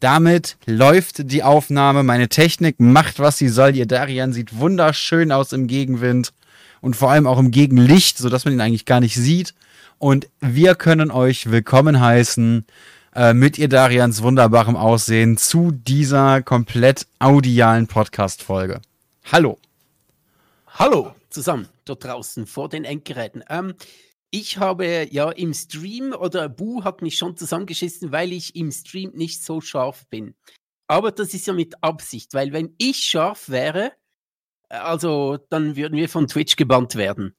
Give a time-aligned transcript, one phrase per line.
[0.00, 2.02] Damit läuft die Aufnahme.
[2.02, 3.74] Meine Technik macht, was sie soll.
[3.74, 6.32] Ihr Darian sieht wunderschön aus im Gegenwind
[6.80, 9.54] und vor allem auch im Gegenlicht, sodass man ihn eigentlich gar nicht sieht.
[9.98, 12.66] Und wir können euch willkommen heißen
[13.14, 18.82] äh, mit ihr Darians wunderbarem Aussehen zu dieser komplett audialen Podcast-Folge.
[19.32, 19.58] Hallo.
[20.78, 23.44] Hallo zusammen dort draußen vor den Endgeräten.
[23.48, 23.74] Ähm,
[24.36, 29.12] ich habe ja im Stream oder Bu hat mich schon zusammengeschissen, weil ich im Stream
[29.14, 30.34] nicht so scharf bin.
[30.88, 33.92] Aber das ist ja mit Absicht, weil wenn ich scharf wäre,
[34.68, 37.34] äh, also dann würden wir von Twitch gebannt werden.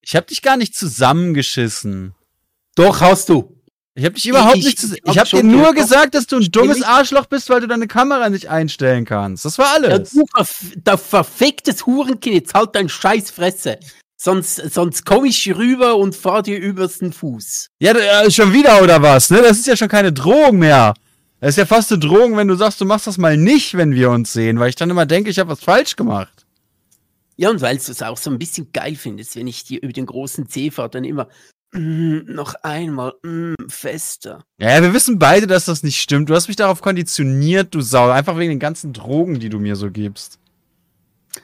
[0.00, 2.14] Ich habe dich gar nicht zusammengeschissen.
[2.76, 3.60] Doch, hast du.
[3.94, 4.94] Ich habe dich überhaupt ich, nicht zu.
[4.94, 8.28] Ich, habe dir nur gesagt, dass du ein dummes Arschloch bist, weil du deine Kamera
[8.28, 9.44] nicht einstellen kannst.
[9.44, 10.12] Das war alles.
[10.12, 13.80] Ja, du verf verficktes Hurenkind, jetzt halt dein Scheißfresse.
[14.16, 17.68] Sonst, sonst komme ich rüber und fahr dir übers den Fuß.
[17.80, 19.42] Ja, äh, schon wieder oder was, ne?
[19.42, 20.94] Das ist ja schon keine Drohung mehr.
[21.40, 23.92] Das ist ja fast eine Drohung, wenn du sagst, du machst das mal nicht, wenn
[23.92, 26.46] wir uns sehen, weil ich dann immer denke, ich habe was falsch gemacht.
[27.36, 29.92] Ja, und weil du es auch so ein bisschen geil findest, wenn ich dir über
[29.92, 31.28] den großen C fahre, dann immer
[31.72, 34.42] mm, noch einmal mm, fester.
[34.58, 36.30] Ja, wir wissen beide, dass das nicht stimmt.
[36.30, 38.08] Du hast mich darauf konditioniert, du Sau.
[38.08, 40.38] Einfach wegen den ganzen Drogen, die du mir so gibst.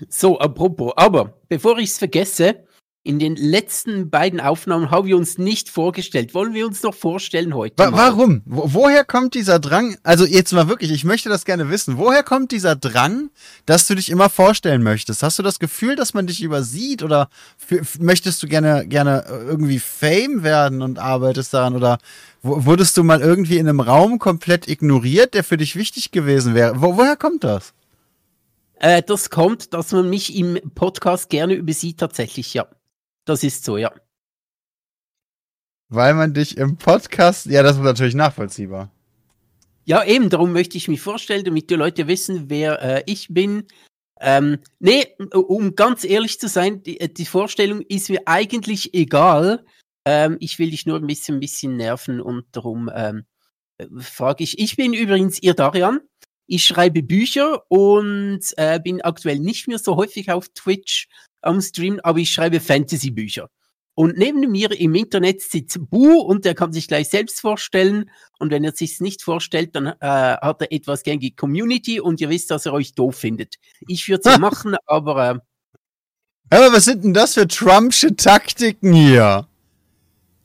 [0.09, 2.65] So, apropos, aber bevor ich es vergesse,
[3.05, 6.35] in den letzten beiden Aufnahmen haben wir uns nicht vorgestellt.
[6.35, 7.75] Wollen wir uns noch vorstellen heute?
[7.77, 8.43] Wa warum?
[8.45, 9.97] Wo woher kommt dieser Drang?
[10.05, 11.99] Also jetzt mal wirklich, ich möchte das gerne wissen.
[11.99, 13.31] Woher kommt dieser Drang,
[13.67, 15.25] dass du dich immer vorstellen möchtest?
[15.25, 17.29] Hast du das Gefühl, dass man dich übersieht oder
[17.99, 21.99] möchtest du gerne gerne irgendwie Fame werden und arbeitest daran oder
[22.43, 26.81] wurdest du mal irgendwie in einem Raum komplett ignoriert, der für dich wichtig gewesen wäre?
[26.81, 27.73] Wo woher kommt das?
[28.83, 32.67] Äh, das kommt, dass man mich im Podcast gerne übersieht, tatsächlich, ja.
[33.25, 33.93] Das ist so, ja.
[35.89, 38.91] Weil man dich im Podcast, ja, das ist natürlich nachvollziehbar.
[39.85, 43.69] Ja, eben, darum möchte ich mich vorstellen, damit die Leute wissen, wer äh, ich bin.
[44.21, 49.65] Ähm, nee, um ganz ehrlich zu sein, die, äh, die Vorstellung ist mir eigentlich egal.
[50.05, 53.27] Ähm, ich will dich nur ein bisschen, ein bisschen nerven und darum ähm,
[53.79, 54.59] äh, frage ich.
[54.59, 56.01] Ich bin übrigens ihr Darian.
[56.55, 61.09] Ich schreibe Bücher und äh, bin aktuell nicht mehr so häufig auf Twitch
[61.41, 63.49] am Stream, aber ich schreibe Fantasy-Bücher.
[63.95, 68.11] Und neben mir im Internet sitzt Bu und der kann sich gleich selbst vorstellen.
[68.39, 72.21] Und wenn er sich nicht vorstellt, dann äh, hat er etwas gegen die Community und
[72.21, 73.55] ihr wisst, dass er euch doof findet.
[73.89, 75.31] Ich würde es machen, aber.
[76.51, 79.49] Äh, aber was sind denn das für Trumpsche Taktiken hier?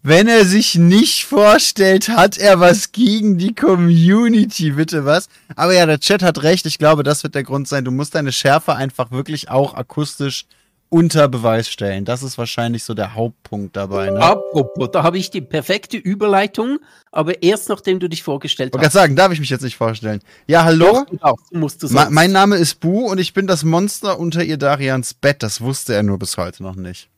[0.07, 5.27] Wenn er sich nicht vorstellt, hat er was gegen die Community, bitte was?
[5.57, 6.65] Aber ja, der Chat hat recht.
[6.65, 7.83] Ich glaube, das wird der Grund sein.
[7.83, 10.45] Du musst deine Schärfe einfach wirklich auch akustisch
[10.87, 12.05] unter Beweis stellen.
[12.05, 14.09] Das ist wahrscheinlich so der Hauptpunkt dabei.
[14.09, 14.21] Ne?
[14.21, 16.79] Apropos, da habe ich die perfekte Überleitung,
[17.11, 18.85] aber erst nachdem du dich vorgestellt hast.
[18.85, 20.21] Ich sagen, darf ich mich jetzt nicht vorstellen.
[20.47, 21.05] Ja, hallo.
[21.21, 24.57] Doch, musst du Ma mein Name ist Bu und ich bin das Monster unter ihr
[24.57, 25.43] Darians Bett.
[25.43, 27.09] Das wusste er nur bis heute noch nicht.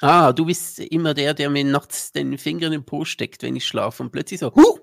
[0.00, 3.56] Ah, du bist immer der, der mir nachts den Finger in den Po steckt, wenn
[3.56, 4.78] ich schlafe und plötzlich so, huh!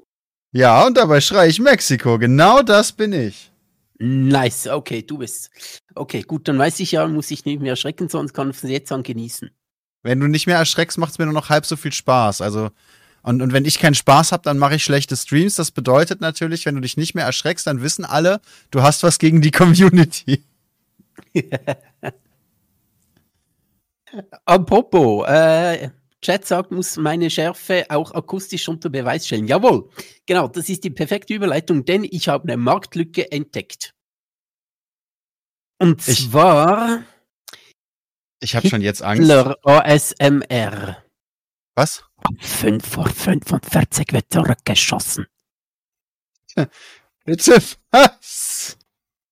[0.51, 2.17] Ja, und dabei schreie ich Mexiko.
[2.17, 3.51] Genau das bin ich.
[3.97, 5.49] Nice, okay, du bist.
[5.95, 8.69] Okay, gut, dann weiß ich ja, muss ich nicht mehr erschrecken, sonst kann ich es
[8.69, 9.49] jetzt an genießen.
[10.03, 12.41] Wenn du nicht mehr erschreckst, macht es mir nur noch halb so viel Spaß.
[12.41, 12.69] Also,
[13.21, 15.55] und, und wenn ich keinen Spaß habe, dann mache ich schlechte Streams.
[15.55, 19.17] Das bedeutet natürlich, wenn du dich nicht mehr erschreckst, dann wissen alle, du hast was
[19.17, 20.43] gegen die Community.
[24.45, 25.89] Apropos, äh,
[26.21, 29.47] Chat sagt, muss meine Schärfe auch akustisch unter Beweis stellen.
[29.47, 29.89] Jawohl,
[30.25, 33.93] genau, das ist die perfekte Überleitung, denn ich habe eine Marktlücke entdeckt.
[35.77, 37.03] Und ich, zwar.
[38.39, 39.21] Ich habe schon jetzt Angst.
[39.21, 41.03] Hitler ASMR.
[41.75, 42.03] Was?
[42.27, 45.27] Um 5 vor 45 wird zurückgeschossen.
[47.25, 47.61] Bitte
[47.91, 48.77] was?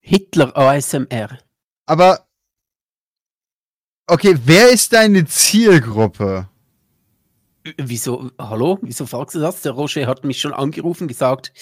[0.00, 1.38] Hitler ASMR.
[1.86, 2.23] Aber
[4.06, 6.46] Okay, wer ist deine Zielgruppe?
[7.78, 8.78] Wieso, hallo?
[8.82, 9.62] Wieso fragst du das?
[9.62, 11.54] Der Roger hat mich schon angerufen, gesagt,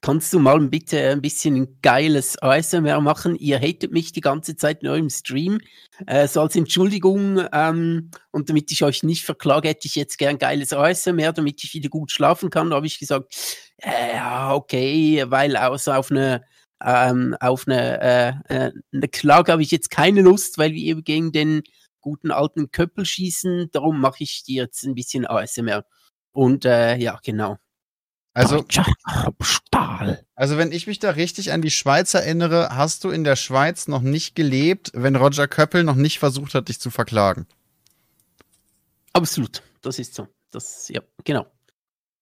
[0.00, 3.36] kannst du mal bitte ein bisschen geiles ASMR machen?
[3.36, 5.60] Ihr hatet mich die ganze Zeit nur im Stream.
[6.08, 10.38] Äh, so als Entschuldigung ähm, und damit ich euch nicht verklage, hätte ich jetzt gern
[10.38, 12.70] geiles ASMR, damit ich wieder gut schlafen kann.
[12.70, 13.32] Da habe ich gesagt,
[13.76, 16.42] äh, ja, okay, weil außer auf eine
[16.84, 21.04] ähm, auf eine, äh, äh eine Klage habe ich jetzt keine Lust, weil wir eben
[21.04, 21.62] gegen den
[22.04, 23.70] guten alten Köppel schießen.
[23.72, 25.84] Darum mache ich dir jetzt ein bisschen ASMR.
[26.32, 27.56] Und äh, ja, genau.
[28.34, 28.66] Also,
[30.34, 33.86] also, wenn ich mich da richtig an die Schweiz erinnere, hast du in der Schweiz
[33.86, 37.46] noch nicht gelebt, wenn Roger Köppel noch nicht versucht hat, dich zu verklagen.
[39.12, 40.26] Absolut, das ist so.
[40.50, 41.46] Das, ja, genau.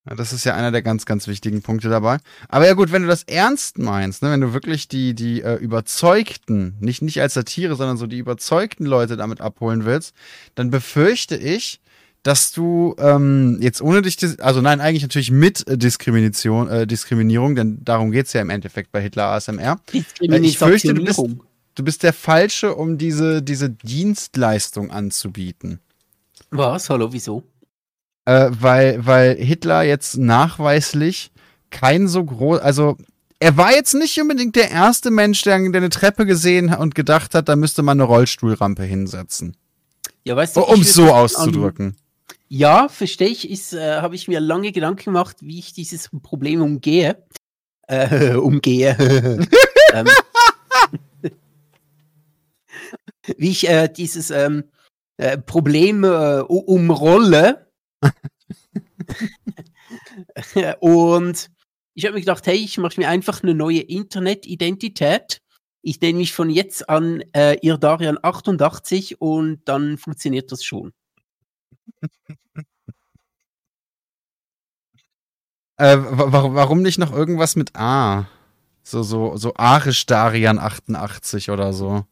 [0.05, 2.17] Das ist ja einer der ganz, ganz wichtigen Punkte dabei.
[2.49, 5.55] Aber ja gut, wenn du das ernst meinst, ne, wenn du wirklich die, die äh,
[5.55, 10.13] Überzeugten, nicht, nicht als Satire, sondern so die überzeugten Leute damit abholen willst,
[10.55, 11.79] dann befürchte ich,
[12.21, 17.55] dass du ähm, jetzt ohne dich, also nein, eigentlich natürlich mit äh, Diskrimination, äh, Diskriminierung,
[17.55, 19.79] denn darum geht's ja im Endeffekt bei Hitler ASMR.
[19.93, 21.19] Äh, ich fürchte, du bist,
[21.75, 25.79] du bist der Falsche, um diese, diese Dienstleistung anzubieten.
[26.49, 26.89] Was?
[26.89, 27.43] Hallo, wieso?
[28.25, 31.31] Äh, weil, weil Hitler jetzt nachweislich
[31.69, 32.97] kein so groß, also
[33.39, 37.35] er war jetzt nicht unbedingt der erste Mensch, der, der eine Treppe gesehen und gedacht
[37.35, 39.57] hat, da müsste man eine Rollstuhlrampe hinsetzen.
[40.23, 41.97] Ja, weißt du, um es so auszudrücken.
[42.47, 43.49] Ja, verstehe ich.
[43.49, 47.17] Ist, äh, habe ich mir lange Gedanken gemacht, wie ich dieses Problem umgehe.
[47.87, 48.95] Äh, umgehe.
[49.93, 50.07] ähm,
[53.37, 54.65] wie ich äh, dieses ähm,
[55.17, 57.62] äh, Problem äh, umrolle.
[60.79, 61.49] und
[61.93, 65.41] ich habe mir gedacht, hey, ich mache mir einfach eine neue Internetidentität.
[65.81, 70.93] Ich nenne mich von jetzt an äh, Irdarian 88 und dann funktioniert das schon.
[75.77, 78.27] äh, warum nicht noch irgendwas mit A?
[78.83, 82.05] So, so, so Arisch Darian 88 oder so.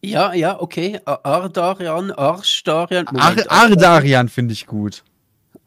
[0.00, 1.00] Ja, ja, okay.
[1.04, 3.08] Ardarian, Arschdarian.
[3.08, 5.02] Ar Ardarian finde ich gut.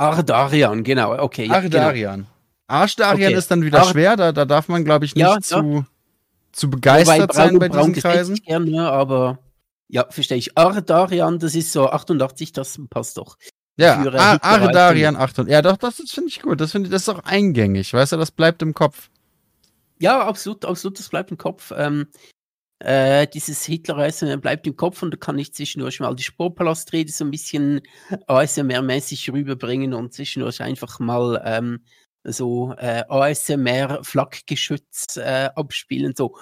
[0.01, 1.45] Ardarian, genau, okay.
[1.45, 2.15] Ja, Ardarian.
[2.21, 2.29] Genau.
[2.67, 3.37] Arschdarian okay.
[3.37, 5.85] ist dann wieder Ar schwer, da, da darf man, glaube ich, nicht ja, zu, ja.
[6.51, 8.35] zu begeistert Wobei, sein bei diesen Kreisen.
[8.35, 9.39] Gerne, aber
[9.89, 10.57] ja, verstehe ich.
[10.57, 13.37] Ardarian, das ist so 88, das passt doch.
[13.77, 13.97] Ja,
[14.41, 15.51] Ardarian 88.
[15.51, 16.61] Ja, doch, das, das finde ich gut.
[16.61, 19.09] Das ich, das ist auch eingängig, weißt du, das bleibt im Kopf.
[19.99, 21.71] Ja, absolut, absolut, das bleibt im Kopf.
[21.75, 22.07] Ähm,
[22.83, 27.25] äh, dieses Hitler-Reisen bleibt im Kopf und da kann ich zwischendurch mal die Sportpalastrede so
[27.25, 27.81] ein bisschen
[28.27, 31.83] ASMR-mäßig rüberbringen und zwischendurch einfach mal ähm,
[32.23, 36.35] so äh, ASMR-Flakgeschütz äh, abspielen, so.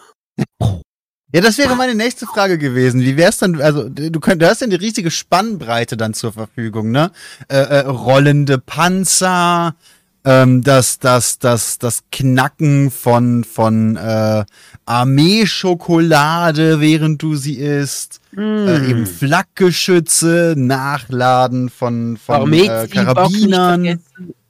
[1.31, 3.01] Ja, das wäre meine nächste Frage gewesen.
[3.01, 6.89] Wie wär's dann, also du, könnt, du hast ja eine riesige Spannbreite dann zur Verfügung,
[6.89, 7.11] ne?
[7.49, 9.75] Äh, äh, rollende Panzer,
[10.25, 14.43] ähm, das, das, das, das Knacken von, von äh,
[14.85, 18.39] Armeeschokolade, während du sie isst, mm.
[18.39, 24.01] äh, eben Flakgeschütze, Nachladen von, von äh, Karabinern.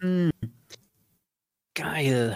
[0.01, 0.30] Mm.
[1.75, 2.36] Geil.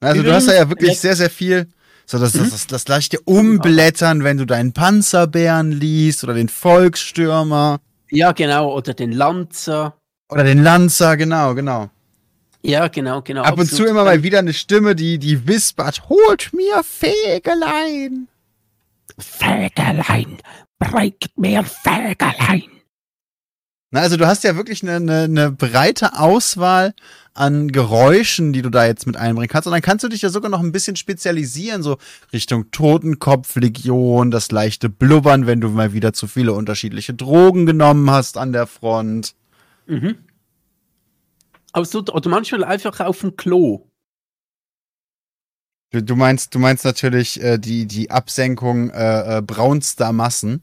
[0.00, 1.68] Also du hast da ja wirklich sehr, sehr viel.
[2.06, 2.50] So, das, das, mhm.
[2.50, 7.80] das, das leichte Umblättern, wenn du deinen Panzerbären liest oder den Volksstürmer.
[8.10, 9.96] Ja, genau, oder den Lanzer.
[10.28, 11.90] Oder den Lanzer, genau, genau.
[12.62, 13.42] Ja, genau, genau.
[13.42, 18.28] Ab und zu immer mal wieder eine Stimme, die, die wispert, holt mir Fegelein.
[19.18, 20.38] Fegelein,
[20.78, 22.62] bringt mir Fegelein.
[23.90, 26.94] Na, also du hast ja wirklich eine, eine, eine breite Auswahl
[27.34, 29.66] an Geräuschen, die du da jetzt mit einbringen kannst.
[29.66, 31.98] Und dann kannst du dich ja sogar noch ein bisschen spezialisieren, so
[32.32, 38.38] Richtung Totenkopflegion, das leichte Blubbern, wenn du mal wieder zu viele unterschiedliche Drogen genommen hast
[38.38, 39.34] an der Front.
[39.86, 40.16] Mhm.
[41.72, 43.88] Aber so, oder manchmal einfach auf dem Klo.
[45.90, 50.62] Du, du meinst, du meinst natürlich äh, die, die Absenkung äh, äh, braunster Massen.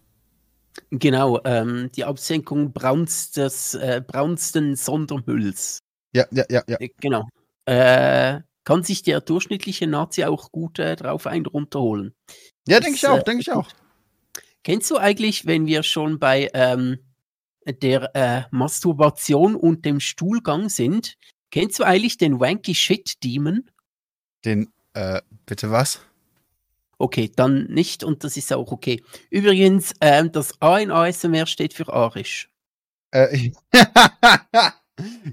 [0.91, 5.79] Genau, ähm, die Absenkung braunstes, äh, braunsten Sondermülls.
[6.13, 6.77] Ja, ja, ja, ja.
[6.79, 7.27] Äh, genau.
[7.65, 12.13] Äh, kann sich der durchschnittliche Nazi auch gut drauf ein runterholen.
[12.67, 13.67] Ja, denke ich auch, denke ich auch.
[14.63, 16.99] Kennst du eigentlich, wenn wir schon bei ähm,
[17.73, 21.17] der äh, Masturbation und dem Stuhlgang sind,
[21.51, 23.69] kennst du eigentlich den Wanky Shit Demon?
[24.45, 26.01] Den, äh, bitte was?
[26.97, 29.01] Okay, dann nicht und das ist auch okay.
[29.29, 32.49] Übrigens, ähm, das A in ASMR steht für arisch.
[33.11, 33.51] Äh,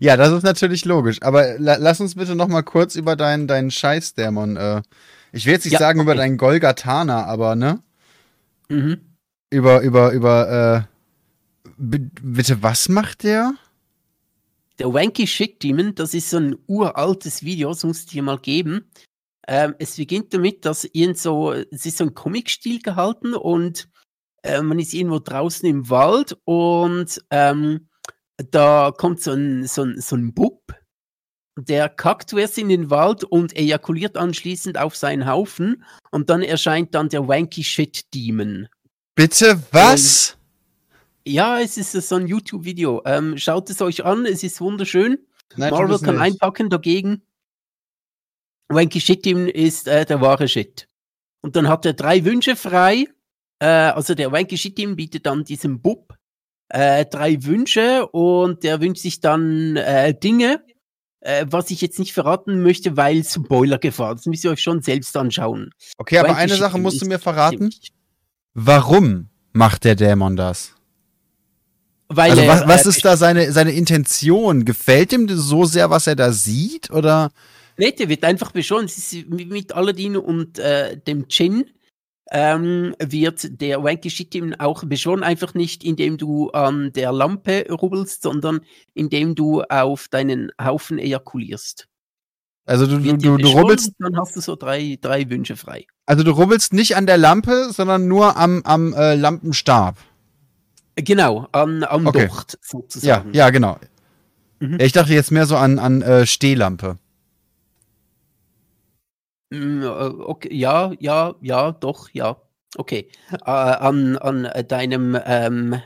[0.01, 1.21] ja, das ist natürlich logisch.
[1.23, 4.57] Aber la lass uns bitte noch mal kurz über deinen deinen Scheißdämon.
[4.57, 4.83] Äh,
[5.33, 6.07] ich will jetzt nicht ja, sagen okay.
[6.07, 7.83] über deinen Golgatana, aber ne?
[8.69, 9.01] Mhm.
[9.51, 10.96] Über über über äh,
[11.77, 13.55] bitte was macht der?
[14.79, 18.39] Der Wanky Shit Demon, das ist so ein uraltes Video, das muss ich dir mal
[18.39, 18.91] geben.
[19.49, 23.89] Ähm, es beginnt damit, dass irgend so, es ist so ein Comic-Stil gehalten und
[24.43, 27.89] äh, man ist irgendwo draußen im Wald und ähm,
[28.51, 30.75] da kommt so ein, so ein, so ein Bub,
[31.59, 36.95] der kackt zuerst in den Wald und ejakuliert anschließend auf seinen Haufen und dann erscheint
[36.95, 38.69] dann der Wanky Shit Demon.
[39.15, 40.36] Bitte was?
[41.27, 43.03] Ja, es ist so ein YouTube-Video.
[43.05, 45.19] Ähm, schaut es euch an, es ist wunderschön.
[45.57, 46.23] Nein, Marvel kann nicht.
[46.23, 47.23] einpacken dagegen.
[48.69, 50.89] Wanky Shittim ist äh, der wahre Shit.
[51.41, 53.07] Und dann hat er drei Wünsche frei.
[53.59, 56.17] Äh, also der Wanky Shittim bietet dann diesem Bub
[56.69, 60.63] äh, drei Wünsche und der wünscht sich dann äh, Dinge.
[61.21, 64.15] äh, was ich jetzt nicht verraten möchte, weil Spoiler-Gefahr.
[64.15, 65.71] Das müsst ihr euch schon selbst anschauen.
[65.99, 67.71] Okay, aber eine Sache musst du mir verraten.
[68.55, 70.76] Warum macht der Dämon das?
[72.09, 74.65] Weil also was, was äh, ist da seine, seine Intention?
[74.65, 76.91] Gefällt ihm so sehr, was er da sieht?
[76.91, 77.31] Oder?
[77.77, 78.89] Nee, der wird einfach beschworen.
[79.29, 81.67] mit Aladdin und äh, dem Djinn
[82.31, 85.23] ähm, wird der Wanky Shit auch beschworen.
[85.23, 88.61] Einfach nicht, indem du an der Lampe rubbelst, sondern
[88.95, 91.89] indem du auf deinen Haufen ejakulierst.
[92.67, 93.93] Also du, du, du, du rubbelst.
[93.99, 95.87] Dann hast du so drei, drei Wünsche frei.
[96.07, 99.97] Also du rubbelst nicht an der Lampe, sondern nur am, am äh, Lampenstab.
[100.97, 102.27] Genau, an, am okay.
[102.27, 103.33] Docht sozusagen.
[103.33, 103.79] Ja, ja genau.
[104.61, 104.79] Mhm.
[104.81, 106.97] Ich dachte jetzt mehr so an, an äh, Stehlampe.
[109.51, 112.37] Mm, äh, okay, ja, ja, ja, doch, ja.
[112.77, 113.11] Okay.
[113.31, 115.81] Äh, an, an deinem, ähm,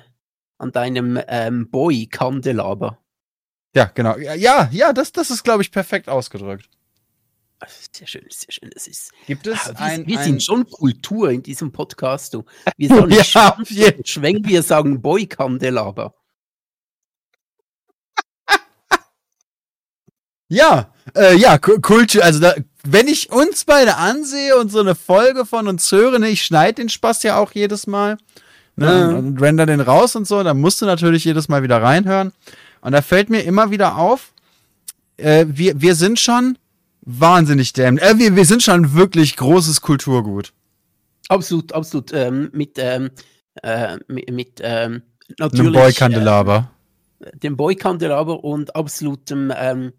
[0.59, 2.99] an deinem ähm, Boy Kandelaber.
[3.75, 4.17] Ja, genau.
[4.17, 6.69] Ja, ja, das, das ist, glaube ich, perfekt ausgedrückt.
[7.69, 8.71] Sehr schön, sehr schön.
[8.73, 9.12] Das ist.
[9.26, 12.33] Gibt es ah, wir, ein, wir ein sind schon Kultur in diesem Podcast.
[12.33, 12.45] Du.
[12.76, 13.11] Wir sollen
[13.71, 16.14] ja, schwenken, wir sagen Boy Kandelaber.
[20.52, 25.47] Ja, äh, ja, Kultur, also da, wenn ich uns beide ansehe und so eine Folge
[25.47, 28.19] von uns höre, ne, ich schneide den Spaß ja auch jedes Mal
[28.75, 29.17] ne, mhm.
[29.17, 32.33] und render den raus und so, dann musst du natürlich jedes Mal wieder reinhören.
[32.81, 34.33] Und da fällt mir immer wieder auf,
[35.19, 36.59] äh, wir, wir sind schon
[37.19, 38.05] wahnsinnig dämlich.
[38.05, 40.52] Äh, wir, wir sind schon wirklich großes Kulturgut.
[41.29, 42.12] Absolut, absolut.
[42.12, 43.11] Ähm, mit, ähm,
[43.62, 45.02] äh, mit, ähm,
[45.38, 45.67] natürlich.
[45.67, 46.71] Dem Boy-Kandelaber.
[47.21, 49.93] Äh, dem Boy-Kandelaber und absolutem ähm,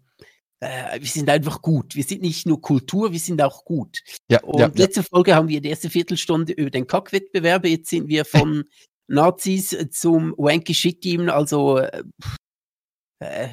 [0.62, 1.96] äh, wir sind einfach gut.
[1.96, 4.00] Wir sind nicht nur Kultur, wir sind auch gut.
[4.30, 5.06] Ja, und ja, letzte ja.
[5.10, 7.66] Folge haben wir die erste Viertelstunde über den Kackwettbewerb.
[7.66, 8.64] Jetzt sind wir von
[9.08, 11.28] Nazis zum Wanky Shit Team.
[11.28, 12.04] Also äh,
[13.18, 13.48] äh,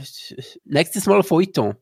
[0.66, 1.76] nächstes Mal Feuilleton.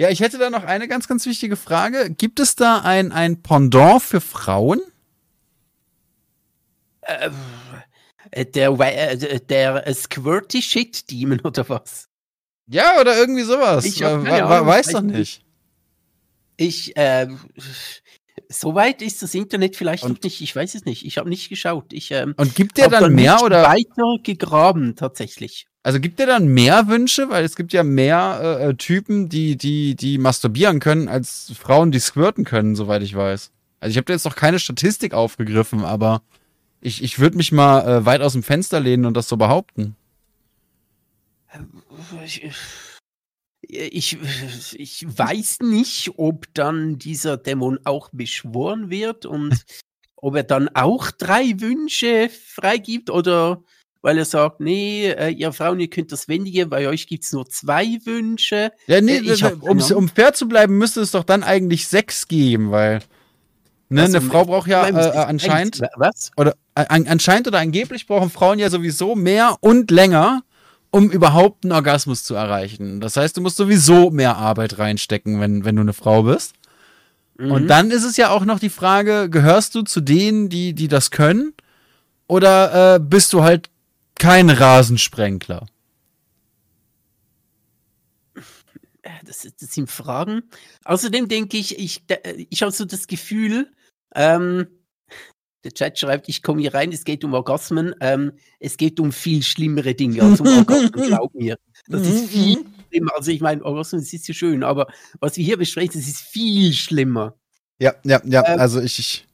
[0.00, 2.08] Ja, ich hätte da noch eine ganz, ganz wichtige Frage.
[2.08, 4.80] Gibt es da ein, ein Pendant für Frauen?
[7.02, 7.28] Äh,
[8.46, 12.08] der, äh, der Squirty Shit Demon oder was?
[12.66, 13.84] Ja, oder irgendwie sowas.
[13.84, 15.44] Ich hab keine Ahnung, weiß doch nicht.
[16.56, 17.28] Ich, äh,
[18.48, 20.40] Soweit ist das Internet vielleicht und, noch nicht.
[20.40, 21.04] Ich weiß es nicht.
[21.04, 21.92] Ich habe nicht geschaut.
[21.92, 25.66] Ich, ähm, und gibt der dann, dann mehr oder weiter gegraben tatsächlich?
[25.82, 29.56] Also gibt der dann mehr Wünsche, weil es gibt ja mehr äh, äh, Typen, die
[29.56, 33.50] die die masturbieren können als Frauen, die squirten können, soweit ich weiß.
[33.80, 36.22] Also ich habe da jetzt noch keine Statistik aufgegriffen, aber
[36.82, 39.96] ich ich würde mich mal äh, weit aus dem Fenster lehnen und das so behaupten.
[42.24, 42.42] Ich,
[43.62, 44.18] ich,
[44.74, 49.64] ich weiß nicht, ob dann dieser Dämon auch beschworen wird und
[50.16, 53.62] ob er dann auch drei Wünsche freigibt oder
[54.02, 57.32] weil er sagt, nee, äh, ihr Frauen, ihr könnt das wendige, bei euch gibt es
[57.32, 58.72] nur zwei Wünsche.
[58.86, 62.28] Ja, nee, äh, hab, um, um fair zu bleiben, müsste es doch dann eigentlich sechs
[62.28, 63.00] geben, weil
[63.88, 66.30] ne, also, eine Frau braucht ja äh, äh anscheinend was?
[66.36, 70.42] oder äh, anscheinend oder angeblich brauchen Frauen ja sowieso mehr und länger
[70.90, 73.00] um überhaupt einen Orgasmus zu erreichen.
[73.00, 76.54] Das heißt, du musst sowieso mehr Arbeit reinstecken, wenn, wenn du eine Frau bist.
[77.38, 77.52] Mhm.
[77.52, 80.88] Und dann ist es ja auch noch die Frage, gehörst du zu denen, die, die
[80.88, 81.54] das können?
[82.26, 83.69] Oder äh, bist du halt
[84.20, 85.66] kein Rasensprenkler?
[89.24, 90.42] Das, das sind Fragen.
[90.84, 92.04] Außerdem denke ich, ich,
[92.50, 93.72] ich habe so das Gefühl,
[94.14, 94.66] ähm,
[95.64, 97.94] der Chat schreibt, ich komme hier rein, es geht um Orgasmen.
[98.00, 101.56] Ähm, es geht um viel schlimmere Dinge als um Orgasmen, glaub mir.
[101.86, 103.12] Das ist viel schlimmer.
[103.16, 104.86] Also ich meine, Orgasmen, das ist ja schön, aber
[105.20, 107.36] was wir hier besprechen, das ist viel schlimmer.
[107.78, 108.46] Ja, ja, ja.
[108.46, 109.26] Ähm, also ich, ich,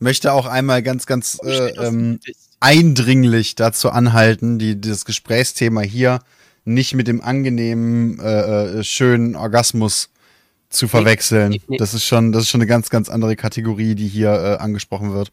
[0.00, 2.18] möchte auch einmal ganz, ganz äh, ähm,
[2.62, 6.20] eindringlich dazu anhalten, die, das Gesprächsthema hier
[6.64, 10.10] nicht mit dem angenehmen, äh, äh schönen Orgasmus
[10.68, 11.50] zu verwechseln.
[11.50, 11.76] Nee, nee.
[11.76, 15.12] Das ist schon, das ist schon eine ganz, ganz andere Kategorie, die hier äh, angesprochen
[15.12, 15.32] wird.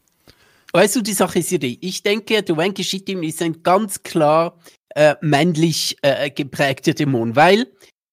[0.72, 1.78] Weißt du, die Sache ist ja die.
[1.80, 4.58] Ich denke, der Wanky Shittim ist ein ganz klar
[4.94, 7.66] äh, männlich äh, geprägter Dämon, weil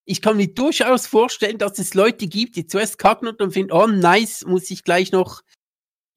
[0.05, 3.73] ich kann mir durchaus vorstellen, dass es Leute gibt, die zuerst kacken und dann finden,
[3.73, 5.41] oh nice, muss ich gleich noch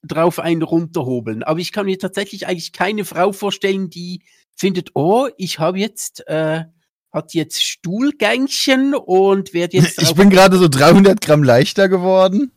[0.03, 1.43] drauf einen runterhobeln.
[1.43, 4.23] Aber ich kann mir tatsächlich eigentlich keine Frau vorstellen, die
[4.57, 6.65] findet, oh, ich habe jetzt, äh,
[7.13, 10.01] hat jetzt Stuhlgängchen und werde jetzt.
[10.01, 12.53] Ich bin gerade so 300 Gramm leichter geworden.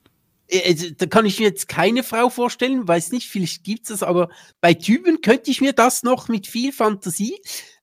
[0.47, 3.89] Äh, also, da kann ich mir jetzt keine Frau vorstellen, weiß nicht, vielleicht gibt es
[3.89, 4.29] das, aber
[4.62, 7.35] bei Typen könnte ich mir das noch mit viel Fantasie,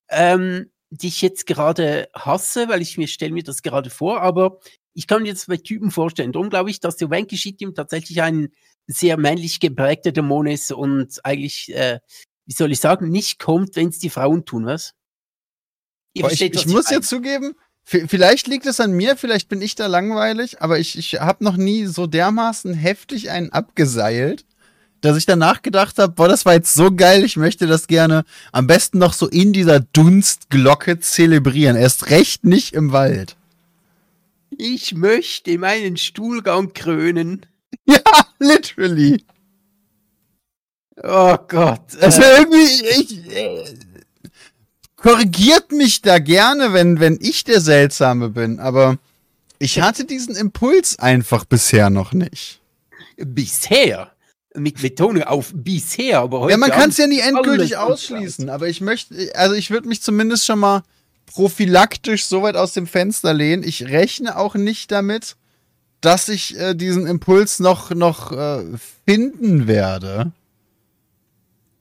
[0.09, 4.59] ähm, die ich jetzt gerade hasse, weil ich mir stelle mir das gerade vor, aber
[4.93, 6.33] ich kann mir das bei Typen vorstellen.
[6.33, 8.51] Darum glaube ich, dass der Wanky Shittim tatsächlich ein
[8.87, 12.01] sehr männlich geprägter Dämon ist und eigentlich, äh,
[12.47, 14.95] wie soll ich sagen, nicht kommt, wenn es die Frauen tun, was?
[16.13, 20.63] ich, ich muss ja zugeben, Vielleicht liegt es an mir, vielleicht bin ich da langweilig,
[20.63, 24.45] aber ich, ich habe noch nie so dermaßen heftig einen abgeseilt,
[25.01, 28.25] dass ich danach gedacht habe, boah, das war jetzt so geil, ich möchte das gerne
[28.53, 31.75] am besten noch so in dieser Dunstglocke zelebrieren.
[31.75, 33.37] Erst recht nicht im Wald.
[34.57, 37.47] Ich möchte meinen Stuhlgang krönen.
[37.97, 39.25] Ja, literally.
[41.03, 41.97] Oh Gott.
[42.01, 43.65] Also irgendwie, ich, äh,
[44.97, 48.99] korrigiert mich da gerne, wenn, wenn ich der Seltsame bin, aber
[49.59, 52.61] ich hatte diesen Impuls einfach bisher noch nicht.
[53.17, 54.13] Bisher?
[54.55, 56.53] Mit Betonung auf bisher, aber heute.
[56.53, 60.03] Ja, man kann es ja nie endgültig ausschließen, aber ich möchte, also ich würde mich
[60.03, 60.83] zumindest schon mal
[61.27, 63.63] prophylaktisch so weit aus dem Fenster lehnen.
[63.63, 65.37] Ich rechne auch nicht damit,
[66.01, 68.65] dass ich äh, diesen Impuls noch, noch äh,
[69.07, 70.33] finden werde.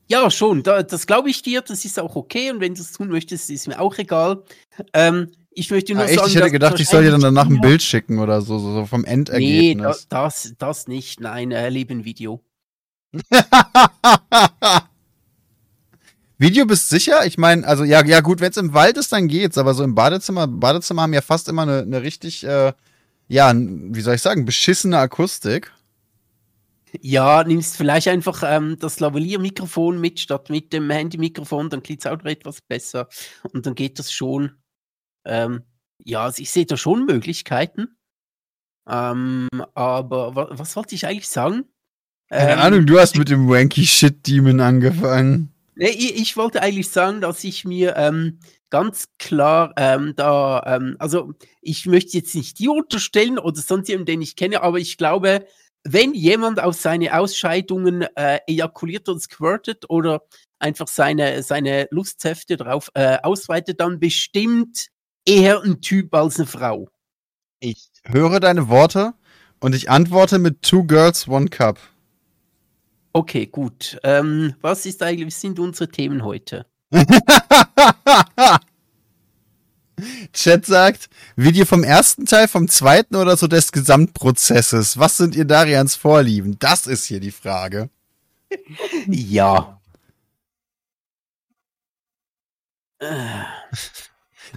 [0.07, 2.91] Ja, schon, da, das glaube ich dir, das ist auch okay und wenn du es
[2.93, 4.43] tun möchtest, ist mir auch egal.
[4.93, 6.15] Ähm, ich möchte nur ah, echt?
[6.15, 8.73] sagen, ich hätte gedacht, ich soll dir dann danach ein Bild schicken oder so, so,
[8.73, 9.75] so vom Endergebnis.
[9.75, 12.41] Nee, das, das, das nicht, nein, äh, lieber Video.
[16.39, 17.25] Video bist sicher?
[17.25, 19.83] Ich meine, also ja, ja gut, wenn es im Wald ist, dann geht's, aber so
[19.83, 22.71] im Badezimmer, Badezimmer haben ja fast immer eine, eine richtig, äh,
[23.29, 25.71] ja, wie soll ich sagen, beschissene Akustik.
[26.99, 32.07] Ja, nimmst vielleicht einfach ähm, das Lavalier-Mikrofon mit statt mit dem Handy-Mikrofon, dann klingt es
[32.07, 33.07] auch etwas besser
[33.53, 34.53] und dann geht das schon.
[35.25, 35.61] Ähm,
[36.03, 37.95] ja, also ich sehe da schon Möglichkeiten.
[38.87, 41.65] Ähm, aber wa was wollte ich eigentlich sagen?
[42.29, 45.53] Keine ähm, Ahnung, du hast mit dem Wanky Shit Demon angefangen.
[45.75, 48.39] Nee, ich, ich, wollte eigentlich sagen, dass ich mir ähm,
[48.69, 54.05] ganz klar ähm, da, ähm, also ich möchte jetzt nicht dir unterstellen oder sonst jemanden,
[54.05, 55.45] den ich kenne, aber ich glaube,
[55.83, 60.23] wenn jemand auf seine Ausscheidungen äh, ejakuliert und squirtet oder
[60.59, 64.87] einfach seine, seine Lustsäfte drauf äh, ausweitet, dann bestimmt
[65.25, 66.89] eher ein Typ als eine Frau.
[67.59, 69.13] Ich höre deine Worte
[69.59, 71.79] und ich antworte mit Two Girls, One Cup.
[73.13, 73.97] Okay, gut.
[74.03, 76.65] Ähm, was ist eigentlich, was sind unsere Themen heute?
[80.33, 84.97] Chat sagt, Video vom ersten Teil, vom zweiten oder so des Gesamtprozesses.
[84.97, 86.57] Was sind ihr Darians Vorlieben?
[86.59, 87.89] Das ist hier die Frage.
[89.07, 89.79] ja.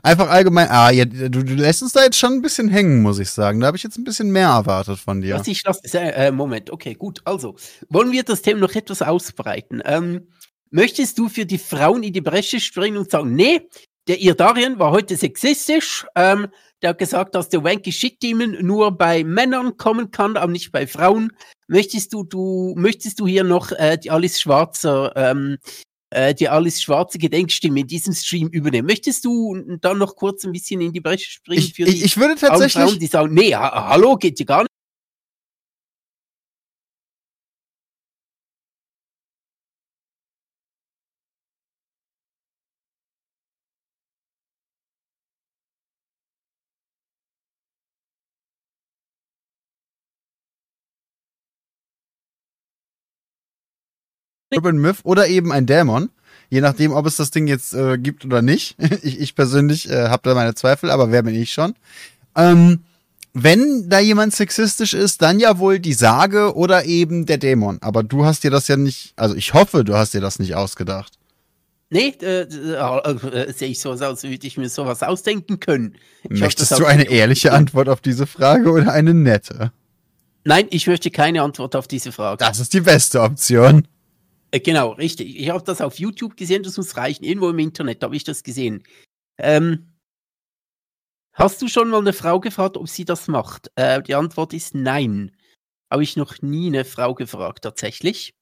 [0.03, 3.19] Einfach allgemein, ah, ja, du, du lässt uns da jetzt schon ein bisschen hängen, muss
[3.19, 3.61] ich sagen.
[3.61, 5.39] Da habe ich jetzt ein bisschen mehr erwartet von dir.
[5.39, 7.21] Was ich lasse, äh, Moment, okay, gut.
[7.25, 7.57] Also,
[7.91, 9.83] wollen wir das Thema noch etwas ausbreiten?
[9.85, 10.29] Ähm,
[10.73, 13.69] möchtest du für die Frauen in die Bresche springen und sagen, nee,
[14.09, 16.05] der Irdarien war heute sexistisch.
[16.17, 16.49] Ähm,
[16.83, 20.73] der hat gesagt, dass der Wanky Shit Demon nur bei Männern kommen kann, aber nicht
[20.73, 21.33] bei Frauen.
[21.69, 25.59] Möchtest du, du, möchtest du hier noch äh, die Alice Schwarzer, ähm,
[26.11, 28.89] äh, die Alice Schwarze Gedenkstimme in diesem Stream übernehmen?
[28.89, 32.17] Möchtest du dann noch kurz ein bisschen in die Bresche springen ich, für die ich
[32.17, 34.67] würde tatsächlich Frauen, die sagen, nee, ha hallo, geht ja gar
[54.55, 56.11] Urban Myth oder eben ein Dämon.
[56.51, 58.77] Je nachdem, ob es das Ding jetzt äh, gibt oder nicht.
[59.03, 61.75] ich, ich persönlich äh, habe da meine Zweifel, aber wer bin ich schon?
[62.37, 62.81] Ähm,
[63.35, 67.79] wenn da jemand sexistisch ist, dann ja wohl die Sage oder eben der Dämon.
[67.81, 70.55] Aber du hast dir das ja nicht, also ich hoffe, du hast dir das nicht
[70.55, 71.15] ausgedacht.
[71.89, 75.97] Nee, äh, äh, äh, sehe ich so aus, als würde ich mir sowas ausdenken können.
[76.25, 79.73] Ich Möchtest du eine ehrliche Antwort auf diese Frage oder eine nette?
[80.45, 82.45] Nein, ich möchte keine Antwort auf diese Frage.
[82.45, 83.87] Das ist die beste Option.
[84.53, 85.37] Äh, genau, richtig.
[85.37, 87.25] Ich habe das auf YouTube gesehen, das muss reichen.
[87.25, 88.85] Irgendwo im Internet habe ich das gesehen.
[89.39, 89.93] Ähm,
[91.33, 93.73] hast du schon mal eine Frau gefragt, ob sie das macht?
[93.75, 95.33] Äh, die Antwort ist nein.
[95.91, 98.35] Habe ich noch nie eine Frau gefragt, tatsächlich.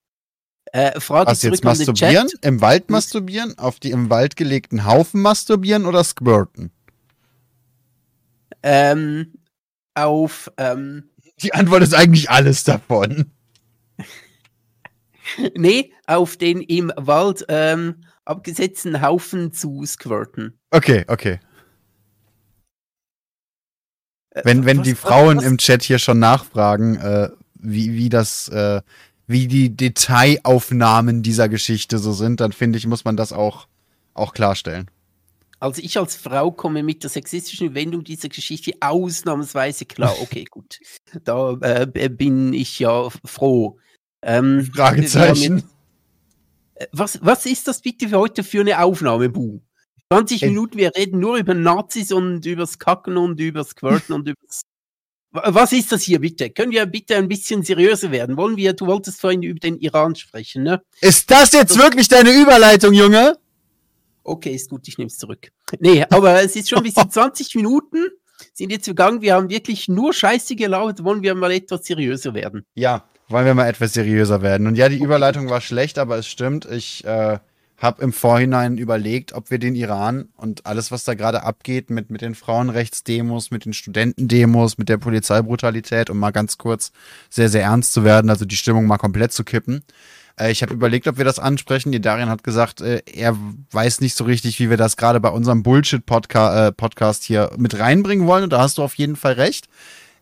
[0.73, 2.29] Äh, Frage Was jetzt masturbieren?
[2.43, 3.57] Im Wald masturbieren?
[3.59, 6.71] Auf die im Wald gelegten Haufen masturbieren oder squirten?
[8.63, 9.35] Ähm,
[9.95, 10.51] auf.
[10.59, 11.11] Ähm,
[11.43, 13.33] die Antwort ist eigentlich alles davon.
[15.57, 20.59] nee, auf den im Wald ähm, abgesetzten Haufen zu squirten.
[20.71, 21.41] Okay, okay.
[24.31, 25.45] Äh, wenn, wenn was, die Frauen was?
[25.45, 28.83] im Chat hier schon nachfragen, äh, wie, wie das, äh,
[29.27, 33.67] wie die Detailaufnahmen dieser Geschichte so sind, dann finde ich, muss man das auch,
[34.15, 34.91] auch klarstellen.
[35.61, 40.15] Also ich als Frau komme mit der sexistischen Wendung dieser Geschichte ausnahmsweise klar.
[40.21, 40.81] Okay, gut.
[41.25, 43.79] Da äh, bin ich ja froh.
[44.23, 45.65] Ähm, Fragezeichen.
[46.75, 49.61] Äh, was, was ist das bitte für heute für eine Aufnahme, Bu?
[50.13, 54.63] 20 Minuten, wir reden nur über Nazis und übers Kacken und übers Quirten und übers.
[55.33, 56.51] Was ist das hier bitte?
[56.51, 58.37] Können wir bitte ein bisschen seriöser werden?
[58.37, 60.83] Wollen wir, du wolltest vorhin über den Iran sprechen, ne?
[61.01, 63.39] Ist das jetzt das wirklich deine Überleitung, Junge?
[64.25, 65.53] Okay, ist gut, ich nehme es zurück.
[65.79, 68.09] Nee, aber es ist schon ein bisschen 20 Minuten
[68.53, 69.21] sind jetzt gegangen.
[69.21, 71.05] Wir haben wirklich nur Scheiße gelaufen.
[71.05, 72.65] Wollen wir mal etwas seriöser werden?
[72.75, 74.67] Ja, wollen wir mal etwas seriöser werden.
[74.67, 76.67] Und ja, die Überleitung war schlecht, aber es stimmt.
[76.67, 77.39] Ich äh,
[77.79, 82.11] habe im Vorhinein überlegt, ob wir den Iran und alles, was da gerade abgeht mit,
[82.11, 86.93] mit den Frauenrechtsdemos, mit den Studentendemos, mit der Polizeibrutalität, um mal ganz kurz
[87.31, 89.83] sehr, sehr ernst zu werden, also die Stimmung mal komplett zu kippen.
[90.39, 91.93] Äh, ich habe überlegt, ob wir das ansprechen.
[91.93, 93.37] Die Darian hat gesagt, äh, er
[93.71, 98.27] weiß nicht so richtig, wie wir das gerade bei unserem Bullshit-Podcast äh, hier mit reinbringen
[98.27, 98.45] wollen.
[98.45, 99.69] Und da hast du auf jeden Fall recht.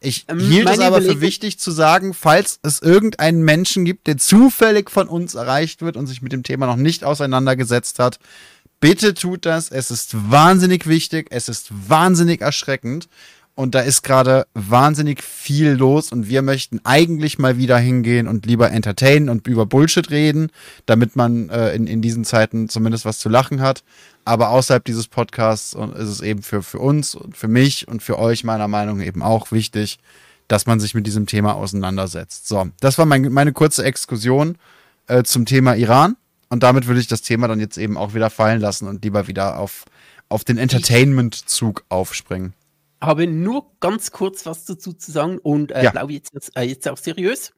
[0.00, 4.16] Ich ähm, hielt es aber für wichtig zu sagen, falls es irgendeinen Menschen gibt, der
[4.16, 8.18] zufällig von uns erreicht wird und sich mit dem Thema noch nicht auseinandergesetzt hat,
[8.80, 9.70] bitte tut das.
[9.70, 13.08] Es ist wahnsinnig wichtig, es ist wahnsinnig erschreckend
[13.58, 18.46] und da ist gerade wahnsinnig viel los und wir möchten eigentlich mal wieder hingehen und
[18.46, 20.52] lieber entertainen und über Bullshit reden,
[20.86, 23.82] damit man äh, in, in diesen Zeiten zumindest was zu lachen hat.
[24.24, 28.20] Aber außerhalb dieses Podcasts ist es eben für, für uns und für mich und für
[28.20, 29.98] euch meiner Meinung nach eben auch wichtig,
[30.46, 32.46] dass man sich mit diesem Thema auseinandersetzt.
[32.46, 34.56] So, das war mein, meine kurze Exkursion
[35.08, 36.16] äh, zum Thema Iran.
[36.48, 39.26] Und damit würde ich das Thema dann jetzt eben auch wieder fallen lassen und lieber
[39.26, 39.84] wieder auf,
[40.28, 42.54] auf den Entertainment-Zug aufspringen.
[43.00, 45.90] Habe nur ganz kurz was dazu zu sagen und äh, ja.
[45.90, 47.52] glaube jetzt, äh, jetzt auch seriös.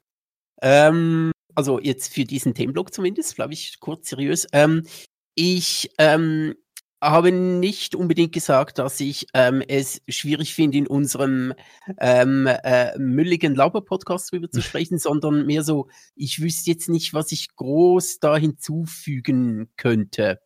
[0.62, 4.46] Ähm, also jetzt für diesen Themenblock zumindest, glaube ich, kurz seriös.
[4.53, 4.87] Ähm,
[5.35, 6.55] ich ähm,
[7.03, 11.55] habe nicht unbedingt gesagt, dass ich ähm, es schwierig finde, in unserem
[11.98, 17.33] ähm, äh, mülligen Lauber-Podcast darüber zu sprechen, sondern mehr so, ich wüsste jetzt nicht, was
[17.33, 20.40] ich groß da hinzufügen könnte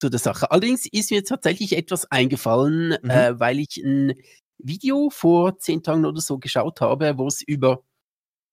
[0.00, 0.50] zu der Sache.
[0.50, 3.10] Allerdings ist mir tatsächlich etwas eingefallen, mhm.
[3.10, 4.14] äh, weil ich ein
[4.58, 7.82] Video vor zehn Tagen oder so geschaut habe, wo es über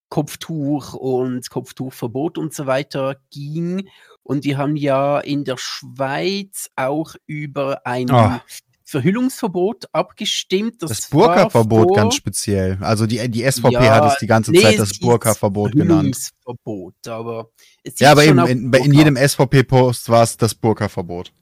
[0.09, 3.89] Kopftuch und Kopftuchverbot und so weiter ging.
[4.23, 8.39] Und die haben ja in der Schweiz auch über ein oh.
[8.85, 10.81] Verhüllungsverbot abgestimmt.
[10.83, 12.77] Das, das Burka-Verbot ganz speziell.
[12.81, 16.31] Also die, die SVP ja, hat es die ganze nee, Zeit das Burka-Verbot genannt.
[16.43, 17.49] Verbot, aber
[17.97, 21.33] ja, aber eben in, in, jedem SVP-Post war es das Burka-Verbot.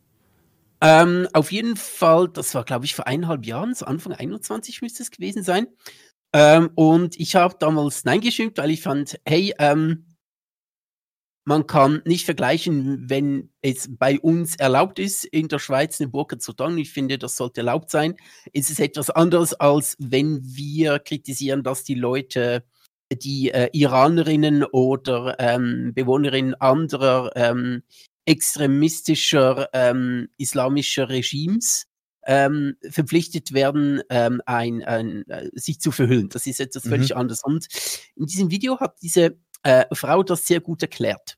[0.80, 5.04] Ähm, auf jeden Fall, das war, glaube ich, vor eineinhalb Jahren, so Anfang 21 müsste
[5.04, 5.68] es gewesen sein.
[6.32, 10.06] Ähm, und ich habe damals Nein gestimmt, weil ich fand, hey, ähm,
[11.46, 16.40] man kann nicht vergleichen, wenn es bei uns erlaubt ist, in der Schweiz eine Burka
[16.40, 16.78] zu tragen.
[16.78, 18.16] Ich finde, das sollte erlaubt sein.
[18.54, 22.64] Es ist etwas anderes, als wenn wir kritisieren, dass die Leute,
[23.12, 27.84] die äh, Iranerinnen oder ähm, Bewohnerinnen anderer ähm,
[28.26, 31.88] extremistischer ähm, islamischer Regimes
[32.26, 36.30] ähm, verpflichtet werden, ähm, ein, ein, äh, sich zu verhüllen.
[36.30, 37.18] Das ist etwas völlig mhm.
[37.18, 37.44] anderes.
[37.44, 37.68] Und
[38.16, 41.38] in diesem Video hat diese äh, Frau das sehr gut erklärt.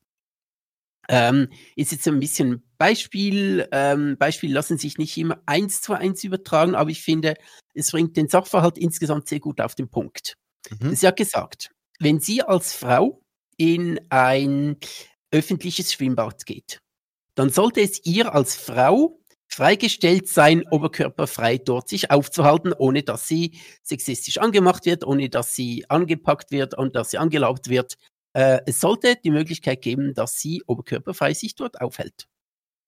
[1.08, 3.68] Ähm, ist jetzt ein bisschen Beispiel.
[3.72, 7.36] Ähm, Beispiel lassen sich nicht immer eins zu eins übertragen, aber ich finde,
[7.74, 10.36] es bringt den Sachverhalt insgesamt sehr gut auf den Punkt.
[10.80, 10.96] Mhm.
[10.96, 13.22] Sie hat gesagt, wenn Sie als Frau
[13.58, 14.78] in ein
[15.32, 16.80] öffentliches Schwimmbad geht,
[17.36, 23.60] dann sollte es ihr als Frau freigestellt sein, oberkörperfrei dort sich aufzuhalten, ohne dass sie
[23.84, 27.96] sexistisch angemacht wird, ohne dass sie angepackt wird und dass sie angelaubt wird.
[28.36, 32.28] Äh, es sollte die Möglichkeit geben, dass sie oberkörperfrei sich dort aufhält.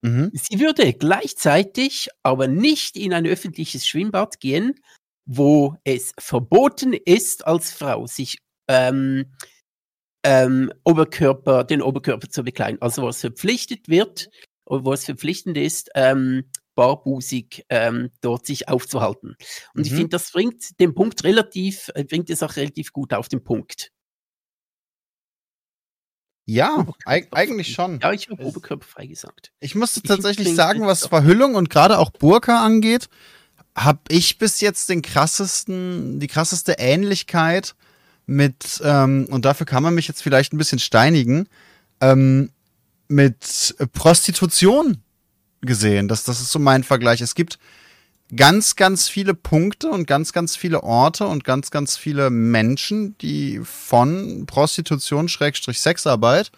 [0.01, 0.29] Mhm.
[0.33, 4.75] Sie würde gleichzeitig aber nicht in ein öffentliches Schwimmbad gehen,
[5.25, 9.33] wo es verboten ist, als Frau sich ähm,
[10.23, 12.81] ähm, Oberkörper, den Oberkörper zu bekleiden.
[12.81, 14.29] Also wo es verpflichtet wird,
[14.65, 16.43] wo es verpflichtend ist, ähm,
[16.75, 19.37] barbusig ähm, dort sich aufzuhalten.
[19.73, 19.85] Und mhm.
[19.85, 23.45] ich finde, das bringt den Punkt relativ, äh, bringt es auch relativ gut auf den
[23.45, 23.93] Punkt.
[26.49, 27.99] Ja, eigentlich schon.
[27.99, 29.51] Ja, ich habe oberkörperfrei gesagt.
[29.59, 33.09] Ich musste tatsächlich sagen, was Verhüllung und gerade auch Burka angeht,
[33.75, 37.75] habe ich bis jetzt den krassesten, die krasseste Ähnlichkeit
[38.27, 41.49] mit, ähm, und dafür kann man mich jetzt vielleicht ein bisschen steinigen,
[41.99, 42.51] ähm,
[43.09, 44.97] mit Prostitution
[45.59, 46.07] gesehen.
[46.07, 47.19] Das, das ist so mein Vergleich.
[47.19, 47.59] Es gibt
[48.35, 53.61] ganz, ganz viele Punkte und ganz, ganz viele Orte und ganz, ganz viele Menschen, die
[53.63, 56.51] von Prostitution, Schrägstrich Sexarbeit,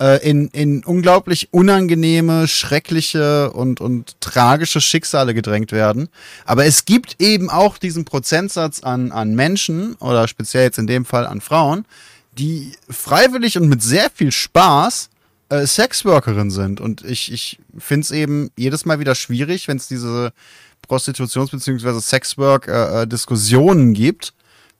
[0.00, 6.08] äh, in, in unglaublich unangenehme, schreckliche und, und tragische Schicksale gedrängt werden.
[6.44, 11.04] Aber es gibt eben auch diesen Prozentsatz an, an Menschen oder speziell jetzt in dem
[11.04, 11.84] Fall an Frauen,
[12.38, 15.10] die freiwillig und mit sehr viel Spaß
[15.50, 16.80] äh, Sexworkerin sind.
[16.80, 20.32] Und ich, ich finde es eben jedes Mal wieder schwierig, wenn es diese
[20.88, 22.00] Prostitutions- bzw.
[22.00, 24.34] Sexwork-Diskussionen äh, gibt,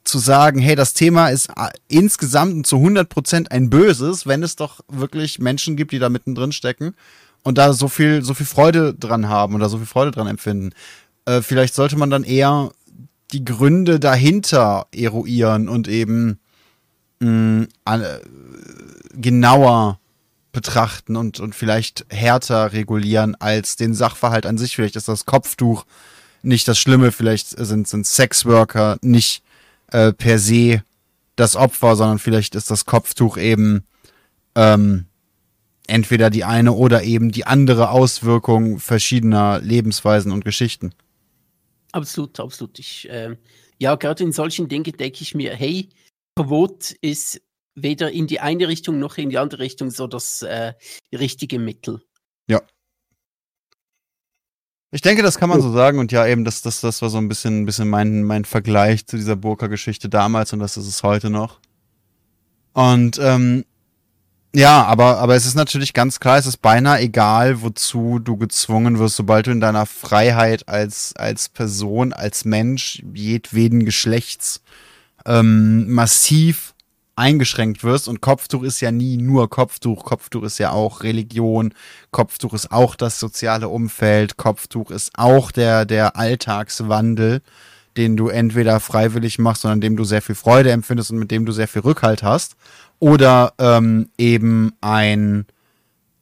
[0.04, 4.80] zu sagen, hey, das Thema ist äh, insgesamt zu 100% ein böses, wenn es doch
[4.88, 6.94] wirklich Menschen gibt, die da mittendrin stecken
[7.42, 10.70] und da so viel, so viel Freude dran haben da so viel Freude dran empfinden.
[11.24, 12.70] Äh, vielleicht sollte man dann eher
[13.32, 16.38] die Gründe dahinter eruieren und eben
[17.20, 18.18] mh, äh,
[19.14, 19.98] genauer
[20.54, 24.74] betrachten und, und vielleicht härter regulieren als den Sachverhalt an sich.
[24.74, 25.84] Vielleicht ist das Kopftuch
[26.42, 29.42] nicht das Schlimme, vielleicht sind, sind Sexworker nicht
[29.88, 30.82] äh, per se
[31.36, 33.84] das Opfer, sondern vielleicht ist das Kopftuch eben
[34.54, 35.06] ähm,
[35.86, 40.94] entweder die eine oder eben die andere Auswirkung verschiedener Lebensweisen und Geschichten.
[41.92, 42.78] Absolut, absolut.
[42.78, 43.36] Ich, äh,
[43.78, 45.88] ja, gerade in solchen Dingen denke ich mir, hey,
[46.36, 47.40] Verbot ist
[47.74, 50.74] weder in die eine Richtung noch in die andere Richtung so das äh,
[51.12, 52.02] richtige Mittel.
[52.46, 52.62] Ja.
[54.90, 57.18] Ich denke, das kann man so sagen und ja, eben, das, das, das war so
[57.18, 61.02] ein bisschen, ein bisschen mein, mein Vergleich zu dieser Burka-Geschichte damals und das ist es
[61.02, 61.58] heute noch.
[62.74, 63.64] Und ähm,
[64.54, 69.00] ja, aber, aber es ist natürlich ganz klar, es ist beinahe egal, wozu du gezwungen
[69.00, 74.62] wirst, sobald du in deiner Freiheit als, als Person, als Mensch jedweden Geschlechts
[75.26, 76.73] ähm, massiv
[77.16, 78.08] eingeschränkt wirst.
[78.08, 80.04] Und Kopftuch ist ja nie nur Kopftuch.
[80.04, 81.74] Kopftuch ist ja auch Religion.
[82.10, 84.36] Kopftuch ist auch das soziale Umfeld.
[84.36, 87.42] Kopftuch ist auch der, der Alltagswandel,
[87.96, 91.46] den du entweder freiwillig machst, sondern dem du sehr viel Freude empfindest und mit dem
[91.46, 92.56] du sehr viel Rückhalt hast.
[92.98, 95.46] Oder ähm, eben ein,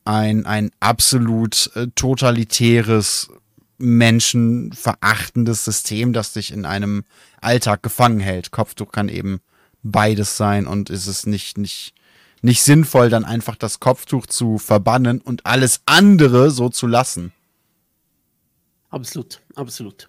[0.05, 3.31] ein, ein absolut äh, totalitäres,
[3.79, 7.05] menschenverachtendes System, das dich in einem
[7.41, 8.51] Alltag gefangen hält.
[8.51, 9.41] Kopftuch kann eben
[9.83, 11.95] beides sein und ist es nicht, nicht,
[12.41, 17.33] nicht sinnvoll, dann einfach das Kopftuch zu verbannen und alles andere so zu lassen.
[18.91, 20.09] Absolut, absolut.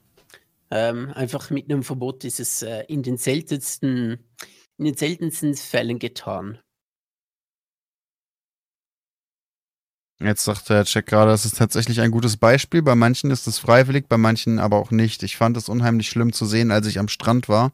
[0.69, 4.19] Ähm, einfach mit einem Verbot ist es äh, in den seltensten,
[4.77, 6.59] in den seltensten Fällen getan.
[10.19, 12.81] Jetzt sagt der Check gerade, das ist tatsächlich ein gutes Beispiel.
[12.81, 15.21] Bei manchen ist es freiwillig, bei manchen aber auch nicht.
[15.23, 17.73] Ich fand es unheimlich schlimm zu sehen, als ich am Strand war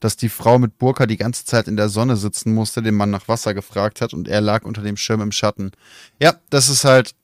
[0.00, 3.10] dass die Frau mit Burka die ganze Zeit in der Sonne sitzen musste, den Mann
[3.10, 5.72] nach Wasser gefragt hat und er lag unter dem Schirm im Schatten.
[6.20, 7.14] Ja, das ist halt,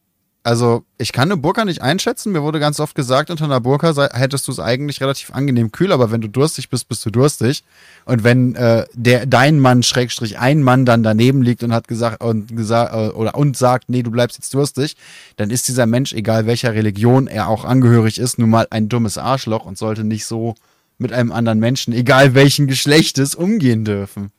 [0.43, 2.33] also ich kann eine Burka nicht einschätzen.
[2.33, 5.71] Mir wurde ganz oft gesagt, unter einer Burka sei, hättest du es eigentlich relativ angenehm
[5.71, 7.63] kühl, aber wenn du durstig bist, bist du durstig.
[8.07, 12.23] Und wenn äh, der dein Mann Schrägstrich ein Mann dann daneben liegt und hat gesagt
[12.23, 14.97] und gesagt äh, oder und sagt, nee, du bleibst jetzt durstig,
[15.37, 19.19] dann ist dieser Mensch, egal welcher Religion er auch angehörig ist, nun mal ein dummes
[19.19, 20.55] Arschloch und sollte nicht so
[21.01, 24.31] mit einem anderen Menschen, egal welchen Geschlechtes, umgehen dürfen.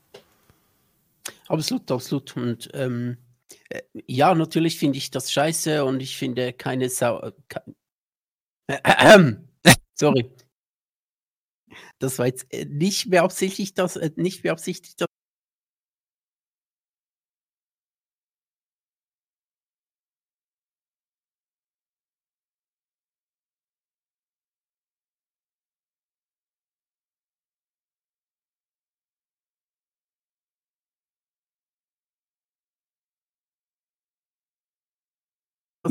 [1.47, 2.37] Absolut, absolut.
[2.37, 3.17] Und ähm,
[3.69, 7.19] äh, ja, natürlich finde ich das scheiße und ich finde keine Sau.
[8.67, 9.33] Äh, äh,
[9.95, 10.31] sorry.
[11.99, 15.01] Das war jetzt äh, nicht beabsichtigt, das, äh, nicht beabsichtigt,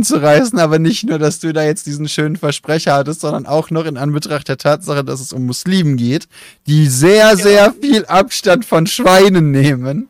[0.02, 3.70] zu reißen, aber nicht nur, dass du da jetzt diesen schönen Versprecher hattest, sondern auch
[3.70, 6.28] noch in Anbetracht der Tatsache, dass es um Muslimen geht,
[6.66, 10.08] die sehr, sehr viel Abstand von Schweinen nehmen.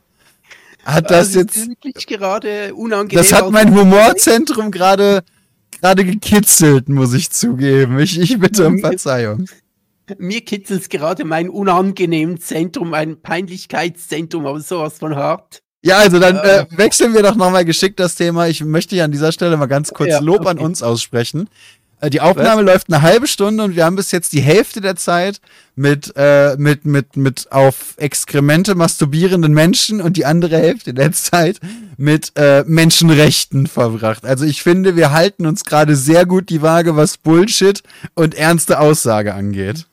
[0.85, 3.18] Hat das, das jetzt gerade unangenehm.
[3.18, 5.22] Das hat mein Humorzentrum gerade
[5.81, 7.98] gerade gekitzelt, muss ich zugeben.
[7.98, 9.46] Ich, ich bitte um Verzeihung.
[10.18, 15.62] Mir kitzelt gerade mein unangenehmes Zentrum, ein Peinlichkeitszentrum, aber sowas von hart.
[15.83, 18.49] Ja, also dann äh, wechseln wir doch nochmal geschickt das Thema.
[18.49, 20.51] Ich möchte ja an dieser Stelle mal ganz kurz ja, Lob okay.
[20.51, 21.49] an uns aussprechen.
[22.01, 22.73] Äh, die Aufnahme Was?
[22.73, 25.40] läuft eine halbe Stunde und wir haben bis jetzt die Hälfte der Zeit
[25.77, 31.61] mit, äh, mit, mit, mit auf Exkremente masturbierenden Menschen und die andere Hälfte der Zeit
[31.97, 34.25] mit äh, Menschenrechten verbracht.
[34.25, 37.83] Also ich finde, wir halten uns gerade sehr gut die Waage, was Bullshit
[38.14, 39.87] und ernste Aussage angeht.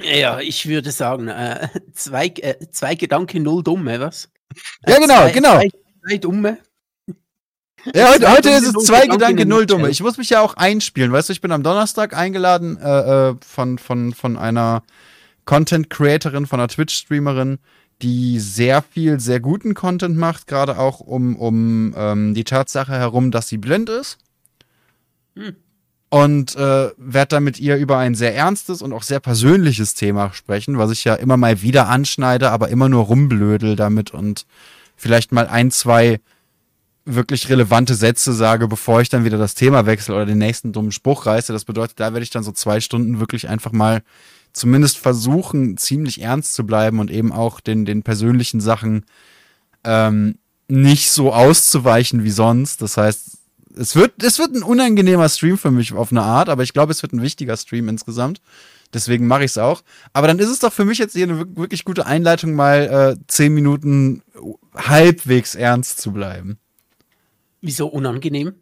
[0.00, 4.28] Ja, ich würde sagen, äh, zwei, äh, zwei Gedanken, null dumme, was?
[4.86, 5.56] Ja, genau, zwei, genau.
[5.56, 5.70] Zwei,
[6.06, 6.58] zwei dumme.
[7.94, 9.90] Ja, heute, heute ist es zwei Gedanken, null dumme.
[9.90, 13.34] Ich muss mich ja auch einspielen, weißt du, ich bin am Donnerstag eingeladen äh, äh
[13.46, 14.82] von, von, von einer
[15.44, 17.58] Content-Creatorin, von einer Twitch-Streamerin,
[18.00, 23.30] die sehr viel, sehr guten Content macht, gerade auch um, um ähm, die Tatsache herum,
[23.30, 24.18] dass sie blind ist.
[25.36, 25.56] Hm
[26.10, 30.32] und äh, werde dann mit ihr über ein sehr ernstes und auch sehr persönliches Thema
[30.32, 34.46] sprechen, was ich ja immer mal wieder anschneide, aber immer nur rumblödel damit und
[34.96, 36.20] vielleicht mal ein, zwei
[37.04, 40.92] wirklich relevante Sätze sage, bevor ich dann wieder das Thema wechsle oder den nächsten dummen
[40.92, 41.52] Spruch reiße.
[41.52, 44.02] Das bedeutet, da werde ich dann so zwei Stunden wirklich einfach mal
[44.52, 49.04] zumindest versuchen, ziemlich ernst zu bleiben und eben auch den, den persönlichen Sachen
[49.82, 50.38] ähm,
[50.68, 52.80] nicht so auszuweichen wie sonst.
[52.80, 53.38] Das heißt,
[53.76, 56.92] es wird, es wird ein unangenehmer Stream für mich auf eine Art, aber ich glaube,
[56.92, 58.40] es wird ein wichtiger Stream insgesamt.
[58.92, 59.82] Deswegen mache ich es auch.
[60.12, 63.24] Aber dann ist es doch für mich jetzt hier eine wirklich gute Einleitung, mal äh,
[63.26, 64.22] zehn Minuten
[64.74, 66.58] halbwegs ernst zu bleiben.
[67.60, 68.54] Wieso unangenehm?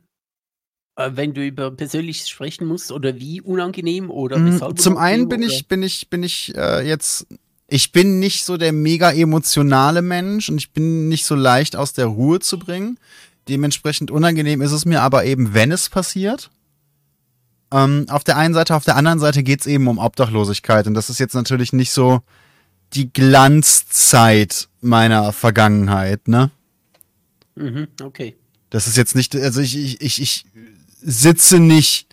[0.97, 4.79] Äh, wenn du über Persönliches sprechen musst oder wie unangenehm oder mm, weshalb?
[4.79, 5.53] Zum einen bin oder?
[5.53, 7.27] ich, bin ich, bin ich äh, jetzt,
[7.69, 11.93] ich bin nicht so der mega emotionale Mensch und ich bin nicht so leicht aus
[11.93, 12.99] der Ruhe zu bringen.
[13.49, 16.51] Dementsprechend unangenehm ist es mir aber eben, wenn es passiert.
[17.73, 20.95] Ähm, auf der einen Seite, auf der anderen Seite geht es eben um Obdachlosigkeit und
[20.95, 22.21] das ist jetzt natürlich nicht so
[22.93, 26.51] die Glanzzeit meiner Vergangenheit, ne?
[27.55, 28.37] Mhm, okay.
[28.71, 30.47] Das ist jetzt nicht, also ich, ich, ich, ich
[31.01, 32.09] sitze nicht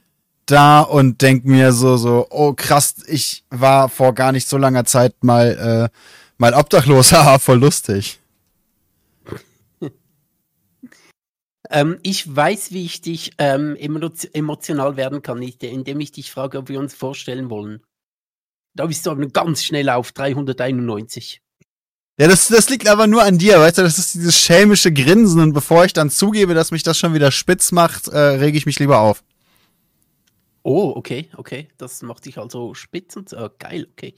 [0.46, 4.86] da und denk mir so, so, oh krass, ich war vor gar nicht so langer
[4.86, 5.98] Zeit mal, äh,
[6.38, 8.20] mal obdachlos, haha, voll lustig.
[11.70, 16.70] Ähm, ich weiß, wie ich dich ähm, emotional werden kann, indem ich dich frage, ob
[16.70, 17.82] wir uns vorstellen wollen.
[18.76, 21.42] Da bist du aber ganz schnell auf 391.
[22.20, 25.42] Ja, das, das liegt aber nur an dir, weißt du, das ist dieses schelmische Grinsen
[25.42, 28.66] und bevor ich dann zugebe, dass mich das schon wieder spitz macht, äh, rege ich
[28.66, 29.24] mich lieber auf.
[30.64, 31.70] Oh, okay, okay.
[31.78, 34.16] Das macht dich also spitz und oh, geil, okay.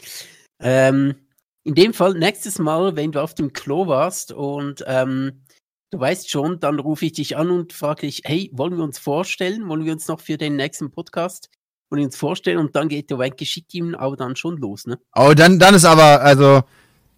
[0.60, 1.16] Ähm,
[1.64, 5.44] in dem Fall, nächstes Mal, wenn du auf dem Klo warst und ähm,
[5.92, 8.98] du weißt schon, dann rufe ich dich an und frage dich, hey, wollen wir uns
[8.98, 9.68] vorstellen?
[9.70, 11.50] Wollen wir uns noch für den nächsten Podcast
[11.92, 12.58] wollen wir uns vorstellen?
[12.58, 14.98] Und dann geht der Wank geschickt ihm aber dann schon los, ne?
[15.16, 16.64] Oh, dann, dann ist aber, also,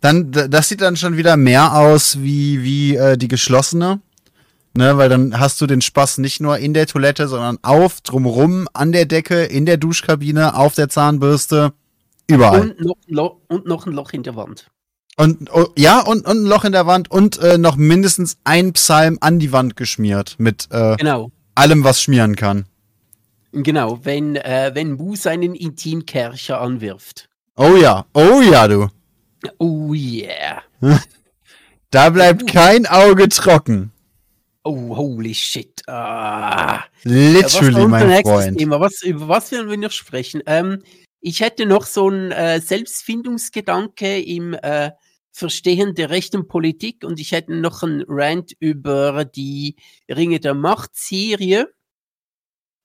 [0.02, 4.02] dann, das sieht dann schon wieder mehr aus wie, wie äh, die geschlossene.
[4.76, 8.68] Ne, weil dann hast du den Spaß nicht nur in der Toilette, sondern auf, drumrum,
[8.74, 11.74] an der Decke, in der Duschkabine, auf der Zahnbürste,
[12.26, 12.72] überall.
[12.72, 14.72] Und noch, Loch, und noch ein Loch in der Wand.
[15.16, 18.74] Und oh, ja, und, und ein Loch in der Wand und äh, noch mindestens ein
[18.74, 21.32] Psalm an die Wand geschmiert mit äh, genau.
[21.54, 22.66] allem, was schmieren kann.
[23.52, 27.30] Genau, wenn, äh, wenn Bu seinen Intimkercher anwirft.
[27.56, 28.88] Oh ja, oh ja, du.
[29.60, 30.64] Oh yeah.
[31.92, 33.92] da bleibt kein Auge trocken.
[34.64, 35.82] Oh, holy shit.
[35.88, 36.86] Ah.
[37.04, 38.58] Literally, ja, mein Freund.
[38.58, 38.80] Thema?
[38.80, 40.42] Was, über was werden wir noch sprechen?
[40.48, 40.82] Ähm,
[41.20, 44.92] ich hätte noch so einen äh, Selbstfindungsgedanke im äh,
[45.36, 49.76] Verstehen der rechten Politik und ich hätte noch einen Rant über die
[50.08, 51.74] Ringe der Macht-Serie.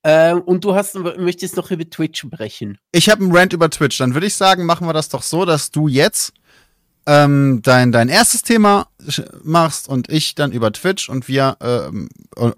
[0.02, 2.78] Äh, und du hast, möchtest noch über Twitch sprechen.
[2.92, 3.98] Ich habe einen Rant über Twitch.
[3.98, 6.32] Dann würde ich sagen, machen wir das doch so, dass du jetzt
[7.06, 8.88] ähm, dein, dein erstes Thema
[9.42, 12.08] machst und ich dann über Twitch und wir ähm,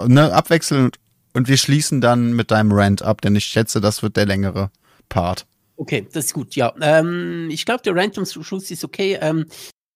[0.07, 0.92] ne, abwechseln
[1.35, 4.70] und wir schließen dann mit deinem Rant ab, denn ich schätze, das wird der längere
[5.09, 5.46] Part.
[5.76, 6.74] Okay, das ist gut, ja.
[6.81, 9.18] Ähm, ich glaube, der Rant zum Schluss ist okay.
[9.20, 9.46] Ähm,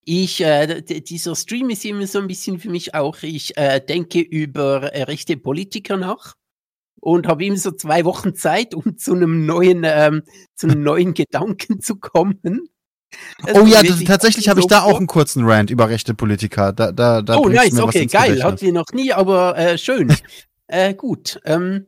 [0.05, 4.21] ich, äh, dieser Stream ist immer so ein bisschen für mich auch, ich äh, denke
[4.21, 6.35] über äh, rechte Politiker nach
[7.01, 10.23] und habe ihm so zwei Wochen Zeit, um zu einem neuen, ähm,
[10.55, 12.69] zu einem neuen Gedanken zu kommen.
[13.43, 16.73] Also oh ja, tatsächlich habe ich da auch einen kurzen Rant über rechte Politiker.
[16.73, 18.43] Da, da, da oh, nice, okay, geil.
[18.43, 20.12] Hat sie noch nie, aber äh, schön.
[20.67, 21.40] äh, gut.
[21.45, 21.87] Ähm,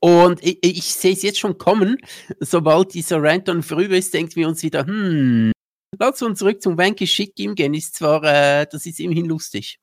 [0.00, 1.98] und ich, ich sehe es jetzt schon kommen.
[2.40, 5.52] Sobald dieser Rant dann vorüber ist, denken wir uns wieder, hm,
[5.98, 7.74] lass uns zurück zum Wanky Shit Game gehen.
[7.74, 9.78] Ist zwar, äh, das ist immerhin lustig.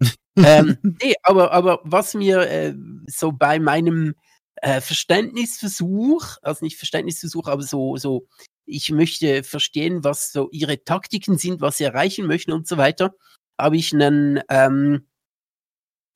[0.36, 2.74] ähm, nee, aber, aber was mir äh,
[3.06, 4.14] so bei meinem
[4.56, 8.26] äh, Verständnisversuch, also nicht Verständnisversuch, aber so, so
[8.66, 13.14] ich möchte verstehen, was so ihre Taktiken sind, was sie erreichen möchten und so weiter,
[13.58, 15.06] habe ich einen, ähm,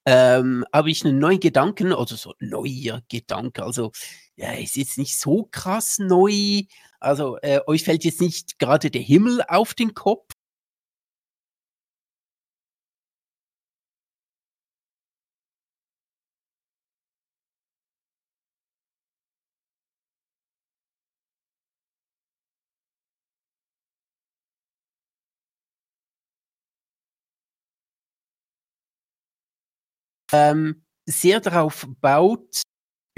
[0.06, 3.92] ähm, habe ich einen neuen Gedanken, oder so neuer Gedanke, also
[4.38, 6.62] ja, ist jetzt nicht so krass neu,
[7.00, 10.32] also äh, euch fällt jetzt nicht gerade der Himmel auf den Kopf,
[30.32, 32.62] ähm, sehr darauf baut,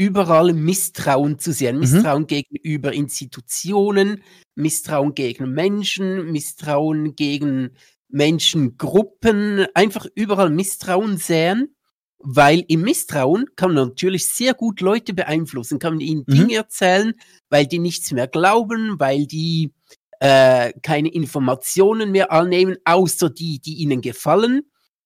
[0.01, 1.75] überall Misstrauen zu sehen.
[1.75, 1.81] Mhm.
[1.81, 4.23] Misstrauen gegenüber Institutionen,
[4.55, 7.77] Misstrauen gegen Menschen, Misstrauen gegen
[8.09, 11.77] Menschengruppen, einfach überall Misstrauen sehen,
[12.19, 16.33] weil im Misstrauen kann man natürlich sehr gut Leute beeinflussen, kann man ihnen mhm.
[16.33, 17.13] Dinge erzählen,
[17.51, 19.75] weil die nichts mehr glauben, weil die
[20.21, 24.63] äh, keine Informationen mehr annehmen, außer die, die ihnen gefallen,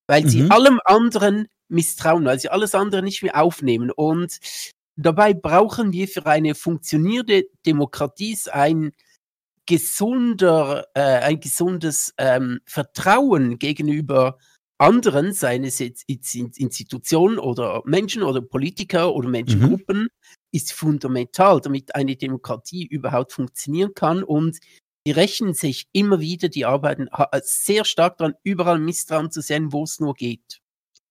[0.06, 0.52] weil sie mhm.
[0.52, 3.90] allem anderen misstrauen, weil sie alles andere nicht mehr aufnehmen.
[3.90, 4.38] Und
[4.96, 8.92] dabei brauchen wir für eine funktionierende Demokratie ein
[9.66, 14.38] gesunder, äh, ein gesundes ähm, Vertrauen gegenüber
[14.78, 20.08] anderen, seien es jetzt Institutionen oder Menschen oder Politiker oder Menschengruppen, mhm.
[20.52, 24.22] ist fundamental, damit eine Demokratie überhaupt funktionieren kann.
[24.22, 24.58] Und
[25.06, 27.08] die rechnen sich immer wieder, die arbeiten
[27.42, 30.60] sehr stark daran, überall Misstrauen zu sehen, wo es nur geht.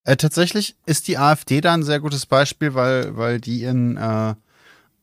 [0.05, 4.35] Äh, tatsächlich ist die AfD da ein sehr gutes Beispiel, weil, weil die in äh,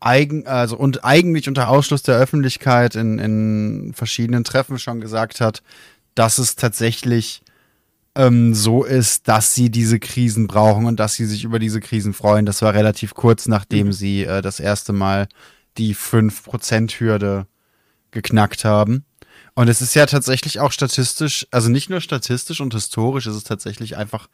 [0.00, 5.62] eigen, also und eigentlich unter Ausschluss der Öffentlichkeit in, in verschiedenen Treffen schon gesagt hat,
[6.14, 7.42] dass es tatsächlich
[8.14, 12.12] ähm, so ist, dass sie diese Krisen brauchen und dass sie sich über diese Krisen
[12.12, 12.46] freuen.
[12.46, 13.92] Das war relativ kurz, nachdem mhm.
[13.92, 15.28] sie äh, das erste Mal
[15.78, 17.46] die 5%-Hürde
[18.10, 19.04] geknackt haben.
[19.54, 23.46] Und es ist ja tatsächlich auch statistisch, also nicht nur statistisch und historisch, es ist
[23.46, 24.28] tatsächlich einfach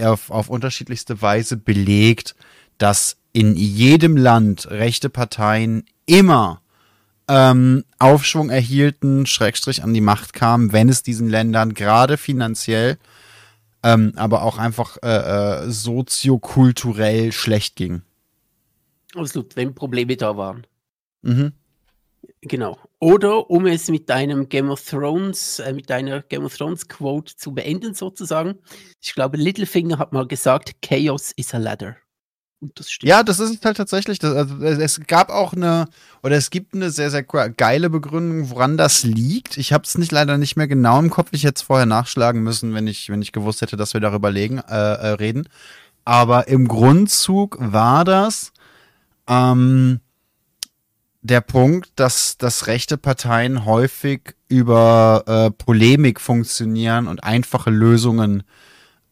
[0.00, 2.34] auf, auf unterschiedlichste Weise belegt,
[2.78, 6.60] dass in jedem Land rechte Parteien immer
[7.28, 12.98] ähm, Aufschwung erhielten, Schrägstrich an die Macht kamen, wenn es diesen Ländern gerade finanziell,
[13.82, 18.02] ähm, aber auch einfach äh, äh, soziokulturell schlecht ging.
[19.14, 20.66] Absolut, wenn Probleme da waren.
[21.22, 21.52] Mhm.
[22.42, 22.78] Genau.
[23.04, 27.36] Oder um es mit einem Game of Thrones, äh, mit einer Game of Thrones Quote
[27.36, 28.54] zu beenden sozusagen.
[29.02, 31.96] Ich glaube, Littlefinger hat mal gesagt, Chaos is a ladder.
[32.74, 34.20] Das ja, das ist halt tatsächlich.
[34.20, 35.84] Das, also es gab auch eine,
[36.22, 39.58] oder es gibt eine sehr, sehr geile Begründung, woran das liegt.
[39.58, 41.28] Ich habe es nicht leider nicht mehr genau im Kopf.
[41.32, 44.30] Ich hätte es vorher nachschlagen müssen, wenn ich, wenn ich gewusst hätte, dass wir darüber
[44.30, 45.46] legen, äh, äh, reden.
[46.06, 48.54] Aber im Grundzug war das,
[49.28, 50.00] ähm,
[51.24, 58.42] der Punkt, dass, dass rechte Parteien häufig über äh, Polemik funktionieren und einfache Lösungen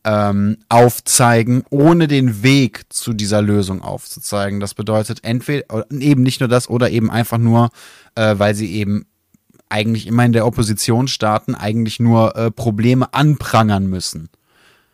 [0.05, 4.61] ähm, aufzeigen, ohne den Weg zu dieser Lösung aufzuzeigen.
[4.61, 7.71] Das bedeutet entweder eben nicht nur das oder eben einfach nur,
[8.15, 9.07] äh, weil sie eben
[9.71, 14.29] eigentlich immer in der Opposition starten, eigentlich nur äh, Probleme anprangern müssen.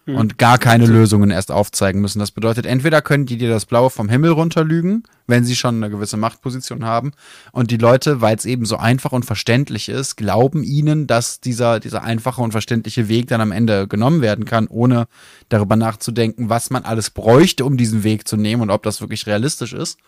[0.09, 0.15] Hm.
[0.17, 2.19] und gar keine Lösungen erst aufzeigen müssen.
[2.19, 5.91] Das bedeutet, entweder können die dir das Blaue vom Himmel runterlügen, wenn sie schon eine
[5.91, 7.13] gewisse Machtposition haben,
[7.53, 11.79] und die Leute, weil es eben so einfach und verständlich ist, glauben ihnen, dass dieser,
[11.79, 15.09] dieser einfache und verständliche Weg dann am Ende genommen werden kann, ohne
[15.51, 19.27] darüber nachzudenken, was man alles bräuchte, um diesen Weg zu nehmen und ob das wirklich
[19.27, 19.99] realistisch ist.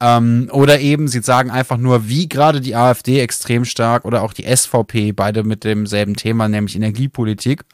[0.00, 4.32] Ähm, oder eben, sie sagen einfach nur, wie gerade die AfD extrem stark oder auch
[4.32, 7.64] die SVP, beide mit demselben Thema, nämlich Energiepolitik,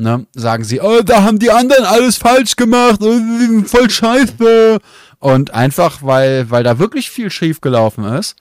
[0.00, 4.78] ne, sagen sie, oh, da haben die anderen alles falsch gemacht, oh, voll scheiße.
[5.18, 8.36] Und einfach, weil, weil da wirklich viel schief gelaufen ist,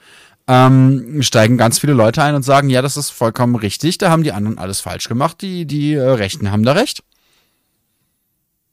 [0.47, 4.23] ähm, steigen ganz viele Leute ein und sagen, ja, das ist vollkommen richtig, da haben
[4.23, 7.03] die anderen alles falsch gemacht, die, die äh, Rechten haben da recht.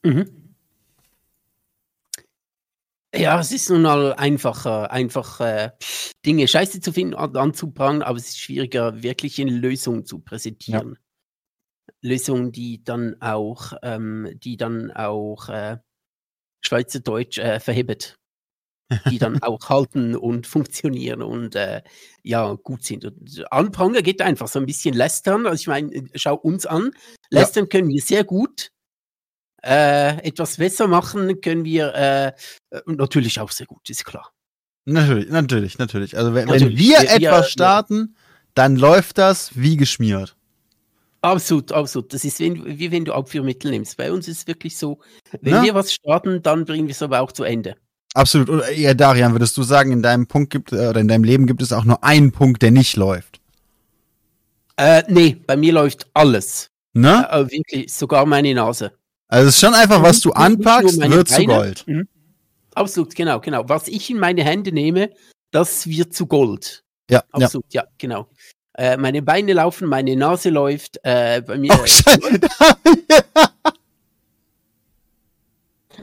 [0.03, 0.25] Mhm.
[3.15, 5.71] Ja, es ist nun mal einfacher, einfach äh,
[6.25, 10.89] Dinge scheiße zu finden, anzuprangern, aber es ist schwieriger, wirklich eine Lösung zu präsentieren.
[10.89, 11.06] Ja.
[12.01, 15.77] Lösung, die dann auch, ähm, die dann auch äh,
[16.61, 18.17] Schweizerdeutsch äh, verhebt.
[19.09, 21.81] die dann auch halten und funktionieren und äh,
[22.23, 23.03] ja, gut sind.
[23.03, 25.45] Und Anpranger geht einfach so ein bisschen lästern.
[25.45, 26.91] Also ich meine, schau uns an.
[27.29, 27.69] Lästern ja.
[27.69, 28.71] können wir sehr gut.
[29.63, 32.31] Äh, etwas besser machen können wir äh,
[32.85, 34.31] natürlich auch sehr gut, ist klar.
[34.85, 36.17] Natürlich, natürlich, natürlich.
[36.17, 36.77] Also wenn, natürlich.
[36.77, 38.15] wenn wir, wir etwas starten,
[38.53, 40.36] dann läuft das wie geschmiert.
[41.31, 42.13] Absolut, absolut.
[42.13, 43.97] Das ist wie, wie wenn du Abführmittel nimmst.
[43.97, 44.99] Bei uns ist es wirklich so,
[45.41, 45.63] wenn ja.
[45.63, 47.75] wir was starten, dann bringen wir es aber auch zu Ende.
[48.13, 48.49] Absolut.
[48.49, 51.45] Oder ja, Darian, würdest du sagen, in deinem Punkt gibt äh, oder in deinem Leben
[51.45, 53.41] gibt es auch nur einen Punkt, der nicht läuft?
[54.77, 56.69] Äh, nee, bei mir läuft alles.
[56.93, 57.27] Ne?
[57.29, 58.93] Äh, wirklich, sogar meine Nase.
[59.27, 61.83] Also es ist schon einfach, was du anpackst, wird zu Gold.
[61.87, 62.07] Mhm.
[62.73, 63.67] Absolut, genau, genau.
[63.67, 65.09] Was ich in meine Hände nehme,
[65.51, 66.85] das wird zu Gold.
[67.09, 68.29] Ja, absolut, ja, ja genau.
[68.77, 70.99] Äh, meine Beine laufen, meine Nase läuft.
[71.03, 71.73] Äh, bei mir.
[71.73, 71.85] Oh,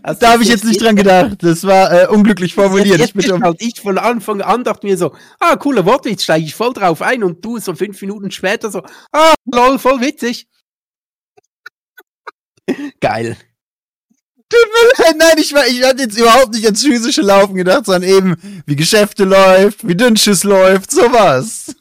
[0.03, 1.39] Also da habe ich jetzt nicht dran gedacht.
[1.41, 2.99] Das war äh, unglücklich formuliert.
[2.99, 6.45] Jetzt, jetzt ich, halt ich von Anfang an dachte mir so, ah, cooler Wortwitz, steige
[6.45, 10.47] ich voll drauf ein und du so fünf Minuten später so, ah, lol, voll witzig.
[13.01, 13.39] Geil.
[15.17, 18.77] Nein, ich, war, ich hatte jetzt überhaupt nicht ans physische Laufen gedacht, sondern eben, wie
[18.77, 21.75] Geschäfte läuft, wie Dünnschiss läuft, sowas.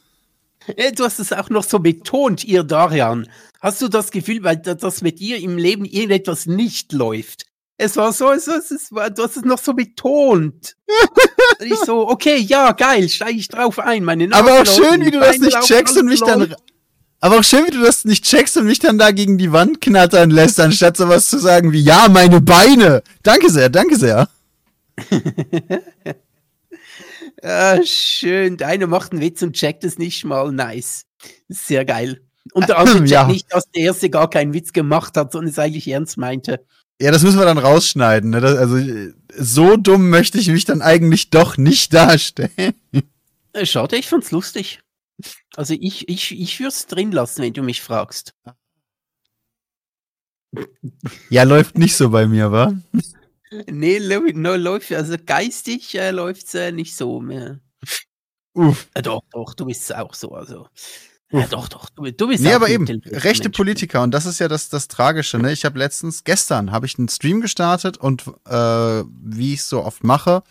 [0.76, 3.28] Äh, du hast es auch noch so betont, ihr Darian.
[3.60, 7.46] Hast du das Gefühl, weil das mit dir im Leben irgendetwas nicht läuft?
[7.76, 10.76] Es war so, es, es, es war, du hast es noch so betont.
[11.60, 14.04] ich so, okay, ja, geil, steige ich drauf ein.
[14.04, 16.54] Meine Nase Aber auch schön, wie du das nicht checkst und mich dann.
[17.20, 19.80] Aber auch schön, wie du das nicht checkst und mich dann da gegen die Wand
[19.80, 23.02] knattern lässt, anstatt sowas zu sagen wie, ja, meine Beine.
[23.22, 24.28] Danke sehr, danke sehr.
[27.42, 28.56] ah, schön.
[28.56, 30.52] Der eine macht einen Witz und checkt es nicht mal.
[30.52, 31.06] Nice.
[31.48, 32.20] Sehr geil.
[32.52, 33.26] Und der andere checkt ja.
[33.26, 36.64] nicht, dass der erste gar keinen Witz gemacht hat, sondern es eigentlich ernst meinte.
[37.00, 38.30] Ja, das müssen wir dann rausschneiden.
[38.30, 38.40] Ne?
[38.40, 38.78] Das, also
[39.36, 42.74] so dumm möchte ich mich dann eigentlich doch nicht darstellen.
[43.52, 44.80] Äh, schade, ich fand's lustig.
[45.56, 48.34] Also ich, ich, ich würde es drin lassen, wenn du mich fragst.
[51.30, 52.72] Ja, läuft nicht so bei mir, wa?
[53.70, 57.60] Nee, no, läuft, also geistig äh, läuft es äh, nicht so mehr.
[58.54, 58.88] Uff.
[58.94, 60.68] Äh, doch, doch, du bist auch so, also.
[61.32, 63.56] Ja, doch, doch, du, du bist Nee, aber eben, rechte Mensch.
[63.56, 65.50] Politiker, und das ist ja das, das Tragische, ne?
[65.50, 70.04] Ich habe letztens, gestern, habe ich einen Stream gestartet und äh, wie ich so oft
[70.04, 70.44] mache,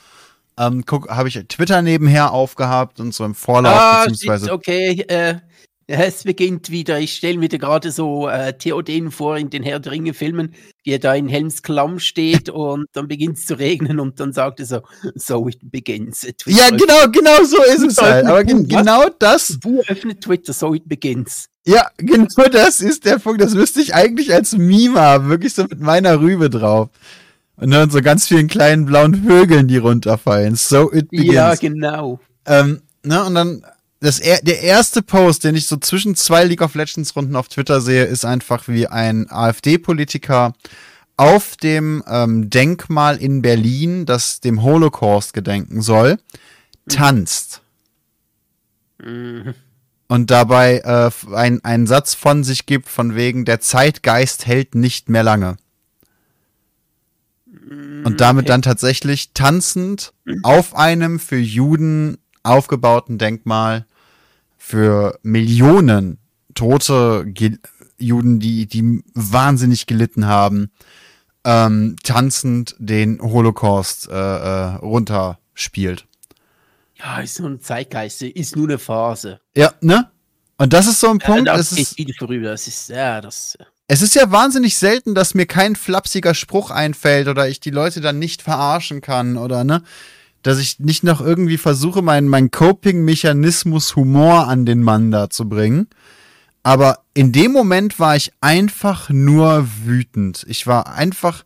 [0.58, 4.51] ähm, habe ich Twitter nebenher aufgehabt und so im Vorlauf, ah, beziehungsweise.
[4.51, 5.39] Okay, äh,
[5.88, 7.00] es beginnt wieder.
[7.00, 10.54] Ich stelle mir gerade so äh, Theoden vor in den Herr der Ringe Filmen,
[10.84, 14.34] wie er da in Helms Klamm steht und dann beginnt es zu regnen und dann
[14.34, 14.82] sagt er so,
[15.16, 16.22] so it begins.
[16.22, 18.26] Twitter ja, genau, genau so ist es halt.
[18.26, 19.58] Aber gen genau das.
[19.62, 21.50] Du öffnet Twitter, so it begins.
[21.66, 23.42] Ja, genau das ist der Punkt.
[23.42, 26.90] Das müsste ich eigentlich als Meme haben, wirklich so mit meiner Rübe drauf.
[27.56, 30.56] Und dann so ganz vielen kleinen blauen Vögeln, die runterfallen.
[30.56, 31.34] So it begins.
[31.34, 32.20] Ja, genau.
[32.46, 33.66] Ähm, ne, und dann
[34.04, 37.80] das, der erste Post, den ich so zwischen zwei League of Legends Runden auf Twitter
[37.80, 40.54] sehe, ist einfach wie ein AfD-Politiker
[41.16, 46.20] auf dem ähm, Denkmal in Berlin, das dem Holocaust gedenken soll,
[46.89, 47.62] tanzt.
[49.01, 49.54] Mhm.
[50.10, 55.08] Und dabei äh, ein, einen Satz von sich gibt, von wegen, der Zeitgeist hält nicht
[55.08, 55.56] mehr lange.
[57.45, 63.86] Mhm, Und damit dann tatsächlich tanzend auf einem für Juden aufgebauten Denkmal
[64.66, 66.20] für Millionen
[66.55, 67.57] tote Ge
[67.97, 70.72] Juden, die, die wahnsinnig gelitten haben,
[71.43, 76.07] ähm, tanzend den Holocaust äh, äh, runterspielt.
[76.95, 79.41] Ja, ist nur ein Zeitgeist, ist nur eine Phase.
[79.55, 80.09] Ja, ne?
[80.57, 81.47] Und das ist so ein Punkt.
[81.47, 82.49] Ja, das ist wieder vorüber.
[82.49, 83.57] Das ist, ja, das.
[83.88, 87.99] Es ist ja wahnsinnig selten, dass mir kein flapsiger Spruch einfällt oder ich die Leute
[87.99, 89.84] dann nicht verarschen kann oder ne
[90.44, 95.48] dass ich nicht noch irgendwie versuche, meinen mein Coping-Mechanismus Humor an den Mann da zu
[95.50, 95.88] bringen.
[96.64, 100.46] Aber in dem Moment war ich einfach nur wütend.
[100.48, 101.44] Ich war einfach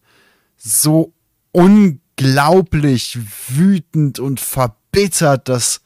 [0.57, 1.13] so
[1.51, 3.17] unglaublich
[3.47, 5.81] wütend und verbittert, dass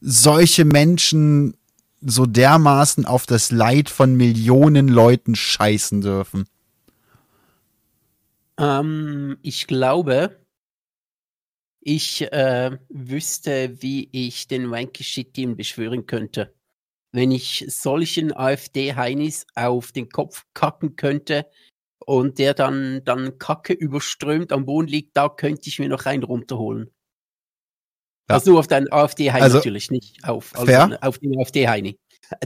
[0.00, 1.56] solche Menschen
[2.00, 6.46] so dermaßen auf das Leid von Millionen Leuten scheißen dürfen.
[8.58, 10.36] Ähm, ich glaube,
[11.80, 16.54] ich äh, wüsste, wie ich den Wanky Shit Team beschwören könnte.
[17.12, 21.46] Wenn ich solchen AfD-Heinis auf den Kopf kacken könnte
[22.04, 26.22] und der dann, dann Kacke überströmt am Boden liegt, da könnte ich mir noch einen
[26.22, 26.90] runterholen.
[28.28, 28.34] Ja.
[28.36, 31.98] Also nur auf den AfD-Heini also, natürlich, nicht auf, also auf den AfD-Heini.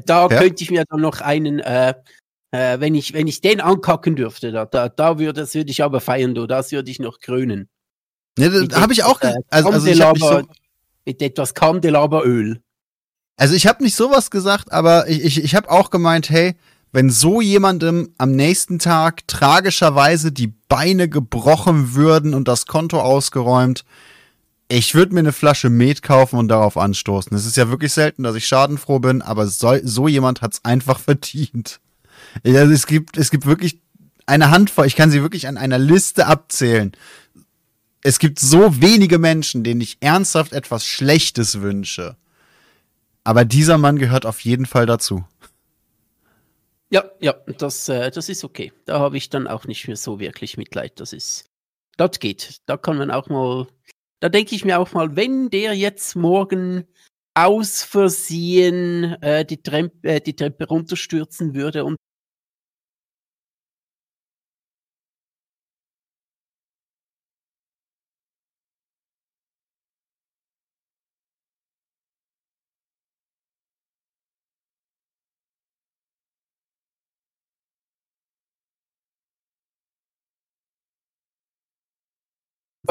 [0.06, 0.38] Da fair.
[0.38, 1.94] könnte ich mir dann noch einen, äh,
[2.52, 5.82] äh, wenn, ich, wenn ich den ankacken dürfte, da, da, da würde, das würde ich
[5.82, 7.68] aber feiern, du, das würde ich noch krönen.
[8.38, 9.20] Ne, da habe ich auch.
[9.20, 10.42] Äh, also, also ich hab so,
[11.04, 12.60] mit etwas Kandelaberöl.
[13.36, 16.54] Also ich habe nicht sowas gesagt, aber ich, ich, ich habe auch gemeint, hey,
[16.92, 23.84] wenn so jemandem am nächsten Tag tragischerweise die Beine gebrochen würden und das Konto ausgeräumt,
[24.68, 27.36] ich würde mir eine Flasche Met kaufen und darauf anstoßen.
[27.36, 30.98] Es ist ja wirklich selten, dass ich schadenfroh bin, aber so, so jemand hat's einfach
[31.00, 31.80] verdient.
[32.44, 33.80] Also es gibt, es gibt wirklich
[34.26, 36.92] eine Handvoll, ich kann sie wirklich an einer Liste abzählen
[38.02, 42.16] es gibt so wenige Menschen, denen ich ernsthaft etwas Schlechtes wünsche.
[43.24, 45.24] Aber dieser Mann gehört auf jeden Fall dazu.
[46.90, 48.72] Ja, ja, das, äh, das ist okay.
[48.84, 51.00] Da habe ich dann auch nicht mehr so wirklich Mitleid.
[51.00, 51.46] Das ist,
[51.96, 52.60] das geht.
[52.66, 53.66] Da kann man auch mal,
[54.20, 56.84] da denke ich mir auch mal, wenn der jetzt morgen
[57.34, 61.96] aus Versehen äh, die, Treppe, äh, die Treppe runterstürzen würde und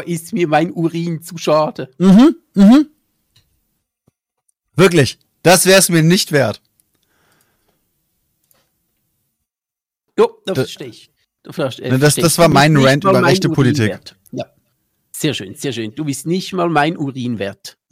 [0.06, 1.92] ist mir mein Urin zu schade.
[1.98, 2.88] Mhm, mhm.
[4.76, 6.62] Wirklich, das wäre es mir nicht wert.
[10.18, 11.12] Jo, das verstehe ich.
[11.44, 13.90] Du versteh, äh, das, das war mein Rant über rechte Politik.
[13.90, 14.16] Wert.
[14.32, 14.46] Ja.
[15.12, 15.94] Sehr schön, sehr schön.
[15.96, 17.78] Du bist nicht mal mein Urin wert.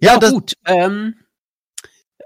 [0.00, 0.54] ja, ja gut.
[0.64, 1.14] Ähm,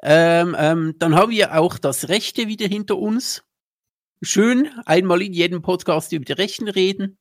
[0.03, 3.43] Ähm, ähm, dann haben wir auch das Rechte wieder hinter uns.
[4.21, 7.19] Schön, einmal in jedem Podcast über die Rechten reden.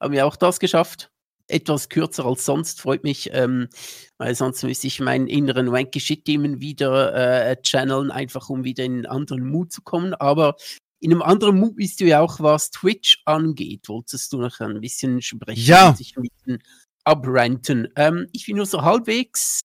[0.00, 1.10] Haben wir auch das geschafft.
[1.48, 3.68] Etwas kürzer als sonst, freut mich, ähm,
[4.16, 8.84] weil sonst müsste ich meinen inneren wanky shit themen wieder äh, channeln, einfach um wieder
[8.84, 10.14] in einen anderen Mut zu kommen.
[10.14, 10.54] Aber
[11.00, 13.88] in einem anderen Mut bist du ja auch, was Twitch angeht.
[13.88, 15.60] Wolltest du noch ein bisschen sprechen?
[15.60, 15.94] Ja.
[15.96, 16.62] Sich ein bisschen
[17.02, 17.88] abranten.
[17.96, 19.62] Ähm, ich bin nur so halbwegs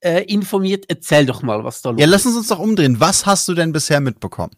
[0.00, 0.84] äh, informiert.
[0.88, 3.00] Erzähl doch mal, was da los Ja, lass uns uns doch umdrehen.
[3.00, 4.54] Was hast du denn bisher mitbekommen?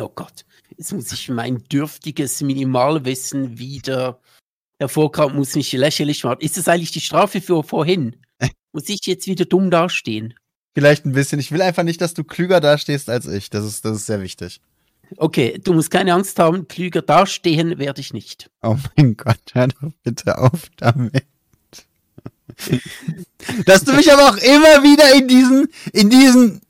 [0.00, 0.44] Oh Gott,
[0.76, 4.20] jetzt muss ich mein dürftiges Minimalwissen wieder
[4.78, 6.40] hervorkramen, muss mich lächerlich machen.
[6.40, 8.16] Ist das eigentlich die Strafe für vorhin?
[8.72, 10.34] Muss ich jetzt wieder dumm dastehen?
[10.74, 11.40] Vielleicht ein bisschen.
[11.40, 13.50] Ich will einfach nicht, dass du klüger dastehst als ich.
[13.50, 14.60] Das ist, das ist sehr wichtig.
[15.16, 18.50] Okay, du musst keine Angst haben, klüger dastehen werde ich nicht.
[18.62, 21.24] Oh mein Gott, hör doch bitte auf damit.
[23.64, 26.60] Dass du mich aber auch immer wieder in diesen, in diesen,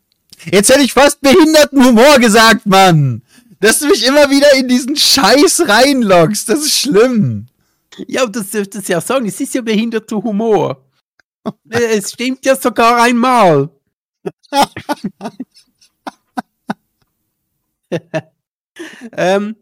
[0.47, 3.23] jetzt hätte ich fast behinderten Humor gesagt, Mann.
[3.61, 7.47] Dass du mich immer wieder in diesen Scheiß reinlockst, das ist schlimm.
[8.07, 10.85] Ja, das dürftest du ja sagen, es ist ja behinderter Humor.
[11.71, 13.71] Äh, es stimmt ja sogar einmal.
[19.13, 19.57] ähm,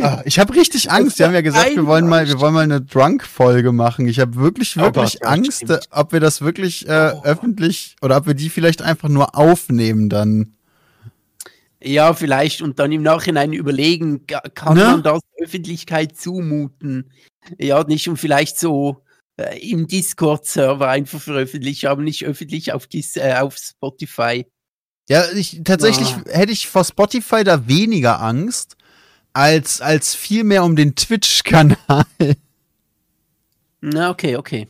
[0.00, 1.18] Ah, Ich habe richtig Angst.
[1.18, 4.08] Wir haben ja gesagt, wir wollen mal, wir wollen mal eine Drunk-Folge machen.
[4.08, 5.88] Ich habe wirklich, Oh wirklich Gott, ja, Angst, stimmt.
[5.90, 7.22] ob wir das wirklich äh, Oh.
[7.24, 10.54] öffentlich oder ob wir die vielleicht einfach nur aufnehmen dann.
[11.84, 14.84] Ja, vielleicht und dann im Nachhinein überlegen, kann Ne?
[14.84, 17.10] man das der Öffentlichkeit zumuten?
[17.58, 19.02] Ja, nicht und vielleicht so
[19.36, 24.46] äh, im Discord-Server einfach veröffentlichen, aber nicht öffentlich auf, Dis äh, auf Spotify.
[25.08, 26.22] Ja, ich, tatsächlich Ah.
[26.30, 28.76] hätte ich vor Spotify da weniger Angst,
[29.32, 32.04] als, als viel mehr um den Twitch-Kanal.
[33.80, 34.68] Na, okay, okay.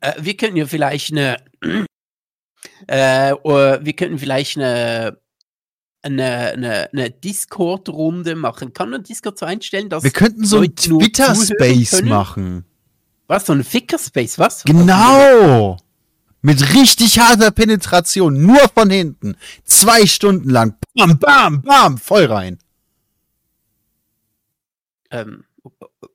[0.00, 1.36] Äh, wir könnten ja vielleicht eine,
[2.86, 5.18] äh, oder wir könnten vielleicht eine,
[6.02, 8.72] eine, eine, eine Discord-Runde machen.
[8.72, 12.64] Kann man Discord so einstellen, dass Wir könnten so ein Twitter-Space machen.
[13.26, 14.64] was so ein Ficker-Space, was?
[14.64, 15.76] Genau!
[16.42, 19.36] Mit richtig harter Penetration, nur von hinten.
[19.64, 20.76] Zwei Stunden lang.
[20.94, 22.58] Bam, bam, bam, voll rein.
[25.10, 25.44] Ähm,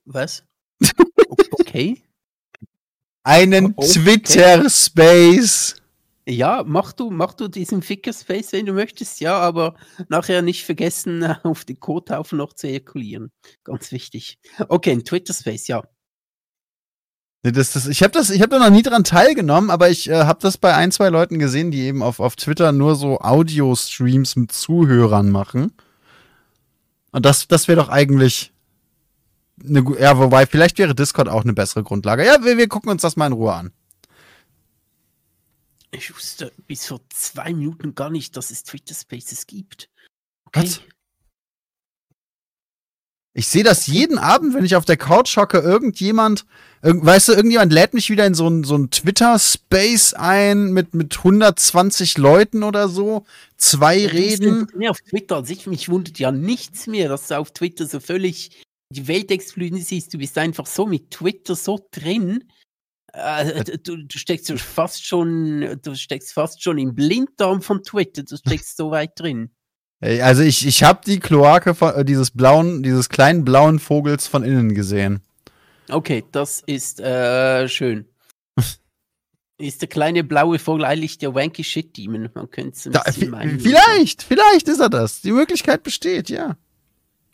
[0.06, 0.43] was?
[1.52, 2.02] okay.
[3.24, 3.88] Einen okay.
[3.93, 5.76] Twitter-Space.
[6.28, 9.76] Ja, mach du, mach du diesen Ficker-Space, wenn du möchtest, ja, aber
[10.10, 13.32] nachher nicht vergessen, auf den Kothaufen noch zu ejakulieren.
[13.64, 14.39] Ganz wichtig.
[14.68, 15.84] Okay, ein Twitter-Space, ja.
[17.43, 20.24] Das, das, ich habe das, ich habe da noch nie dran teilgenommen, aber ich äh,
[20.24, 24.36] habe das bei ein, zwei Leuten gesehen, die eben auf, auf Twitter nur so Audio-Streams
[24.36, 25.74] mit Zuhörern machen.
[27.12, 28.52] Und das, das wäre doch eigentlich
[29.64, 32.26] eine, ja, wobei, vielleicht wäre Discord auch eine bessere Grundlage.
[32.26, 33.72] Ja, wir, wir gucken uns das mal in Ruhe an.
[35.91, 39.89] Ich wusste bis vor zwei Minuten gar nicht, dass es Twitter-Spaces gibt.
[40.45, 40.64] Okay.
[40.64, 40.82] Was?
[43.38, 46.45] Ich sehe das jeden Abend, wenn ich auf der Couch hocke, irgendjemand,
[46.82, 50.93] irg weißt du, irgendjemand lädt mich wieder in so ein, so ein Twitter-Space ein mit,
[50.93, 53.26] mit 120 Leuten oder so,
[53.58, 54.68] zwei Ja, Reden.
[54.76, 55.68] mehr auf Twitter als ich.
[55.68, 60.13] Mich wundert ja nichts mehr, dass du auf Twitter so völlig die Welt explodieren siehst.
[60.13, 62.43] Du bist einfach so mit Twitter so drin.
[63.13, 68.23] Äh, du, du steckst fast schon, du steckst fast schon im Blinddarm von Twitter.
[68.23, 69.51] Du steckst so weit drin.
[70.01, 74.27] Ey, Also ich, ich habe die Kloake von, äh, dieses blauen, dieses kleinen blauen Vogels
[74.27, 75.21] von innen gesehen.
[75.89, 78.05] Okay, das ist äh, schön.
[79.57, 82.29] ist der kleine blaue Vogel eigentlich der Wanky Shit Demon?
[82.33, 83.59] Man könnte es ein Da, meinen.
[83.59, 85.21] vielleicht, vielleicht ist er das.
[85.21, 86.57] Die Möglichkeit besteht, ja.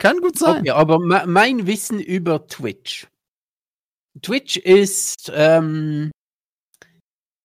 [0.02, 0.62] Kann gut sein.
[0.62, 3.06] Okay, aber me- mein Wissen über Twitch.
[4.20, 6.10] Twitch ist, ähm,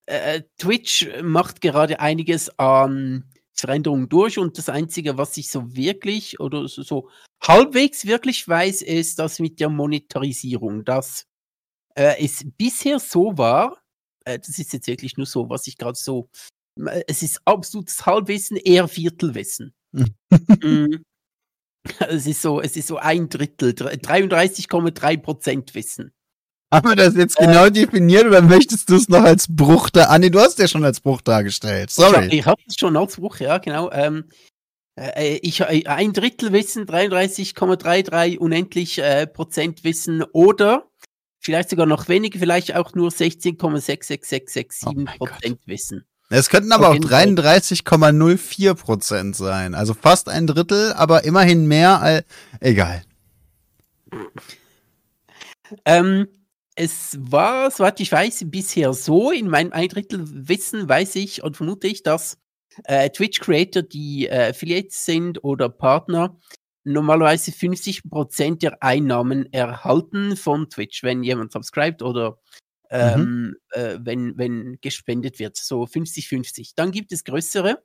[0.08, 6.40] äh, Twitch macht gerade einiges an Veränderungen durch und das Einzige, was ich so wirklich
[6.40, 7.10] oder so, so
[7.44, 11.26] halbwegs wirklich weiß, ist das mit der Monetarisierung, dass
[11.96, 13.84] äh, es bisher so war,
[14.26, 16.28] äh, das ist jetzt wirklich nur so, was ich gerade so,
[16.80, 19.76] äh, es ist absolutes Halbwissen, eher Viertelwissen.
[20.64, 21.04] Mm.
[22.10, 26.12] Es ist so, es ist so ein Drittel, dre- 33,3 Prozent Wissen.
[26.74, 27.46] Haben wir das jetzt Äh.
[27.46, 30.06] genau definiert oder möchtest du es noch als Bruch da?
[30.10, 31.90] Ah, nee, du hast ja schon als Bruch dargestellt.
[31.90, 32.28] Ich, Sorry.
[32.30, 33.90] ich habe es schon als Bruch, ja, genau.
[33.92, 34.26] Ähm,
[35.00, 40.90] äh, ich, äh, ein Drittel Wissen, 33,33 unendlich äh, Prozent Wissen oder
[41.40, 45.30] vielleicht sogar noch weniger, vielleicht auch nur 16,66667 Oh mein Gott.
[45.30, 46.04] Prozent Wissen.
[46.30, 47.28] Es könnten aber auch jeden Fall.
[47.28, 49.76] 33,04 Prozent sein.
[49.76, 52.26] Also fast ein Drittel, aber immerhin mehr als.
[52.60, 53.04] Egal.
[55.86, 56.28] Ähm,
[56.76, 59.32] es war, soweit ich weiß, bisher so.
[59.32, 62.38] In meinem ein Drittel Wissen weiß ich und vermute ich, dass
[62.84, 66.38] äh, Twitch-Creator, die äh, Affiliates sind oder Partner,
[66.84, 72.38] normalerweise 50% der Einnahmen erhalten von Twitch, wenn jemand subscribt oder
[72.90, 73.56] ähm, mhm.
[73.72, 75.58] äh, wenn, wenn gespendet wird.
[75.58, 76.74] So 50-50.
[76.76, 77.84] Dann gibt es größere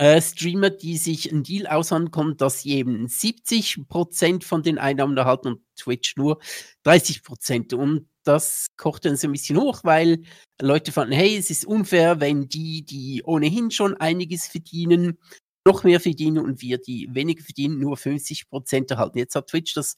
[0.00, 5.48] äh, Streamer, die sich einen Deal aushandeln, dass sie eben 70% von den Einnahmen erhalten
[5.48, 6.40] und Twitch nur
[6.86, 7.74] 30%.
[7.74, 10.22] Und das kocht dann so ein bisschen hoch, weil
[10.60, 15.18] Leute fanden, hey, es ist unfair, wenn die, die ohnehin schon einiges verdienen,
[15.66, 19.18] noch mehr verdienen und wir, die weniger verdienen, nur 50% erhalten.
[19.18, 19.96] Jetzt hat Twitch das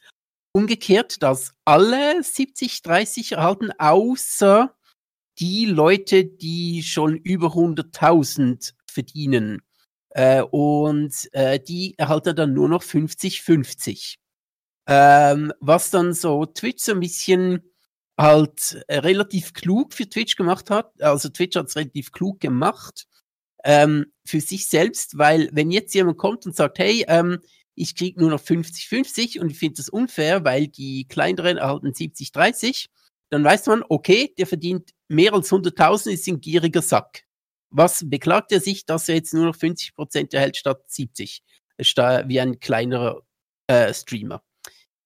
[0.52, 4.74] umgekehrt, dass alle 70, 30 erhalten, außer
[5.38, 9.62] die Leute, die schon über 100.000 verdienen.
[10.10, 14.16] Äh, und äh, die erhalten dann nur noch 50-50.
[14.86, 17.62] Ähm, was dann so Twitch so ein bisschen
[18.18, 21.00] halt äh, relativ klug für Twitch gemacht hat.
[21.00, 23.06] Also Twitch hat es relativ klug gemacht
[23.64, 27.38] ähm, für sich selbst, weil wenn jetzt jemand kommt und sagt, hey, ähm,
[27.74, 32.88] ich kriege nur noch 50-50 und ich finde das unfair, weil die kleineren erhalten 70-30,
[33.30, 37.24] dann weiß man, okay, der verdient mehr als 100.000, ist ein gieriger Sack.
[37.70, 41.42] Was beklagt er sich, dass er jetzt nur noch 50% erhält statt 70?
[41.78, 43.22] Wie ein kleinerer
[43.66, 44.42] äh, Streamer.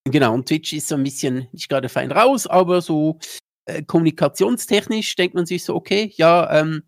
[0.05, 3.19] Genau, und Twitch ist so ein bisschen nicht gerade fein raus, aber so
[3.67, 6.83] äh, kommunikationstechnisch denkt man sich so, okay, ja, ähm,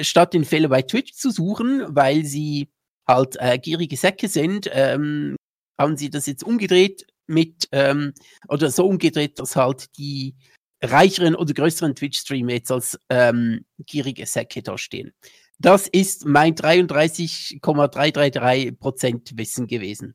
[0.00, 2.70] statt den Fehler bei Twitch zu suchen, weil sie
[3.14, 5.36] halt äh, gierige Säcke sind, ähm,
[5.78, 8.12] haben sie das jetzt umgedreht mit, ähm,
[8.48, 10.34] oder so umgedreht, dass halt die
[10.82, 15.12] reicheren oder größeren Twitch-Streamer jetzt als ähm, gierige Säcke da stehen.
[15.58, 20.14] Das ist mein 33,333% Wissen gewesen.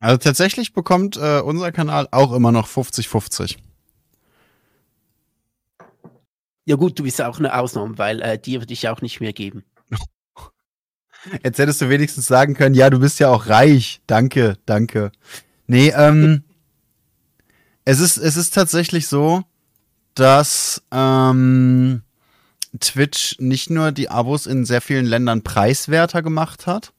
[0.00, 3.56] Also tatsächlich bekommt äh, unser Kanal auch immer noch 50-50.
[6.64, 9.32] Ja gut, du bist auch eine Ausnahme, weil äh, dir würde ich auch nicht mehr
[9.32, 9.64] geben.
[11.42, 14.00] Jetzt hättest du wenigstens sagen können, ja, du bist ja auch reich.
[14.06, 15.12] Danke, danke.
[15.66, 16.42] Nee, ähm,
[17.84, 19.44] es ist, es ist tatsächlich so,
[20.14, 22.02] dass ähm,
[22.80, 26.92] Twitch nicht nur die Abos in sehr vielen Ländern preiswerter gemacht hat,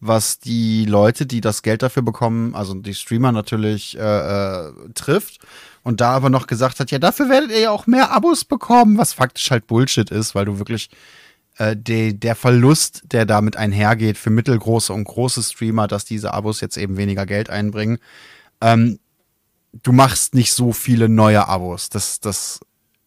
[0.00, 5.38] was die Leute, die das Geld dafür bekommen, also die Streamer natürlich äh, äh, trifft.
[5.82, 8.98] Und da aber noch gesagt hat, ja, dafür werdet ihr ja auch mehr Abos bekommen,
[8.98, 10.90] was faktisch halt Bullshit ist, weil du wirklich
[11.58, 16.60] äh, de, der Verlust, der damit einhergeht für mittelgroße und große Streamer, dass diese Abos
[16.60, 17.98] jetzt eben weniger Geld einbringen,
[18.60, 18.98] ähm,
[19.82, 21.90] du machst nicht so viele neue Abos.
[21.90, 22.60] Das, das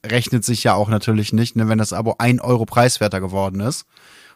[0.05, 3.85] rechnet sich ja auch natürlich nicht, ne, wenn das Abo ein Euro preiswerter geworden ist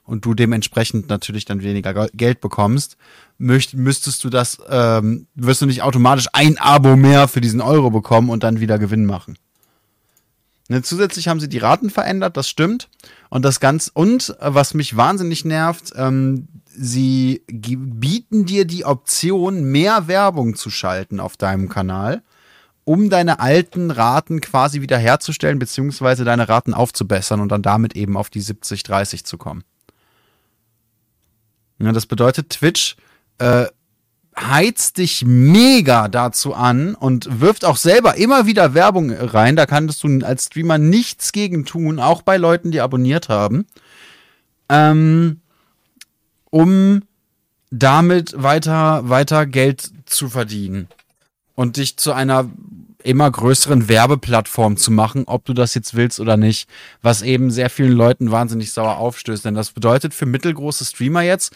[0.03, 2.97] und du dementsprechend natürlich dann weniger Geld bekommst,
[3.37, 8.29] müsstest du das, ähm, wirst du nicht automatisch ein Abo mehr für diesen Euro bekommen
[8.29, 9.37] und dann wieder Gewinn machen.
[10.69, 12.89] Ne, zusätzlich haben sie die Raten verändert, das stimmt.
[13.35, 19.65] Und das ganz und äh, was mich wahnsinnig nervt, ähm, sie bieten dir die Option,
[19.65, 22.23] mehr Werbung zu schalten auf deinem Kanal,
[22.85, 28.29] um deine alten Raten quasi wiederherzustellen, beziehungsweise deine Raten aufzubessern und dann damit eben auf
[28.29, 29.65] die 70-30 zu kommen.
[31.79, 32.95] Ja, das bedeutet, Twitch
[33.39, 33.65] äh,
[34.37, 39.55] heizt dich mega dazu an und wirft auch selber immer wieder Werbung rein.
[39.55, 43.65] Da kannst du als Streamer nichts gegen tun, auch bei Leuten, die abonniert haben.
[44.67, 45.39] Ähm,
[46.49, 47.03] um
[47.71, 50.87] damit weiter, weiter Geld zu verdienen
[51.55, 52.49] und dich zu einer
[53.05, 56.67] immer größeren Werbeplattform zu machen, ob du das jetzt willst oder nicht,
[57.01, 59.45] was eben sehr vielen Leuten wahnsinnig sauer aufstößt.
[59.45, 61.55] Denn das bedeutet für mittelgroße Streamer jetzt,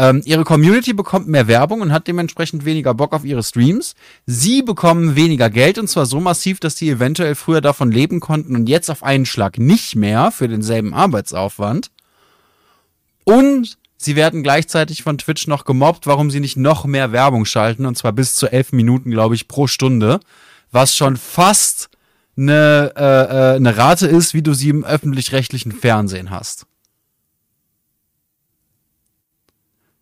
[0.00, 3.94] ähm, ihre Community bekommt mehr Werbung und hat dementsprechend weniger Bock auf ihre Streams.
[4.24, 8.56] Sie bekommen weniger Geld und zwar so massiv, dass sie eventuell früher davon leben konnten
[8.56, 11.90] und jetzt auf einen Schlag nicht mehr für denselben Arbeitsaufwand.
[13.24, 17.84] Und Sie werden gleichzeitig von Twitch noch gemobbt, warum sie nicht noch mehr Werbung schalten,
[17.84, 20.20] und zwar bis zu elf Minuten, glaube ich, pro Stunde,
[20.72, 21.90] was schon fast
[22.34, 26.64] eine, äh, äh, eine Rate ist, wie du sie im öffentlich-rechtlichen Fernsehen hast.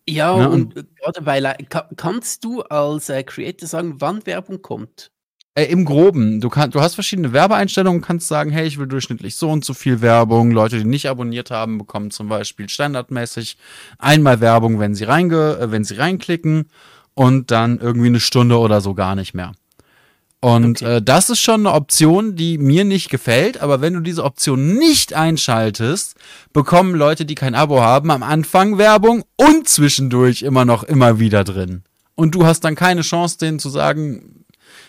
[0.09, 1.55] Ja, ja und, und gerade weil
[1.95, 5.11] kannst du als äh, Creator sagen, wann Werbung kommt?
[5.55, 6.39] Äh, Im Groben.
[6.41, 9.73] Du, kann, du hast verschiedene Werbeeinstellungen, kannst sagen, hey, ich will durchschnittlich so und so
[9.73, 10.51] viel Werbung.
[10.51, 13.57] Leute, die nicht abonniert haben, bekommen zum Beispiel standardmäßig
[13.97, 16.69] einmal Werbung, wenn sie, reinge äh, wenn sie reinklicken
[17.13, 19.51] und dann irgendwie eine Stunde oder so gar nicht mehr.
[20.41, 20.97] Und okay.
[20.97, 24.75] äh, das ist schon eine Option, die mir nicht gefällt, aber wenn du diese Option
[24.75, 26.15] nicht einschaltest,
[26.53, 31.43] bekommen Leute, die kein Abo haben, am Anfang Werbung und zwischendurch immer noch immer wieder
[31.43, 31.83] drin.
[32.15, 34.45] Und du hast dann keine Chance, denen zu sagen,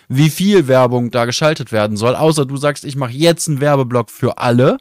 [0.07, 4.09] wie viel Werbung da geschaltet werden soll, außer du sagst, ich mache jetzt einen Werbeblock
[4.09, 4.77] für alle.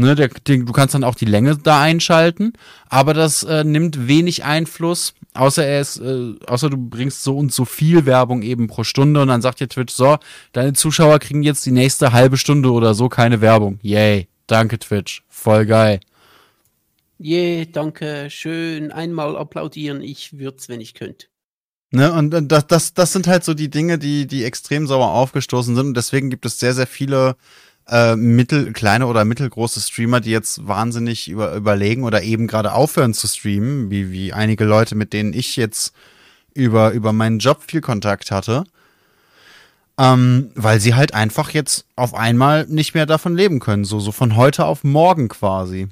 [0.00, 2.52] Ne, der, der, du kannst dann auch die Länge da einschalten,
[2.88, 7.52] aber das äh, nimmt wenig Einfluss, außer er ist, äh, außer du bringst so und
[7.52, 10.18] so viel Werbung eben pro Stunde und dann sagt dir Twitch, so,
[10.52, 13.80] deine Zuschauer kriegen jetzt die nächste halbe Stunde oder so keine Werbung.
[13.82, 15.98] Yay, danke Twitch, voll geil.
[17.18, 21.26] Yeah, danke, schön, einmal applaudieren, ich würd's, wenn ich könnte.
[21.90, 25.74] Ne, und das, das, das sind halt so die Dinge, die, die extrem sauer aufgestoßen
[25.74, 27.34] sind und deswegen gibt es sehr, sehr viele
[27.88, 33.14] äh, mittel, kleine oder mittelgroße Streamer, die jetzt wahnsinnig über, überlegen oder eben gerade aufhören
[33.14, 35.94] zu streamen, wie, wie einige Leute, mit denen ich jetzt
[36.54, 38.64] über, über meinen Job viel Kontakt hatte.
[40.00, 44.12] Ähm, weil sie halt einfach jetzt auf einmal nicht mehr davon leben können, so, so
[44.12, 45.88] von heute auf morgen quasi.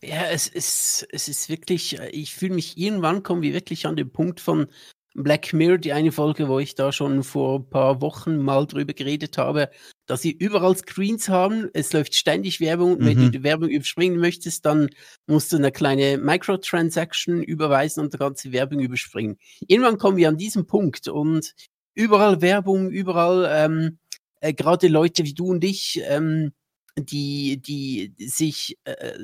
[0.00, 3.96] Ja, es ist, es ist wirklich, äh, ich fühle mich irgendwann kommen wir wirklich an
[3.96, 4.68] den Punkt von,
[5.14, 8.92] Black Mirror, die eine Folge, wo ich da schon vor ein paar Wochen mal drüber
[8.92, 9.70] geredet habe,
[10.06, 11.70] dass sie überall Screens haben.
[11.72, 12.98] Es läuft ständig Werbung.
[12.98, 13.06] Mhm.
[13.06, 14.90] Wenn du die Werbung überspringen möchtest, dann
[15.26, 19.38] musst du eine kleine Microtransaction überweisen und die ganze Werbung überspringen.
[19.68, 21.54] Irgendwann kommen wir an diesen Punkt und
[21.94, 23.98] überall Werbung, überall ähm,
[24.40, 26.52] äh, gerade Leute wie du und ich, ähm,
[26.98, 29.18] die, die sich äh,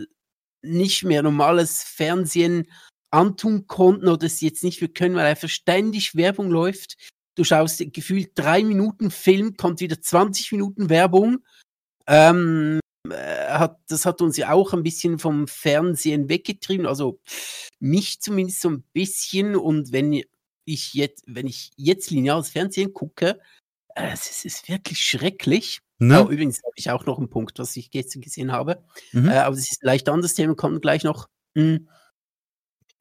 [0.62, 2.66] nicht mehr normales Fernsehen
[3.10, 6.96] antun konnten oder es jetzt nicht mehr können, weil einfach ständig Werbung läuft.
[7.34, 11.38] Du schaust gefühlt drei Minuten Film, kommt wieder 20 Minuten Werbung.
[12.06, 17.20] Ähm, äh, hat, das hat uns ja auch ein bisschen vom Fernsehen weggetrieben, also
[17.78, 19.56] mich zumindest so ein bisschen.
[19.56, 20.22] Und wenn
[20.64, 23.38] ich jetzt, wenn ich jetzt lineares Fernsehen gucke,
[23.94, 25.80] äh, es ist wirklich schrecklich.
[25.98, 26.24] Ne?
[26.24, 28.82] Oh, übrigens habe ich auch noch einen Punkt, was ich gestern gesehen habe.
[29.12, 29.28] Mhm.
[29.28, 31.28] Äh, aber es ist leicht anderes Thema, kommt gleich noch.
[31.54, 31.88] Mhm.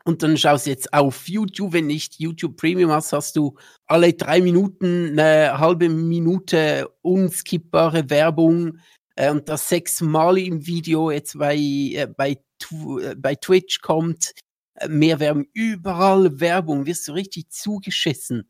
[0.05, 4.13] Und dann schaust du jetzt auf YouTube, wenn nicht YouTube Premium hast, hast du alle
[4.13, 8.79] drei Minuten eine halbe Minute unskippbare Werbung
[9.15, 14.33] äh, und das sechsmal im Video jetzt bei, äh, bei, äh, bei Twitch kommt.
[14.75, 18.49] Äh, mehr Werbung, überall Werbung, wirst du richtig zugeschissen.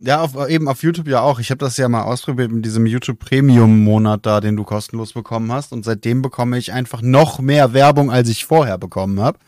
[0.00, 1.40] Ja, auf, eben auf YouTube ja auch.
[1.40, 5.12] Ich habe das ja mal ausprobiert mit diesem YouTube Premium Monat da, den du kostenlos
[5.12, 5.72] bekommen hast.
[5.72, 9.38] Und seitdem bekomme ich einfach noch mehr Werbung, als ich vorher bekommen habe.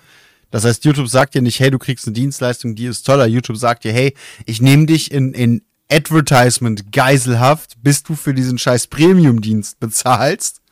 [0.51, 3.27] Das heißt, YouTube sagt dir nicht, hey, du kriegst eine Dienstleistung, die ist toller.
[3.27, 8.59] YouTube sagt dir, hey, ich nehme dich in, in Advertisement geiselhaft, bis du für diesen
[8.59, 10.63] scheiß Premium-Dienst bezahlst.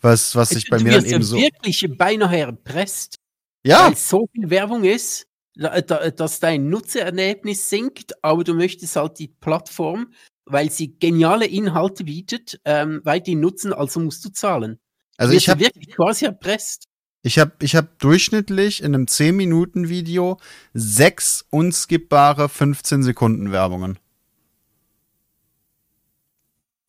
[0.00, 1.36] Was, was sich bei mir dann eben so.
[1.36, 3.18] wirklich beinahe erpresst.
[3.64, 3.86] Ja.
[3.86, 10.12] Weil so viel Werbung ist dass dein Nutzererlebnis sinkt, aber du möchtest halt die Plattform,
[10.44, 14.78] weil sie geniale Inhalte bietet, ähm, weiterhin nutzen, also musst du zahlen.
[15.16, 16.88] Also ich habe wirklich quasi erpresst.
[17.22, 20.38] Ich habe ich hab durchschnittlich in einem 10-Minuten-Video
[20.74, 23.98] sechs unskippbare 15-Sekunden-Werbungen.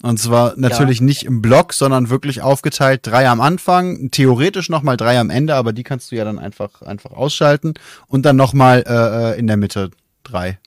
[0.03, 1.05] Und zwar natürlich ja.
[1.05, 3.07] nicht im Block, sondern wirklich aufgeteilt.
[3.07, 6.81] Drei am Anfang, theoretisch nochmal drei am Ende, aber die kannst du ja dann einfach,
[6.81, 7.73] einfach ausschalten.
[8.07, 9.91] Und dann nochmal äh, äh, in der Mitte
[10.23, 10.59] drei.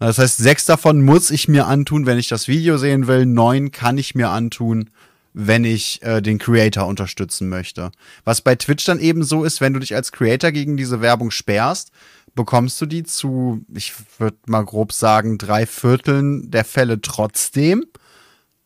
[0.00, 3.26] Das heißt, sechs davon muss ich mir antun, wenn ich das Video sehen will.
[3.26, 4.90] Neun kann ich mir antun,
[5.32, 7.92] wenn ich äh, den Creator unterstützen möchte.
[8.24, 11.30] Was bei Twitch dann eben so ist, wenn du dich als Creator gegen diese Werbung
[11.30, 11.92] sperrst,
[12.34, 17.84] bekommst du die zu, ich würde mal grob sagen, drei Vierteln der Fälle trotzdem.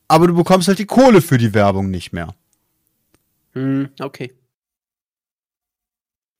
[0.08, 2.34] Aber du bekommst halt die Kohle für die Werbung nicht mehr.
[3.52, 4.32] Hm, okay.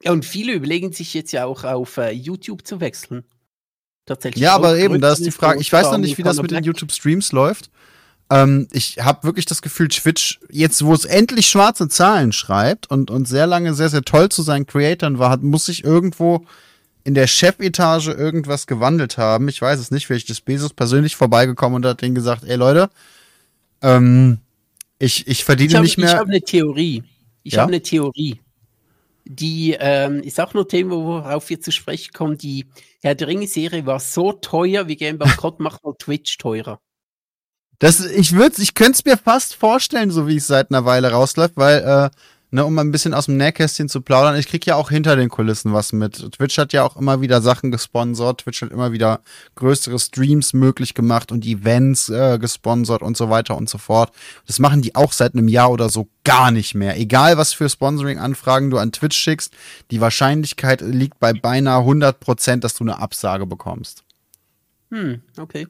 [0.03, 3.24] Ja, und viele überlegen sich jetzt ja auch auf uh, YouTube zu wechseln.
[4.05, 4.43] Tatsächlich.
[4.43, 6.62] Ja, aber eben, da ist die Frage, ich weiß noch nicht, wie das mit den
[6.62, 7.70] YouTube-Streams läuft.
[8.31, 13.11] Ähm, ich habe wirklich das Gefühl, Twitch, jetzt wo es endlich schwarze Zahlen schreibt und,
[13.11, 16.45] und sehr lange sehr, sehr toll zu seinen Creatoren war, hat, muss sich irgendwo
[17.07, 19.49] in der Chefetage irgendwas gewandelt haben.
[19.49, 22.91] Ich weiß es nicht, vielleicht ist Bezos persönlich vorbeigekommen und hat denen gesagt, ey Leute,
[23.81, 24.39] ähm,
[24.99, 26.09] ich, ich verdiene ich hab, nicht mehr.
[26.09, 27.05] Ich habe eine Theorie.
[27.45, 27.63] Ich ja?
[27.63, 28.41] habe eine Theorie.
[29.25, 32.39] Die ähm, ist auch nur Thema, worauf wir zu sprechen kommen.
[32.39, 32.67] Die
[33.03, 36.81] Herr der Ringe-Serie war so teuer, wie Game Bankrott macht mal Twitch teurer.
[37.79, 41.13] Das, ich würde, ich könnte es mir fast vorstellen, so wie es seit einer Weile
[41.13, 42.11] rausläuft, weil äh,
[42.51, 45.29] ne, um ein bisschen aus dem Nähkästchen zu plaudern, ich krieg ja auch hinter den
[45.29, 46.33] Kulissen was mit.
[46.33, 49.21] Twitch hat ja auch immer wieder Sachen gesponsert, Twitch hat immer wieder
[49.55, 54.13] größere Streams möglich gemacht und Events äh, gesponsert und so weiter und so fort.
[54.47, 56.99] Das machen die auch seit einem Jahr oder so gar nicht mehr.
[56.99, 59.53] Egal, was für Sponsoring-Anfragen du an Twitch schickst,
[59.91, 64.05] die Wahrscheinlichkeit liegt bei beinahe 100 Prozent, dass du eine Absage bekommst.
[64.91, 65.67] Hm, okay.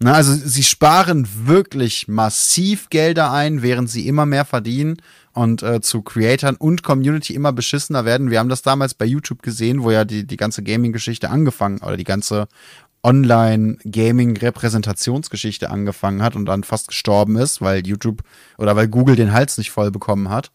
[0.00, 4.98] Na, also sie sparen wirklich massiv Gelder ein, während sie immer mehr verdienen.
[5.38, 8.30] und äh, zu Creatern und Community immer beschissener werden.
[8.30, 11.96] Wir haben das damals bei YouTube gesehen, wo ja die, die ganze Gaming-Geschichte angefangen oder
[11.96, 12.48] die ganze
[13.04, 18.24] Online-Gaming-Repräsentationsgeschichte angefangen hat und dann fast gestorben ist, weil YouTube
[18.58, 20.50] oder weil Google den Hals nicht voll bekommen hat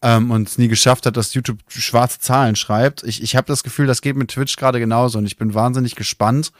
[0.00, 3.04] ähm, und es nie geschafft hat, dass YouTube schwarze Zahlen schreibt.
[3.04, 5.96] Ich, ich habe das Gefühl, das geht mit Twitch gerade genauso und ich bin wahnsinnig
[5.96, 6.50] gespannt,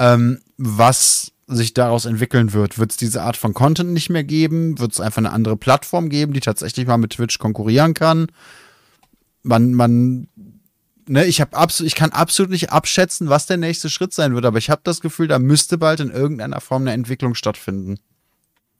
[0.00, 2.78] ähm, was sich daraus entwickeln wird.
[2.78, 4.78] Wird es diese Art von Content nicht mehr geben?
[4.78, 8.28] Wird es einfach eine andere Plattform geben, die tatsächlich mal mit Twitch konkurrieren kann?
[9.42, 10.28] Man, man,
[11.08, 14.44] ne, ich habe absolut, ich kann absolut nicht abschätzen, was der nächste Schritt sein wird,
[14.44, 17.98] aber ich habe das Gefühl, da müsste bald in irgendeiner Form eine Entwicklung stattfinden.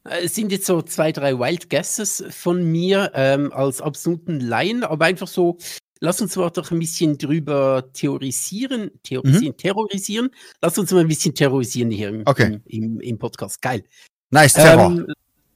[0.05, 5.05] Es sind jetzt so zwei, drei Wild Guesses von mir ähm, als absoluten Laien, aber
[5.05, 5.59] einfach so,
[6.01, 9.57] lass uns mal doch ein bisschen drüber theorisieren, theorisieren, mhm.
[9.57, 10.31] terrorisieren.
[10.61, 12.61] Lass uns mal ein bisschen terrorisieren hier im, okay.
[12.67, 13.63] im, im, Podcast.
[13.63, 13.85] Geil.
[14.31, 14.91] Nice Terror.
[14.91, 15.07] Ähm,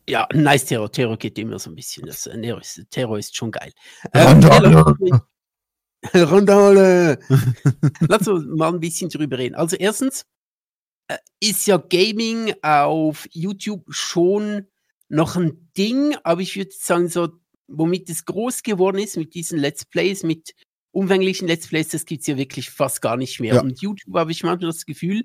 [0.08, 0.92] ja, nice Terror.
[0.92, 2.06] Terror geht immer so ein bisschen.
[2.06, 3.72] Das, äh, Terror ist schon geil.
[4.12, 4.44] Ähm,
[6.12, 7.18] Randale.
[8.08, 9.54] lass uns mal ein bisschen drüber reden.
[9.54, 10.26] Also erstens,
[11.08, 14.66] äh, ist ja Gaming auf YouTube schon
[15.08, 17.28] noch ein Ding, aber ich würde sagen, so,
[17.68, 20.54] womit es groß geworden ist, mit diesen Let's Plays, mit
[20.90, 23.56] umfänglichen Let's Plays, das gibt es ja wirklich fast gar nicht mehr.
[23.56, 23.62] Ja.
[23.62, 25.24] Und YouTube habe ich manchmal das Gefühl,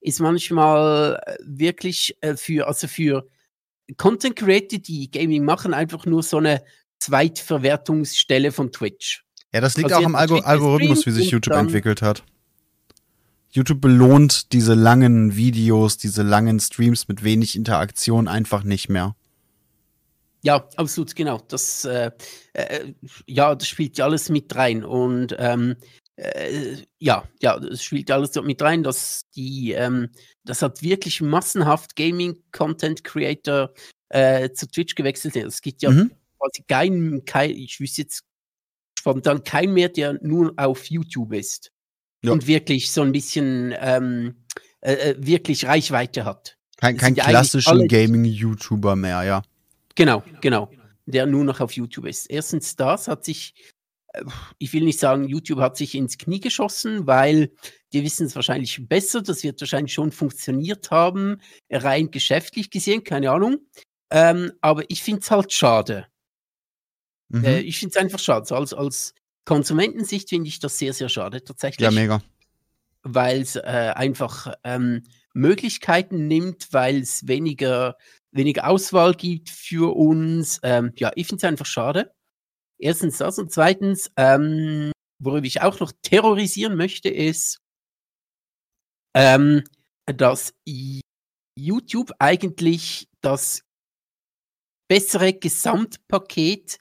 [0.00, 3.28] ist manchmal äh, wirklich äh, für, also für
[3.96, 6.62] Content Creator, die Gaming machen, einfach nur so eine
[7.00, 9.24] Zweitverwertungsstelle von Twitch.
[9.52, 12.22] Ja, das liegt also auch am Algo Algorithmus, wie sich YouTube entwickelt hat.
[13.50, 19.16] YouTube belohnt diese langen Videos, diese langen Streams mit wenig Interaktion einfach nicht mehr.
[20.42, 21.38] Ja, absolut, genau.
[21.48, 22.10] Das, äh,
[22.54, 22.94] äh,
[23.26, 24.84] ja, das spielt ja alles mit rein.
[24.84, 25.76] Und ähm,
[26.16, 30.08] äh, ja, ja, das spielt alles mit rein, dass die, ähm,
[30.44, 33.72] das hat wirklich massenhaft Gaming-Content-Creator
[34.08, 35.36] äh, zu Twitch gewechselt.
[35.36, 36.10] Es gibt ja mhm.
[36.38, 38.24] quasi keinen, kein, ich wüsste jetzt
[38.98, 41.70] spontan keinen mehr, der nur auf YouTube ist
[42.22, 42.32] ja.
[42.32, 44.44] und wirklich so ein bisschen ähm,
[44.80, 46.56] äh, äh wirklich Reichweite hat.
[46.76, 49.42] Kein, kein klassischen Gaming-YouTuber mehr, ja.
[49.94, 50.70] Genau, genau.
[51.06, 52.26] Der nur noch auf YouTube ist.
[52.30, 53.54] Erstens das hat sich,
[54.12, 54.24] äh,
[54.58, 57.52] ich will nicht sagen, YouTube hat sich ins Knie geschossen, weil
[57.92, 59.22] die wissen es wahrscheinlich besser.
[59.22, 63.58] Das wird wahrscheinlich schon funktioniert haben, rein geschäftlich gesehen, keine Ahnung.
[64.10, 66.06] Ähm, aber ich finde es halt schade.
[67.28, 67.44] Mhm.
[67.44, 68.46] Äh, ich finde es einfach schade.
[68.46, 69.14] So als, als
[69.44, 71.84] Konsumentensicht finde ich das sehr, sehr schade tatsächlich.
[71.84, 72.22] Ja, mega.
[73.02, 77.96] Weil es äh, einfach ähm, Möglichkeiten nimmt, weil es weniger,
[78.32, 80.60] weniger Auswahl gibt für uns.
[80.62, 82.12] Ähm, ja, ich finde es einfach schade.
[82.78, 87.60] Erstens das und zweitens, ähm, worüber ich auch noch terrorisieren möchte, ist,
[89.14, 89.64] ähm,
[90.06, 90.54] dass
[91.56, 93.62] YouTube eigentlich das
[94.88, 96.78] bessere Gesamtpaket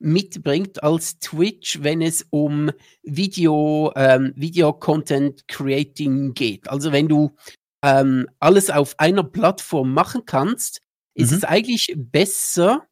[0.00, 2.70] mitbringt als Twitch, wenn es um
[3.02, 6.68] Video, ähm, Video Content Creating geht.
[6.68, 7.36] Also wenn du
[7.84, 10.81] ähm, alles auf einer Plattform machen kannst,
[11.14, 11.36] ist mhm.
[11.38, 12.86] es eigentlich besser,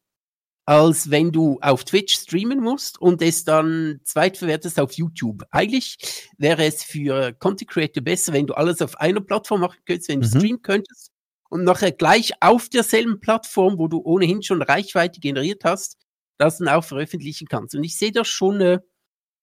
[0.65, 5.43] als wenn du auf Twitch streamen musst und es dann zweitverwertest auf YouTube.
[5.49, 5.97] Eigentlich
[6.37, 10.21] wäre es für Content Creator besser, wenn du alles auf einer Plattform machen könntest, wenn
[10.21, 10.39] du mhm.
[10.39, 11.11] streamen könntest
[11.49, 15.97] und nachher gleich auf derselben Plattform, wo du ohnehin schon Reichweite generiert hast,
[16.37, 17.75] das dann auch veröffentlichen kannst.
[17.75, 18.79] Und ich sehe das schon, äh,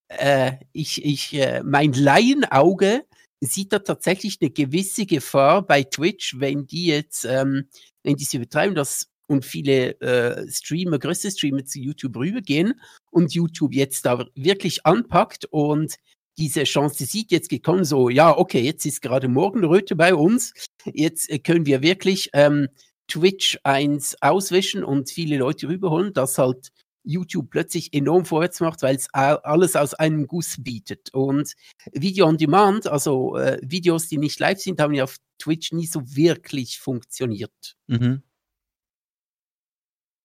[0.08, 3.04] äh, ich, ich, äh, mein Laienauge
[3.40, 7.68] sieht da tatsächlich eine gewisse Gefahr bei Twitch, wenn die jetzt, ähm,
[8.02, 12.80] wenn die sie betreiben, dass und viele äh, Streamer, größte Streamer zu YouTube rübergehen
[13.10, 15.96] und YouTube jetzt da wirklich anpackt und
[16.38, 20.54] diese Chance sieht jetzt gekommen, so, ja, okay, jetzt ist gerade Morgenröte bei uns,
[20.86, 22.68] jetzt äh, können wir wirklich ähm,
[23.08, 26.70] Twitch eins auswischen und viele Leute rüberholen, dass halt
[27.08, 31.12] YouTube plötzlich enorm vorwärts macht, weil es alles aus einem Guss bietet.
[31.14, 31.54] Und
[31.92, 35.86] Video on Demand, also äh, Videos, die nicht live sind, haben ja auf Twitch nie
[35.86, 37.76] so wirklich funktioniert.
[37.86, 38.22] Mhm.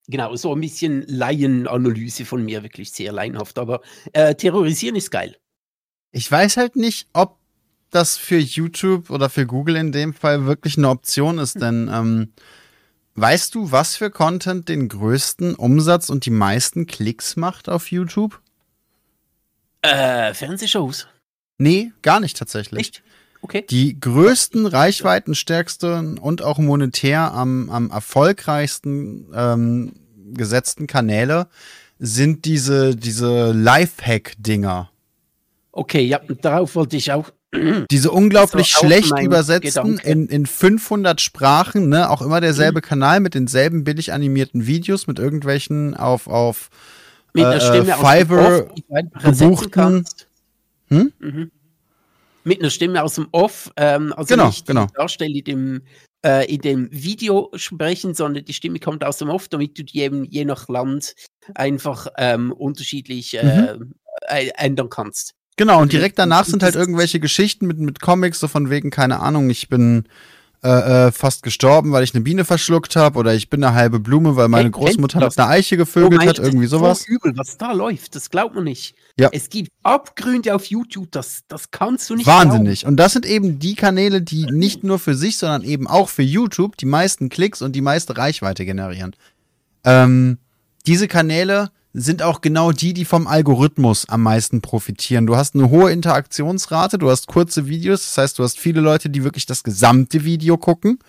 [0.08, 3.58] Genau, so ein bisschen Laienanalyse von mir, wirklich sehr laienhaft.
[3.58, 3.82] Aber
[4.12, 5.38] äh, terrorisieren ist geil.
[6.12, 7.40] Ich weiß halt nicht, ob
[7.90, 12.34] das für YouTube oder für Google in dem Fall wirklich eine Option ist, denn ähm,
[13.16, 18.42] Weißt du, was für Content den größten Umsatz und die meisten Klicks macht auf YouTube?
[19.82, 21.08] Äh, Fernsehshows.
[21.58, 22.80] Nee, gar nicht tatsächlich.
[22.80, 23.04] Echt?
[23.42, 23.66] Okay.
[23.70, 29.94] Die größten, reichweitenstärksten und auch monetär am, am erfolgreichsten ähm,
[30.34, 31.48] gesetzten Kanäle
[32.00, 34.90] sind diese, diese Lifehack-Dinger.
[35.72, 37.32] Okay, ja, darauf wollte ich auch
[37.92, 42.84] diese unglaublich schlecht übersetzten in, in 500 Sprachen, ne, auch immer derselbe mhm.
[42.84, 46.70] Kanal mit denselben billig animierten Videos mit irgendwelchen auf auf
[47.34, 48.70] mit einer Stimme äh, Fiverr
[49.22, 50.06] gebuchten.
[50.88, 51.14] Hm?
[51.20, 51.52] Mhm.
[52.44, 54.86] Mit einer Stimme aus dem Off, ähm, also genau, nicht genau.
[54.88, 55.82] die Darsteller, die dem
[56.26, 60.00] äh, in dem Video sprechen, sondern die Stimme kommt aus dem Off, damit du die
[60.00, 61.16] eben je nach Land
[61.56, 63.94] einfach ähm, unterschiedlich äh, mhm.
[64.28, 65.36] äh, ändern kannst.
[65.56, 69.20] Genau, und direkt danach sind halt irgendwelche Geschichten mit, mit Comics, so von wegen, keine
[69.20, 70.06] Ahnung, ich bin
[70.64, 74.00] äh, äh, fast gestorben, weil ich eine Biene verschluckt habe oder ich bin eine halbe
[74.00, 77.04] Blume, weil meine Großmutter mit einer Eiche gevögelt oh, hat, irgendwie sowas.
[77.04, 78.96] So übel, was da läuft, das glaubt man nicht.
[79.20, 79.28] Ja.
[79.34, 82.80] Es gibt Abgründe auf YouTube, das, das kannst du nicht Wahnsinnig.
[82.80, 82.94] Glauben.
[82.94, 86.24] Und das sind eben die Kanäle, die nicht nur für sich, sondern eben auch für
[86.24, 89.18] YouTube die meisten Klicks und die meiste Reichweite generieren.
[89.84, 90.38] Ähm,
[90.88, 95.28] diese Kanäle sind auch genau die, die vom Algorithmus am meisten profitieren.
[95.28, 99.10] Du hast eine hohe Interaktionsrate, du hast kurze Videos, das heißt, du hast viele Leute,
[99.10, 101.00] die wirklich das gesamte Video gucken.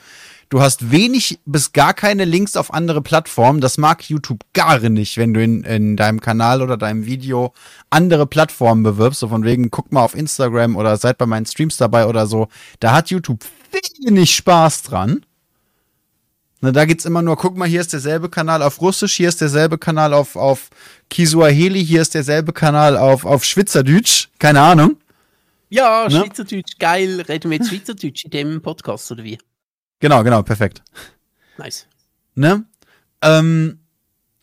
[0.50, 3.62] Du hast wenig bis gar keine Links auf andere Plattformen.
[3.62, 7.54] Das mag YouTube gar nicht, wenn du in, in deinem Kanal oder deinem Video
[7.88, 9.20] andere Plattformen bewirbst.
[9.20, 12.48] So von wegen, guck mal auf Instagram oder seid bei meinen Streams dabei oder so.
[12.78, 15.24] Da hat YouTube wenig Spaß dran.
[16.64, 19.38] Ne, da geht's immer nur, guck mal, hier ist derselbe Kanal auf Russisch, hier ist
[19.38, 20.70] derselbe Kanal auf, auf
[21.10, 24.96] Kisuaheli, hier ist derselbe Kanal auf, auf Schweizerdeutsch, keine Ahnung.
[25.68, 26.22] Ja, ne?
[26.22, 27.20] Schweizerdeutsch, geil.
[27.20, 29.36] Reden wir jetzt Schweizerdeutsch in dem Podcast, oder wie?
[30.00, 30.82] Genau, genau, perfekt.
[31.58, 31.86] Nice.
[32.34, 32.64] Ne?
[33.20, 33.80] Ähm,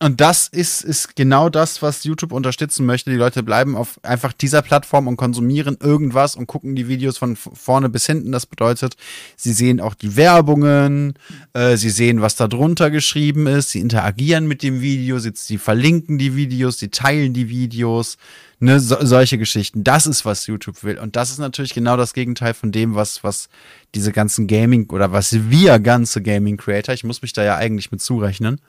[0.02, 3.12] und das ist, ist genau das, was YouTube unterstützen möchte.
[3.12, 7.36] Die Leute bleiben auf einfach dieser Plattform und konsumieren irgendwas und gucken die Videos von
[7.36, 8.32] vorne bis hinten.
[8.32, 8.96] Das bedeutet,
[9.36, 11.14] sie sehen auch die Werbungen,
[11.54, 15.60] äh, sie sehen, was da drunter geschrieben ist, sie interagieren mit dem Video, sie, sie
[15.60, 18.18] verlinken die Videos, sie teilen die Videos,
[18.60, 19.84] ne, so, solche Geschichten.
[19.84, 20.98] Das ist, was YouTube will.
[20.98, 23.50] Und das ist natürlich genau das Gegenteil von dem, was, was
[23.94, 27.92] diese ganzen Gaming oder was wir ganze Gaming Creator, ich muss mich da ja eigentlich
[27.92, 28.60] mit zurechnen,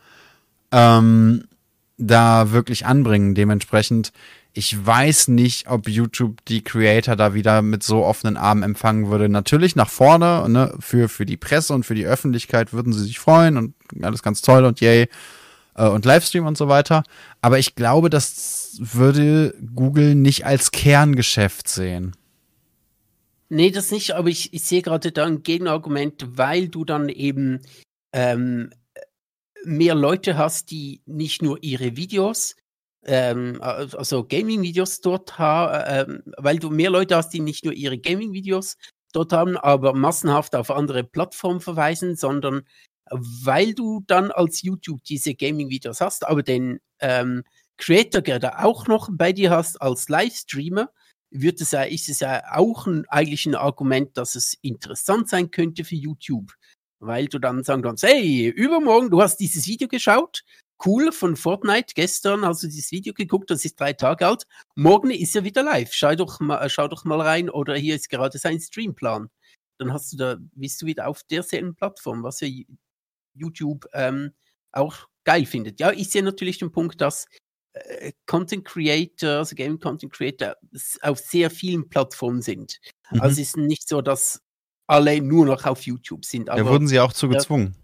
[0.73, 1.45] ähm,
[1.99, 3.35] da wirklich anbringen.
[3.35, 4.13] Dementsprechend,
[4.53, 9.29] ich weiß nicht, ob YouTube die Creator da wieder mit so offenen Armen empfangen würde.
[9.29, 13.19] Natürlich nach vorne, ne, für, für die Presse und für die Öffentlichkeit würden sie sich
[13.19, 15.09] freuen und alles ganz toll und yay
[15.75, 17.05] äh, und Livestream und so weiter.
[17.41, 22.13] Aber ich glaube, das würde Google nicht als Kerngeschäft sehen.
[23.49, 27.61] Nee, das nicht, aber ich, ich sehe gerade da ein Gegenargument, weil du dann eben
[28.15, 28.71] ähm,
[29.65, 32.57] mehr Leute hast, die nicht nur ihre Videos,
[33.05, 37.99] ähm, also Gaming-Videos dort haben, ähm, weil du mehr Leute hast, die nicht nur ihre
[37.99, 38.77] Gaming-Videos
[39.13, 42.63] dort haben, aber massenhaft auf andere Plattformen verweisen, sondern
[43.11, 47.45] weil du dann als YouTube diese Gaming-Videos hast, aber den ähm,
[47.77, 50.91] Creator gerade auch noch bei dir hast als Livestreamer,
[51.31, 55.51] wird es ja, ist es ja auch ein, eigentlich ein Argument, dass es interessant sein
[55.51, 56.53] könnte für YouTube
[57.03, 60.45] weil du dann sagen kannst, hey, übermorgen, du hast dieses Video geschaut,
[60.87, 64.45] cool, von Fortnite, gestern hast du dieses Video geguckt, das ist drei Tage alt,
[64.77, 68.09] morgen ist er wieder live, schau doch mal, schau doch mal rein oder hier ist
[68.09, 69.29] gerade sein Streamplan.
[69.79, 72.49] Dann hast du da, bist du wieder auf derselben Plattform, was ja
[73.35, 74.33] YouTube ähm,
[74.71, 75.81] auch geil findet.
[75.81, 77.27] Ja, ich sehe natürlich den Punkt, dass
[77.73, 80.57] äh, Content Creator, also Game Content Creator
[81.01, 82.79] auf sehr vielen Plattformen sind.
[83.11, 83.21] Mhm.
[83.23, 84.41] Also es ist nicht so, dass
[84.93, 86.51] alle nur noch auf YouTube sind.
[86.51, 87.75] Aber, ja, wurden sie auch zu gezwungen.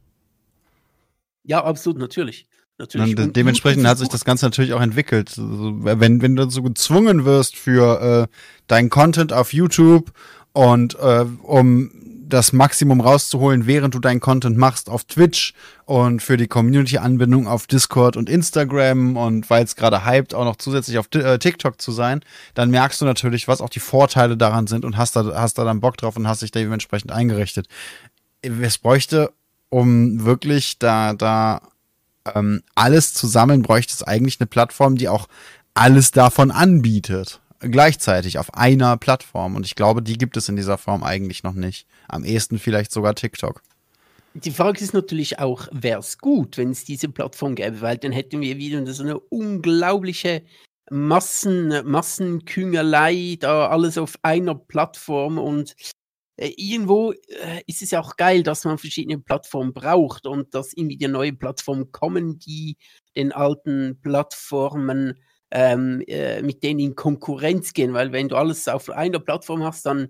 [1.42, 2.46] Ja, absolut, natürlich.
[2.76, 3.18] natürlich.
[3.18, 5.30] Und dementsprechend hat sich das Ganze natürlich auch entwickelt.
[5.30, 8.34] Also, wenn, wenn du so gezwungen wirst für äh,
[8.66, 10.12] deinen Content auf YouTube
[10.52, 11.90] und äh, um
[12.28, 15.54] das Maximum rauszuholen, während du deinen Content machst auf Twitch
[15.86, 20.56] und für die Community-Anbindung auf Discord und Instagram und weil es gerade hypt, auch noch
[20.56, 22.20] zusätzlich auf äh, TikTok zu sein,
[22.54, 25.64] dann merkst du natürlich, was auch die Vorteile daran sind und hast da, hast da
[25.64, 27.66] dann Bock drauf und hast dich dementsprechend eingerichtet.
[28.42, 29.32] Es bräuchte,
[29.70, 31.62] um wirklich da, da
[32.34, 35.28] ähm, alles zu sammeln, bräuchte es eigentlich eine Plattform, die auch
[35.74, 39.56] alles davon anbietet gleichzeitig auf einer Plattform.
[39.56, 41.86] Und ich glaube, die gibt es in dieser Form eigentlich noch nicht.
[42.08, 43.62] Am ehesten vielleicht sogar TikTok.
[44.34, 48.12] Die Frage ist natürlich auch, wäre es gut, wenn es diese Plattform gäbe, weil dann
[48.12, 50.42] hätten wir wieder so eine unglaubliche
[50.90, 55.74] Massen, Massenküngerlei, da alles auf einer Plattform und
[56.36, 60.72] äh, irgendwo äh, ist es ja auch geil, dass man verschiedene Plattformen braucht und dass
[60.72, 62.76] irgendwie die neue Plattformen kommen, die
[63.16, 65.18] den alten Plattformen
[65.50, 69.86] ähm, äh, mit denen in Konkurrenz gehen, weil wenn du alles auf einer Plattform hast,
[69.86, 70.08] dann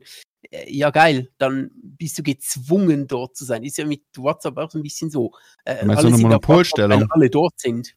[0.50, 3.62] äh, ja geil, dann bist du gezwungen dort zu sein.
[3.64, 5.32] Ist ja mit WhatsApp auch so ein bisschen so.
[5.64, 7.00] Äh, alle so eine Monopolstellung.
[7.00, 7.94] WhatsApp, alle dort sind.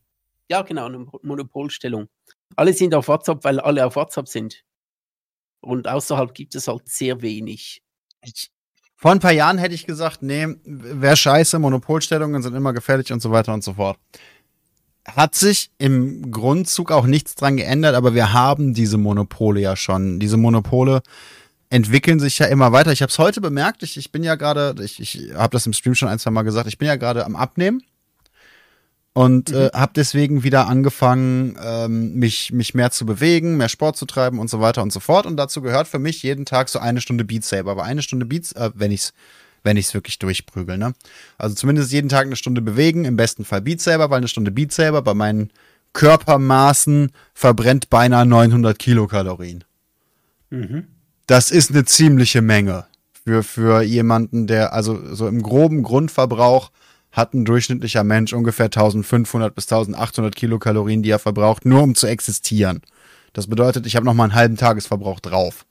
[0.49, 2.09] Ja, genau, eine Monopolstellung.
[2.55, 4.63] Alle sind auf WhatsApp, weil alle auf WhatsApp sind.
[5.61, 7.81] Und außerhalb gibt es halt sehr wenig.
[8.95, 13.21] Vor ein paar Jahren hätte ich gesagt, nee, wäre scheiße, Monopolstellungen sind immer gefährlich und
[13.21, 13.97] so weiter und so fort.
[15.07, 20.19] Hat sich im Grundzug auch nichts dran geändert, aber wir haben diese Monopole ja schon.
[20.19, 21.01] Diese Monopole
[21.69, 22.91] entwickeln sich ja immer weiter.
[22.91, 25.73] Ich habe es heute bemerkt, ich, ich bin ja gerade, ich, ich habe das im
[25.73, 27.81] Stream schon ein, zwei Mal gesagt, ich bin ja gerade am Abnehmen
[29.13, 29.55] und mhm.
[29.55, 34.39] äh, habe deswegen wieder angefangen, ähm, mich, mich mehr zu bewegen, mehr Sport zu treiben
[34.39, 35.25] und so weiter und so fort.
[35.25, 37.71] Und dazu gehört für mich jeden Tag so eine Stunde Beat Saber.
[37.71, 39.13] Aber eine Stunde Beats, äh, wenn ich's
[39.63, 40.93] wenn ich's wirklich durchprügel, ne?
[41.37, 44.51] Also zumindest jeden Tag eine Stunde bewegen, im besten Fall Beat Saber, weil eine Stunde
[44.51, 45.51] Beat Saber bei meinen
[45.93, 49.63] Körpermaßen verbrennt beinahe 900 Kilokalorien.
[50.49, 50.87] Mhm.
[51.27, 52.85] Das ist eine ziemliche Menge
[53.23, 56.71] für, für jemanden, der also so im groben Grundverbrauch
[57.11, 62.07] hat ein durchschnittlicher Mensch ungefähr 1500 bis 1800 Kilokalorien, die er verbraucht, nur um zu
[62.07, 62.81] existieren.
[63.33, 65.65] Das bedeutet, ich habe noch mal einen halben Tagesverbrauch drauf.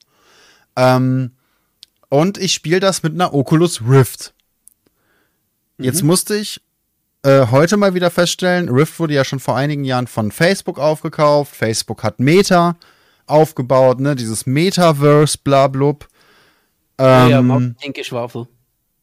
[0.75, 1.31] Ähm,
[2.11, 4.33] und ich spiele das mit einer Oculus Rift.
[5.77, 5.85] Mhm.
[5.85, 6.61] Jetzt musste ich
[7.23, 11.55] äh, heute mal wieder feststellen, Rift wurde ja schon vor einigen Jahren von Facebook aufgekauft.
[11.55, 12.75] Facebook hat Meta
[13.27, 16.07] aufgebaut, ne, dieses Metaverse, bla blub.
[16.97, 18.47] Ähm, ja, Marketing-Geschwafel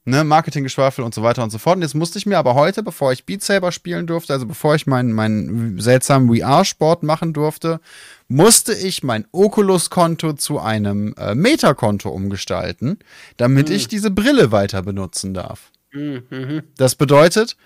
[0.09, 1.77] ne, Marketinggeschwafel und so weiter und so fort.
[1.77, 4.75] Und jetzt musste ich mir aber heute, bevor ich Beat Saber spielen durfte, also bevor
[4.75, 7.81] ich meinen, meinen seltsamen VR-Sport machen durfte,
[8.29, 12.99] musste ich mein Oculus-Konto zu einem äh, Meta-Konto umgestalten,
[13.39, 13.75] damit mhm.
[13.75, 15.73] ich diese Brille weiter benutzen darf.
[15.93, 16.63] Mhm.
[16.77, 17.57] Das bedeutet,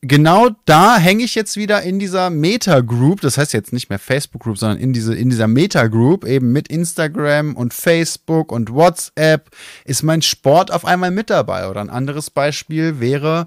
[0.00, 4.58] genau da hänge ich jetzt wieder in dieser Meta-Group, das heißt jetzt nicht mehr Facebook-Group,
[4.58, 9.50] sondern in, diese, in dieser Meta-Group, eben mit Instagram und Facebook und WhatsApp,
[9.84, 11.68] ist mein Sport auf einmal mit dabei.
[11.68, 13.46] Oder ein anderes Beispiel wäre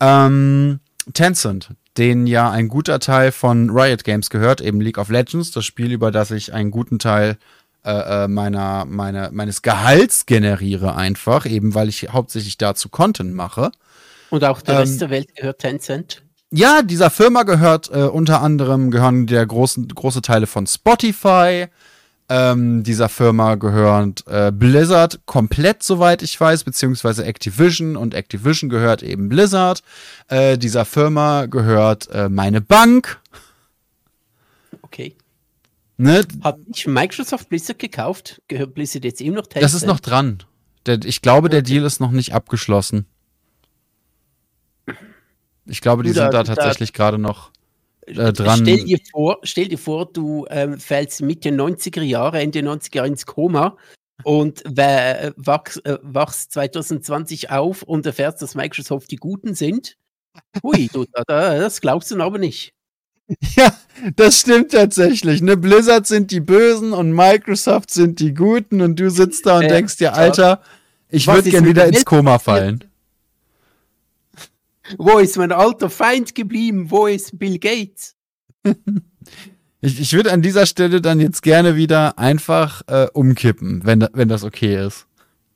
[0.00, 0.80] ähm,
[1.14, 5.64] Tencent, denen ja ein guter Teil von Riot Games gehört, eben League of Legends, das
[5.64, 7.36] Spiel, über das ich einen guten Teil
[7.84, 13.72] äh, äh meiner, meiner, meines Gehalts generiere einfach, eben weil ich hauptsächlich dazu Content mache.
[14.30, 16.22] Und auch der ähm, Rest der Welt gehört Tencent?
[16.50, 21.66] Ja, dieser Firma gehört äh, unter anderem gehören der großen, große Teile von Spotify.
[22.30, 29.02] Ähm, dieser Firma gehört äh, Blizzard komplett, soweit ich weiß, beziehungsweise Activision und Activision gehört
[29.02, 29.82] eben Blizzard.
[30.28, 33.18] Äh, dieser Firma gehört äh, meine Bank.
[34.82, 35.16] Okay.
[35.96, 36.24] Ne?
[36.42, 38.42] Hat nicht Microsoft Blizzard gekauft?
[38.48, 39.64] Gehört Blizzard jetzt eben noch Tencent?
[39.64, 40.42] Das ist noch dran.
[40.86, 41.56] Der, ich glaube, okay.
[41.56, 43.06] der Deal ist noch nicht abgeschlossen.
[45.64, 47.50] Ich glaube, die du, sind da, da tatsächlich gerade noch
[48.16, 48.60] äh, dran.
[48.62, 53.08] Stell dir vor, stell dir vor du ähm, fällst Mitte 90er Jahre, Ende 90er Jahre
[53.08, 53.76] ins Koma
[54.24, 59.96] und äh, wachst, äh, wachst 2020 auf und erfährst, dass Microsoft die Guten sind.
[60.62, 62.72] Hui, du, das glaubst du aber nicht.
[63.56, 63.76] Ja,
[64.16, 65.42] das stimmt tatsächlich.
[65.42, 69.64] Ne, Blizzard sind die Bösen und Microsoft sind die Guten und du sitzt da und
[69.64, 70.62] äh, denkst dir, Alter,
[71.10, 72.84] ich würde gern wieder ins Koma fallen.
[74.96, 76.90] Wo ist mein alter Feind geblieben?
[76.90, 78.16] Wo ist Bill Gates?
[79.80, 84.28] ich ich würde an dieser Stelle dann jetzt gerne wieder einfach äh, umkippen, wenn, wenn
[84.28, 85.06] das okay ist.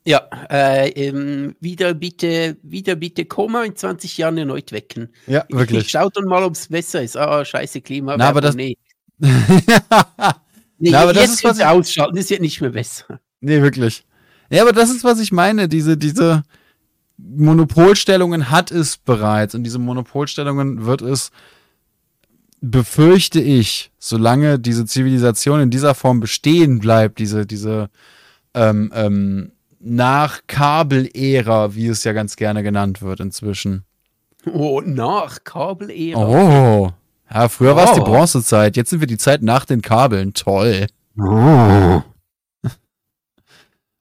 [0.05, 5.11] Ja, äh, ähm, wieder bitte, wieder bitte Koma in 20 Jahren erneut wecken.
[5.29, 5.85] Ja, wirklich.
[5.85, 7.17] Ich, schau dann mal, ob es besser ist.
[7.17, 8.17] Ah, scheiße Klima.
[8.17, 8.77] Na, aber das, nee.
[9.19, 9.31] nee,
[10.91, 13.21] Na, aber das ist was ich ausschalten, das wird nicht mehr besser.
[13.41, 14.05] Nee, wirklich.
[14.51, 16.43] Ja, aber das ist, was ich meine, diese, diese,
[17.25, 21.31] Monopolstellungen hat es bereits und diese Monopolstellungen wird es,
[22.61, 27.91] befürchte ich, solange diese Zivilisation in dieser Form bestehen bleibt, diese, diese
[28.55, 33.85] ähm, ähm, nach Kabel-Ära, wie es ja ganz gerne genannt wird inzwischen.
[34.53, 36.27] Oh, nach Kabel-Ära.
[36.27, 36.93] Oh.
[37.33, 37.77] Ja, früher oh.
[37.77, 40.35] war es die Bronzezeit, jetzt sind wir die Zeit nach den Kabeln.
[40.35, 40.87] Toll.
[41.19, 42.03] Oh.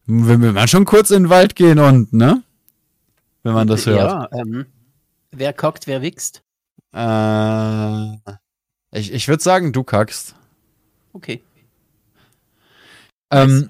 [0.06, 2.44] Wenn wir mal schon kurz in den Wald gehen und, ne?
[3.44, 4.00] Wenn man das hört.
[4.00, 4.66] Ja, ähm,
[5.32, 6.44] wer kackt, wer wichst?
[6.94, 8.18] Äh,
[8.92, 10.36] ich ich würde sagen, du kackst.
[11.14, 11.42] Okay.
[13.32, 13.70] Ähm,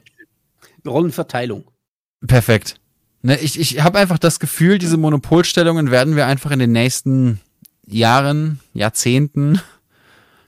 [0.85, 1.65] Rollenverteilung.
[2.26, 2.80] Perfekt.
[3.22, 7.39] Ne, ich ich habe einfach das Gefühl, diese Monopolstellungen werden wir einfach in den nächsten
[7.85, 9.61] Jahren, Jahrzehnten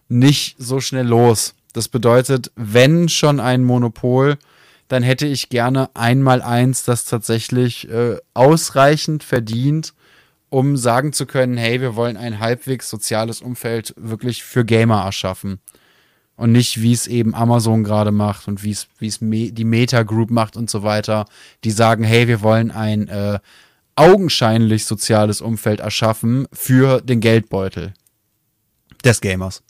[0.08, 1.56] nicht so schnell los.
[1.74, 4.38] Das bedeutet, wenn schon ein Monopol,
[4.94, 9.96] dann hätte ich gerne einmal eins, das tatsächlich äh, ausreichend verdient,
[10.50, 15.60] um sagen zu können, hey, wir wollen ein halbwegs soziales Umfeld wirklich für Gamer erschaffen.
[16.36, 19.64] Und nicht, wie es eben Amazon gerade macht und wie es, wie es Me die
[19.64, 21.26] Meta Group macht und so weiter.
[21.64, 23.40] Die sagen, hey, wir wollen ein äh,
[23.96, 27.96] augenscheinlich soziales Umfeld erschaffen für den Geldbeutel
[29.04, 29.64] des Gamers.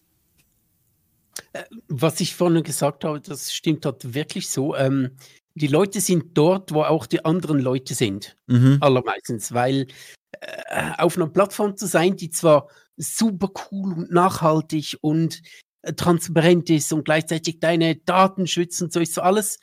[1.87, 4.75] Was ich vorhin gesagt habe, das stimmt halt wirklich so.
[4.75, 5.17] Ähm,
[5.55, 8.35] die Leute sind dort, wo auch die anderen Leute sind.
[8.47, 8.77] Mhm.
[8.81, 9.87] Allermeistens, weil
[10.41, 15.41] äh, auf einer Plattform zu sein, die zwar super cool und nachhaltig und
[15.81, 19.59] äh, transparent ist und gleichzeitig deine Daten schützt und so ist so alles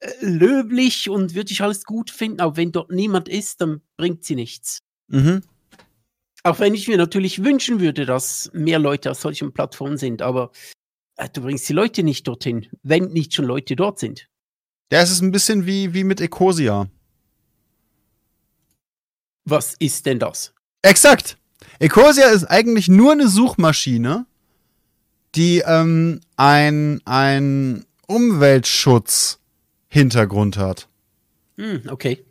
[0.00, 4.24] äh, löblich und würde ich alles gut finden, aber wenn dort niemand ist, dann bringt
[4.24, 4.78] sie nichts.
[5.08, 5.42] Mhm.
[6.44, 10.52] Auch wenn ich mir natürlich wünschen würde, dass mehr Leute auf solchen Plattformen sind, aber
[10.54, 10.77] äh,
[11.26, 14.28] du bringst die Leute nicht dorthin, wenn nicht schon Leute dort sind.
[14.92, 16.88] Ja, es ist ein bisschen wie, wie mit Ecosia.
[19.44, 20.54] Was ist denn das?
[20.82, 21.36] Exakt.
[21.80, 24.24] Ecosia ist eigentlich nur eine Suchmaschine,
[25.34, 30.88] die ähm, ein, ein Umweltschutz-Hintergrund hat.
[31.56, 32.24] Hm, okay.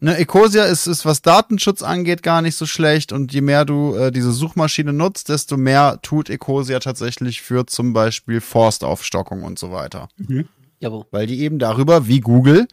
[0.00, 3.12] Ne, Ecosia ist, ist, was Datenschutz angeht, gar nicht so schlecht.
[3.12, 7.92] Und je mehr du äh, diese Suchmaschine nutzt, desto mehr tut Ecosia tatsächlich für zum
[7.92, 10.08] Beispiel Forstaufstockung und so weiter.
[10.16, 10.48] Mhm.
[10.80, 11.06] Jawohl.
[11.10, 12.66] Weil die eben darüber, wie Google,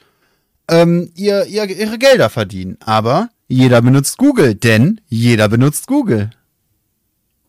[0.67, 2.77] ähm, ihr, ihr, ihre Gelder verdienen.
[2.79, 6.31] Aber jeder benutzt Google, denn jeder benutzt Google.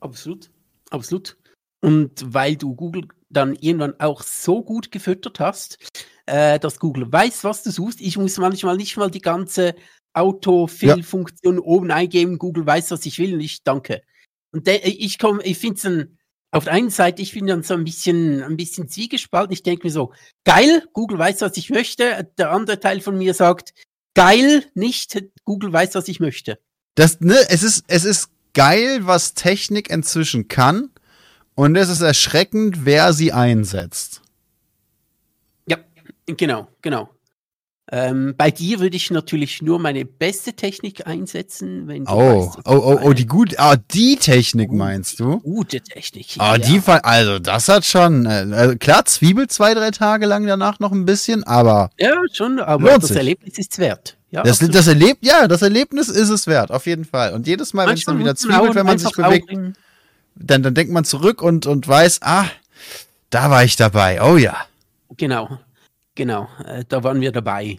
[0.00, 0.50] Absolut.
[0.90, 1.36] Absolut.
[1.80, 5.78] Und weil du Google dann irgendwann auch so gut gefüttert hast,
[6.26, 8.00] äh, dass Google weiß, was du suchst.
[8.00, 9.74] Ich muss manchmal nicht mal die ganze
[10.14, 11.62] Autofill-Funktion ja.
[11.62, 12.38] oben eingeben.
[12.38, 14.02] Google weiß, was ich will und ich danke.
[14.52, 16.18] Und ich komme, ich finde es dann
[16.52, 19.54] auf der einen Seite, ich bin dann so ein bisschen, ein bisschen zwiegespalten.
[19.54, 20.12] Ich denke mir so,
[20.44, 22.30] geil, Google weiß, was ich möchte.
[22.36, 23.72] Der andere Teil von mir sagt,
[24.14, 26.58] geil, nicht, Google weiß, was ich möchte.
[26.94, 30.90] Das, ne, es ist, es ist geil, was Technik inzwischen kann.
[31.54, 34.21] Und es ist erschreckend, wer sie einsetzt.
[36.28, 37.08] Ja, genau, genau.
[37.90, 42.58] Ähm, bei dir würde ich natürlich nur meine beste Technik einsetzen, wenn du Oh, weißt,
[42.64, 45.40] oh, oh, oh, die gut, ah, die Technik Gut, meinst du?
[45.40, 46.36] Gute Technik.
[46.38, 50.46] Ah, die, Fall- also das hat schon, äh, also klar, Zwiebel zwei, drei Tage lang
[50.46, 53.16] danach noch ein bisschen, aber Ja, schon, aber das sich.
[53.16, 54.16] Erlebnis ist wert.
[54.30, 54.74] Ja, das, absolut.
[54.76, 57.34] das Erleb ja, das Erlebnis ist es wert, auf jeden Fall.
[57.34, 59.50] Und jedes Mal, wenn es dann wieder zwiebelt, wenn man sich bewegt,
[60.36, 62.46] dann, dann denkt man zurück und, und weiß, ah,
[63.28, 64.56] da war ich dabei, oh ja.
[65.18, 65.58] Genau,
[66.14, 67.78] genau, äh, da waren wir dabei.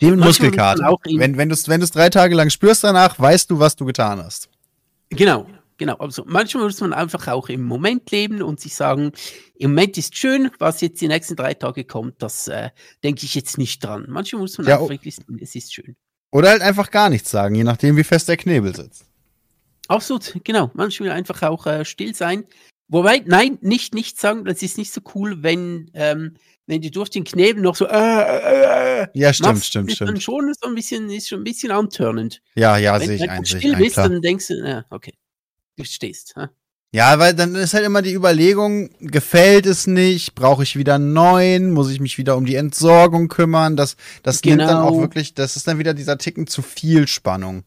[0.00, 0.96] Muss man Muskelkater.
[1.04, 3.84] Wenn, wenn du es wenn du's drei Tage lang spürst danach, weißt du, was du
[3.84, 4.48] getan hast.
[5.10, 5.46] Genau,
[5.76, 5.94] genau.
[5.96, 9.12] Also manchmal muss man einfach auch im Moment leben und sich sagen,
[9.54, 12.70] im Moment ist schön, was jetzt die nächsten drei Tage kommt, das äh,
[13.04, 14.06] denke ich jetzt nicht dran.
[14.08, 15.96] Manchmal muss man Ja, einfach wirklich sagen, es ist schön.
[16.32, 19.06] Oder halt einfach gar nichts sagen, je nachdem, wie fest der Knebel sitzt.
[19.86, 20.70] Absolut, genau.
[20.74, 22.44] Manchmal einfach auch äh, still sein.
[22.88, 26.34] Wobei, nein, nicht nichts sagen, das ist nicht so cool, wenn, ähm,
[26.66, 30.00] wenn du durch den Knebel noch so äh, äh, äh, Ja, stimmt, machst, stimmt, ist
[30.00, 30.22] dann stimmt.
[30.22, 32.40] schon so ein bisschen, ist schon ein bisschen antörnend.
[32.54, 34.08] Ja, ja, wenn sehe du ich ein, sehe ich still ein, bist, klar.
[34.08, 35.14] dann denkst du, ja, okay,
[35.76, 36.34] du stehst.
[36.36, 36.46] hä?
[36.92, 41.12] Ja, weil dann ist halt immer die Überlegung, gefällt es nicht, brauche ich wieder einen
[41.12, 45.00] neuen, muss ich mich wieder um die Entsorgung kümmern, das, das nimmt dann auch Genau.
[45.00, 47.64] wirklich, das ist dann wieder dieser Ticken zu viel Spannung.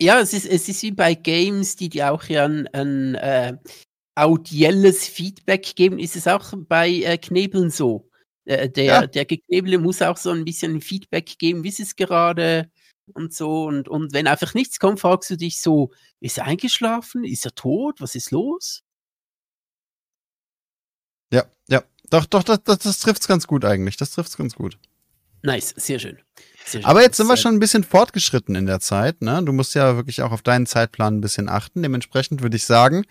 [0.00, 3.56] Ja, es ist, es ist wie bei Games, die dir auch ja ein, ein äh,
[4.16, 8.10] audielles Feedback geben, ist es auch bei äh, Knebeln so.
[8.46, 9.06] Äh, der, Ja.
[9.06, 12.70] der Geknebele muss auch so ein bisschen Feedback geben, wie ist es gerade
[13.12, 13.64] und so.
[13.64, 17.24] Und, und wenn einfach nichts kommt, fragst du dich so, ist er eingeschlafen?
[17.24, 18.00] Ist er tot?
[18.00, 18.82] Was ist los?
[21.32, 21.82] Ja, ja.
[22.10, 23.96] Doch, doch, das, das, das trifft's ganz gut eigentlich.
[23.96, 24.78] Das trifft's ganz gut.
[25.42, 26.18] Nice, sehr schön.
[26.64, 26.84] Sehr schön.
[26.84, 29.42] Aber jetzt sind wir schon ein bisschen fortgeschritten in der Zeit, ne?
[29.44, 31.82] Du musst ja wirklich auch auf deinen Zeitplan ein bisschen achten.
[31.82, 33.04] Dementsprechend würde ich sagen,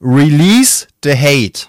[0.00, 1.68] release the hate.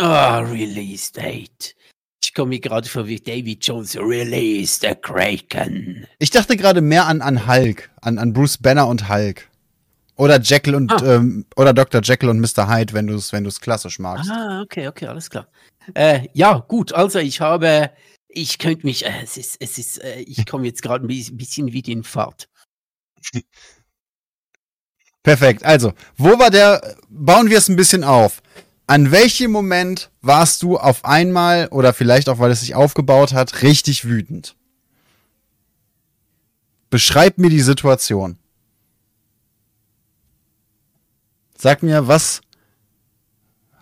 [0.00, 1.74] Ah, Release Date.
[2.22, 3.96] Ich komme mir gerade vor wie David Jones.
[3.96, 6.06] Release the Kraken.
[6.18, 9.48] Ich dachte gerade mehr an, an Hulk, an, an Bruce Banner und Hulk.
[10.16, 11.16] Oder Jekyll und, Ah.
[11.16, 12.00] ähm, oder Dr.
[12.02, 12.68] Jekyll und Mr.
[12.68, 14.30] Hyde, wenn du es wenn du's klassisch magst.
[14.30, 15.46] Ah, okay, okay, alles klar.
[15.94, 17.90] Äh, ja, gut, also ich habe,
[18.28, 21.30] ich könnte mich, äh, es ist, es ist, äh, ich komme jetzt gerade ein bi-
[21.32, 22.48] bisschen wieder in Fahrt.
[25.22, 25.64] Perfekt.
[25.64, 28.42] Also, wo war der, bauen wir es ein bisschen auf.
[28.86, 33.62] An welchem Moment warst du auf einmal, oder vielleicht auch, weil es sich aufgebaut hat,
[33.62, 34.56] richtig wütend?
[36.88, 38.38] Beschreib mir die Situation.
[41.58, 42.40] Sag mir, was,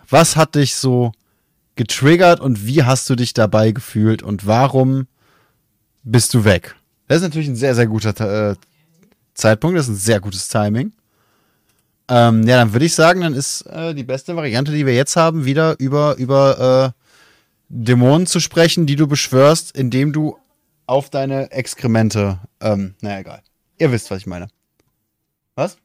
[0.09, 1.13] was hat dich so
[1.75, 5.07] getriggert und wie hast du dich dabei gefühlt und warum
[6.03, 6.75] bist du weg?
[7.07, 8.55] Das ist natürlich ein sehr, sehr guter äh,
[9.35, 10.91] Zeitpunkt, das ist ein sehr gutes Timing.
[12.09, 15.15] Ähm, ja, dann würde ich sagen, dann ist äh, die beste Variante, die wir jetzt
[15.15, 17.03] haben, wieder über, über äh,
[17.69, 20.37] Dämonen zu sprechen, die du beschwörst, indem du
[20.85, 23.41] auf deine Exkremente, ähm, naja, egal.
[23.77, 24.47] Ihr wisst, was ich meine.
[25.55, 25.77] Was?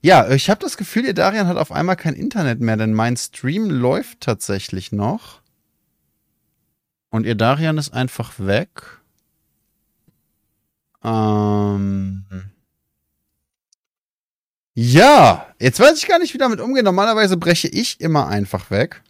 [0.00, 3.16] Ja, ich habe das Gefühl, ihr Darian hat auf einmal kein Internet mehr, denn mein
[3.16, 5.40] Stream läuft tatsächlich noch.
[7.10, 9.00] Und ihr Darian ist einfach weg.
[11.02, 12.24] Ähm.
[14.78, 16.84] Ja, jetzt weiß ich gar nicht, wie damit umgehen.
[16.84, 19.02] Normalerweise breche ich immer einfach weg.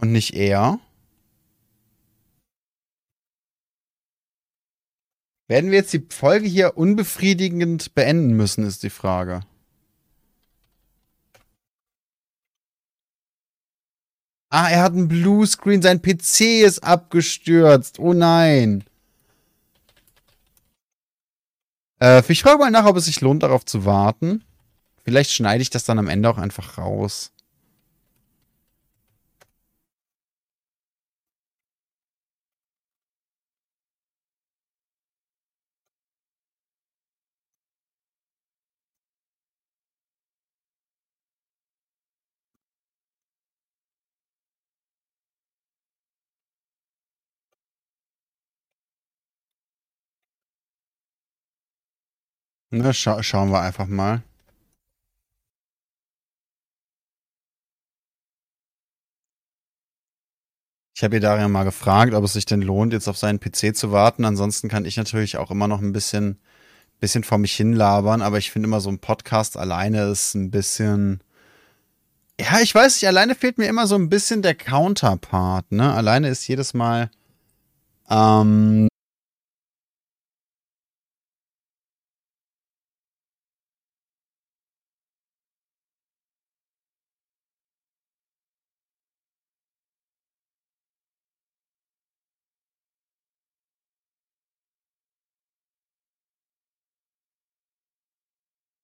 [0.00, 0.78] Und nicht er.
[5.48, 9.40] Werden wir jetzt die Folge hier unbefriedigend beenden müssen, ist die Frage.
[14.50, 17.98] Ah, er hat einen Bluescreen, sein PC ist abgestürzt.
[17.98, 18.84] Oh nein.
[22.00, 24.44] Äh, ich frage mal nach, ob es sich lohnt, darauf zu warten.
[25.04, 27.32] Vielleicht schneide ich das dann am Ende auch einfach raus.
[52.70, 54.22] Na, scha schauen wir einfach mal.
[60.94, 63.74] Ich habe ihr Daria mal gefragt, ob es sich denn lohnt, jetzt auf seinen PC
[63.76, 64.24] zu warten.
[64.24, 66.40] Ansonsten kann ich natürlich auch immer noch ein bisschen,
[67.00, 71.22] bisschen vor mich hinlabern, aber ich finde immer so ein Podcast alleine ist ein bisschen.
[72.40, 75.92] Ja, ich weiß nicht, alleine fehlt mir immer so ein bisschen der Counterpart, ne?
[75.94, 77.10] Alleine ist jedes Mal
[78.10, 78.88] ähm,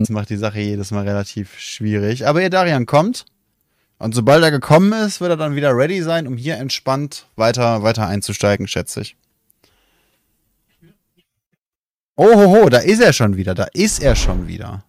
[0.05, 2.27] Das macht die Sache jedes Mal relativ schwierig.
[2.27, 3.25] Aber ihr Darian kommt.
[3.97, 7.83] Und sobald er gekommen ist, wird er dann wieder ready sein, um hier entspannt weiter,
[7.83, 9.17] weiter einzusteigen, schätze ich.
[12.17, 13.55] Ohoho, da ist er schon wieder.
[13.55, 14.85] Da ist er schon wieder.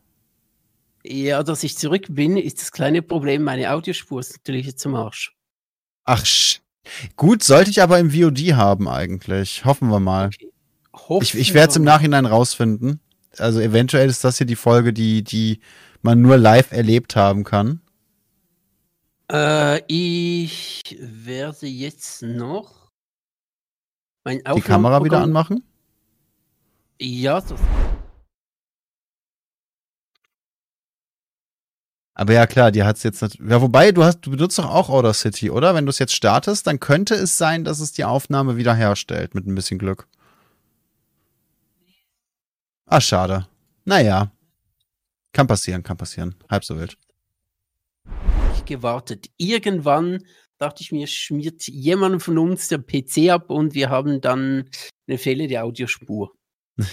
[1.05, 3.41] Ja, dass ich zurück bin, ist das kleine Problem.
[3.43, 5.33] Meine Audiospur ist natürlich jetzt zum Arsch.
[6.03, 6.25] Ach,
[7.15, 9.63] gut, sollte ich aber im VOD haben eigentlich.
[9.63, 10.25] Hoffen wir mal.
[10.25, 10.51] Okay.
[10.91, 12.99] Hoffen ich ich werde es im Nachhinein rausfinden
[13.39, 15.59] also eventuell ist das hier die Folge, die, die
[16.01, 17.81] man nur live erlebt haben kann.
[19.31, 22.91] Äh, ich werde jetzt noch
[24.23, 25.63] mein die Kamera wieder anmachen.
[26.99, 27.55] Ja, so.
[32.17, 33.39] Aber ja klar, die hat es jetzt nicht.
[33.39, 35.75] Ja, wobei du hast, du benutzt doch auch Outer City, oder?
[35.75, 39.45] Wenn du es jetzt startest, dann könnte es sein, dass es die Aufnahme wiederherstellt mit
[39.45, 40.07] ein bisschen Glück.
[42.85, 43.47] Ah, schade.
[43.83, 44.31] Naja.
[45.33, 46.35] Kann passieren, kann passieren.
[46.49, 46.97] Halb so wild.
[48.55, 49.29] Ich gewartet.
[49.37, 50.23] Irgendwann
[50.57, 54.69] dachte ich mir, schmiert jemand von uns der PC ab und wir haben dann
[55.07, 56.31] eine fehlende Audiospur.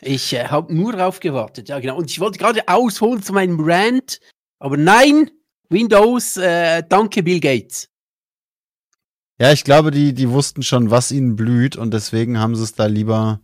[0.00, 1.96] ich äh, habe nur drauf gewartet, ja genau.
[1.96, 4.20] Und ich wollte gerade ausholen zu meinem Rant,
[4.58, 5.30] aber nein,
[5.68, 7.88] Windows, äh, danke Bill Gates.
[9.40, 12.74] Ja, ich glaube, die, die wussten schon, was ihnen blüht und deswegen haben sie es
[12.74, 13.40] da lieber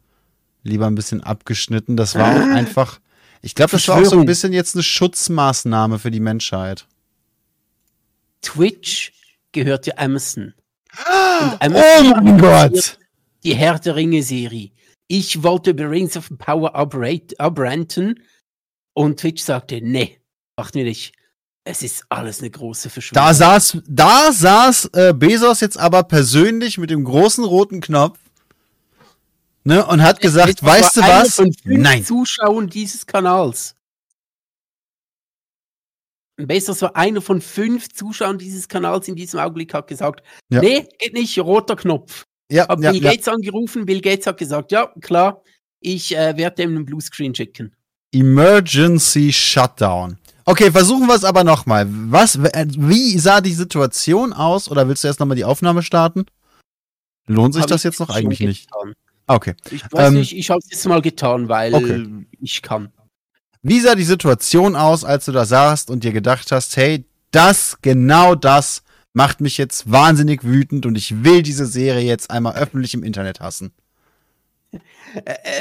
[0.64, 1.96] lieber ein bisschen abgeschnitten.
[1.96, 2.98] Das war auch einfach,
[3.42, 6.88] ich glaube, das war auch so ein bisschen jetzt eine Schutzmaßnahme für die Menschheit.
[8.42, 9.12] Twitch
[9.52, 10.54] gehört zu Amazon.
[11.40, 12.98] Und Amazon oh mein Gott!
[13.44, 14.70] Die Herr der Ringe-Serie.
[15.06, 18.22] Ich wollte über Rings of Power abranten
[18.94, 20.18] und Twitch sagte, nee,
[20.56, 21.12] macht mir nicht.
[21.64, 23.26] Es ist alles eine große Verschwörung.
[23.26, 28.18] Da saß, da saß äh, Bezos jetzt aber persönlich mit dem großen roten Knopf
[29.64, 31.42] Ne, und hat gesagt, weißt du was?
[31.64, 32.04] Nein.
[32.04, 33.74] Zuschauern dieses Kanals.
[36.36, 40.60] Besser war einer von fünf Zuschauern dieses Kanals in diesem Augenblick hat gesagt, ja.
[40.60, 42.24] nee, geht nicht, roter Knopf.
[42.50, 43.32] Ja, Hab ja, Bill Gates ja.
[43.32, 45.42] angerufen, Bill Gates hat gesagt, ja, klar,
[45.80, 47.74] ich äh, werde ihm einen Bluescreen schicken.
[48.12, 50.18] Emergency Shutdown.
[50.44, 51.86] Okay, versuchen wir es aber nochmal.
[51.88, 54.70] Was, wie sah die Situation aus?
[54.70, 56.26] Oder willst du erst nochmal die Aufnahme starten?
[57.26, 58.68] Lohnt sich das jetzt noch eigentlich nicht?
[59.26, 59.55] Okay.
[59.70, 62.06] Ich weiß ähm, nicht, ich habe es jetzt mal getan, weil okay.
[62.40, 62.92] ich kann.
[63.62, 67.78] Wie sah die Situation aus, als du da saßt und dir gedacht hast, hey, das,
[67.80, 68.82] genau das
[69.14, 73.40] macht mich jetzt wahnsinnig wütend und ich will diese Serie jetzt einmal öffentlich im Internet
[73.40, 73.72] hassen?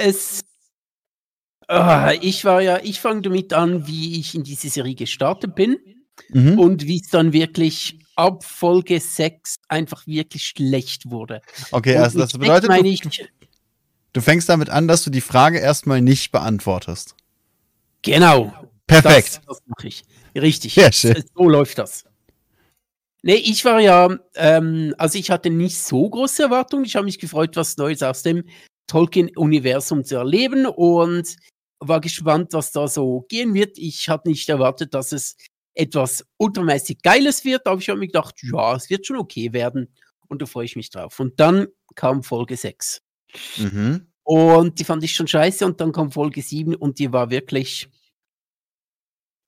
[0.01, 0.41] Es.
[1.69, 5.77] Oh, ich war ja, ich fange damit an, wie ich in diese Serie gestartet bin
[6.29, 6.59] mhm.
[6.59, 11.41] und wie es dann wirklich ab Folge 6 einfach wirklich schlecht wurde.
[11.71, 13.29] Okay, also das bedeutet, ich,
[14.13, 17.15] Du fängst damit an, dass du die Frage erstmal nicht beantwortest.
[18.03, 18.53] Genau.
[18.85, 19.41] Perfekt.
[19.45, 20.03] Das, das mache ich.
[20.35, 20.73] Richtig.
[20.91, 21.23] Schön.
[21.35, 22.05] So läuft das.
[23.23, 26.85] Nee, ich war ja, ähm, also ich hatte nicht so große Erwartungen.
[26.85, 28.43] Ich habe mich gefreut, was Neues aus dem
[28.87, 31.35] Tolkien-Universum zu erleben und
[31.79, 33.77] war gespannt, was da so gehen wird.
[33.77, 35.37] Ich hatte nicht erwartet, dass es
[35.73, 39.93] etwas ultramäßig Geiles wird, aber ich habe mir gedacht, ja, es wird schon okay werden
[40.27, 41.19] und da freue ich mich drauf.
[41.19, 43.02] Und dann kam Folge 6.
[43.57, 44.07] Mhm.
[44.23, 47.89] Und die fand ich schon scheiße und dann kam Folge 7 und die war wirklich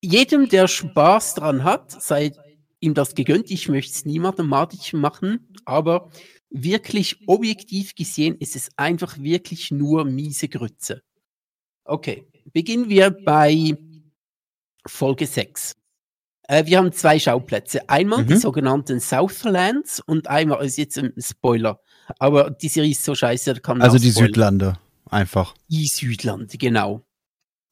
[0.02, 2.32] jedem, der Spaß dran hat, sei
[2.80, 3.49] ihm das gegönnt.
[3.52, 6.12] Ich möchte es niemandem madig machen, aber
[6.49, 11.02] wirklich objektiv gesehen ist es einfach wirklich nur miese Grütze.
[11.86, 13.78] Okay, beginnen wir bei
[14.88, 15.76] Folge 6.
[16.48, 17.90] Äh, wir haben zwei Schauplätze.
[17.90, 18.28] Einmal Mhm.
[18.28, 21.80] die sogenannten Southlands und einmal, ist jetzt ein Spoiler,
[22.19, 24.27] aber die Serie ist so scheiße, da kann man Also die spoilern.
[24.27, 24.80] Südlande.
[25.10, 25.53] Einfach.
[25.69, 27.02] Die Südlande, genau.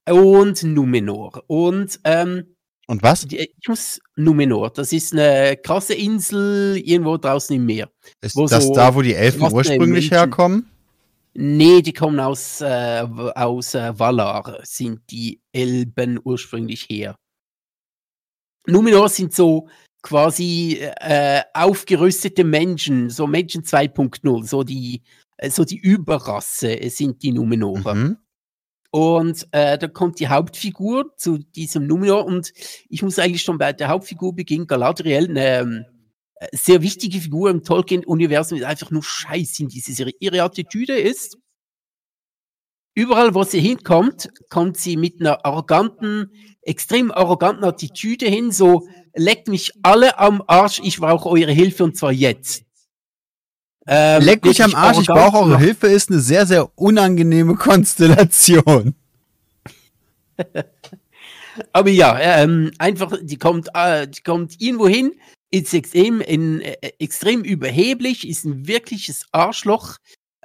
[0.10, 1.44] Und Numenor.
[1.48, 2.56] Und ähm,
[2.88, 3.26] Und was?
[3.26, 7.90] die, ich muss Numenor, das ist eine krasse Insel irgendwo draußen im Meer.
[8.22, 10.70] Ist das so da, wo die Elfen ursprünglich Menschen- herkommen?
[11.36, 13.02] Nee, die kommen aus, äh,
[13.36, 17.16] aus äh, Valar, sind die Elben ursprünglich her.
[18.68, 19.68] Numenor sind so
[20.04, 25.02] quasi äh, aufgerüstete Menschen, so Menschen 2.0, so die,
[25.38, 27.96] äh, so die Überrasse sind die Numenorer.
[27.96, 28.18] Mhm.
[28.92, 32.54] Und äh, da kommt die Hauptfigur zu diesem Numenor und
[32.90, 35.86] ich muss eigentlich schon bei der Hauptfigur beginnen, Galadriel, eine ähm,
[36.36, 40.14] äh, sehr wichtige Figur im Tolkien-Universum, ist einfach nur scheiße in dieser Serie.
[40.20, 41.40] Ihre Attitüde ist,
[42.94, 46.30] überall wo sie hinkommt, kommt sie mit einer arroganten,
[46.62, 51.98] extrem arroganten Attitüde hin, so leckt mich alle am Arsch, ich brauche eure Hilfe und
[51.98, 52.64] zwar jetzt.
[53.86, 58.96] Ähm, Leck mich am Arsch, ich brauche eure Hilfe, ist eine sehr, sehr unangenehme Konstellation.
[61.74, 65.14] Aber ja, ähm, einfach, die kommt, äh, die kommt irgendwo hin,
[65.52, 69.98] ist extrem, in, äh, extrem überheblich, ist ein wirkliches Arschloch,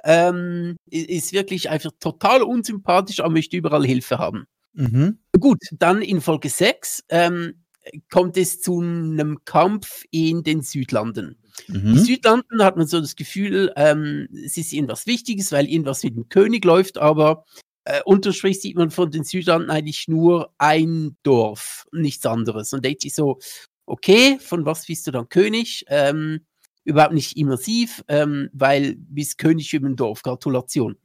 [0.03, 4.45] ähm, ist wirklich einfach total unsympathisch, aber möchte überall Hilfe haben.
[4.73, 5.17] Mhm.
[5.39, 7.63] Gut, dann in Folge 6 ähm,
[8.09, 11.37] kommt es zu einem Kampf in den Südlanden.
[11.67, 11.97] Die Mhm.
[11.97, 16.29] Südlanden hat man so das Gefühl, ähm, es ist irgendwas Wichtiges, weil irgendwas mit dem
[16.29, 17.45] König läuft, aber
[17.85, 22.71] äh, unterm Strich sieht man von den Südlanden eigentlich nur ein Dorf, nichts anderes.
[22.73, 23.39] Und denkt sich so,
[23.85, 25.85] okay, von was bist du dann König?
[25.87, 26.41] Ähm,
[26.83, 30.21] überhaupt nicht immersiv, ähm, weil bist König über ein Dorf.
[30.23, 30.97] Gratulation.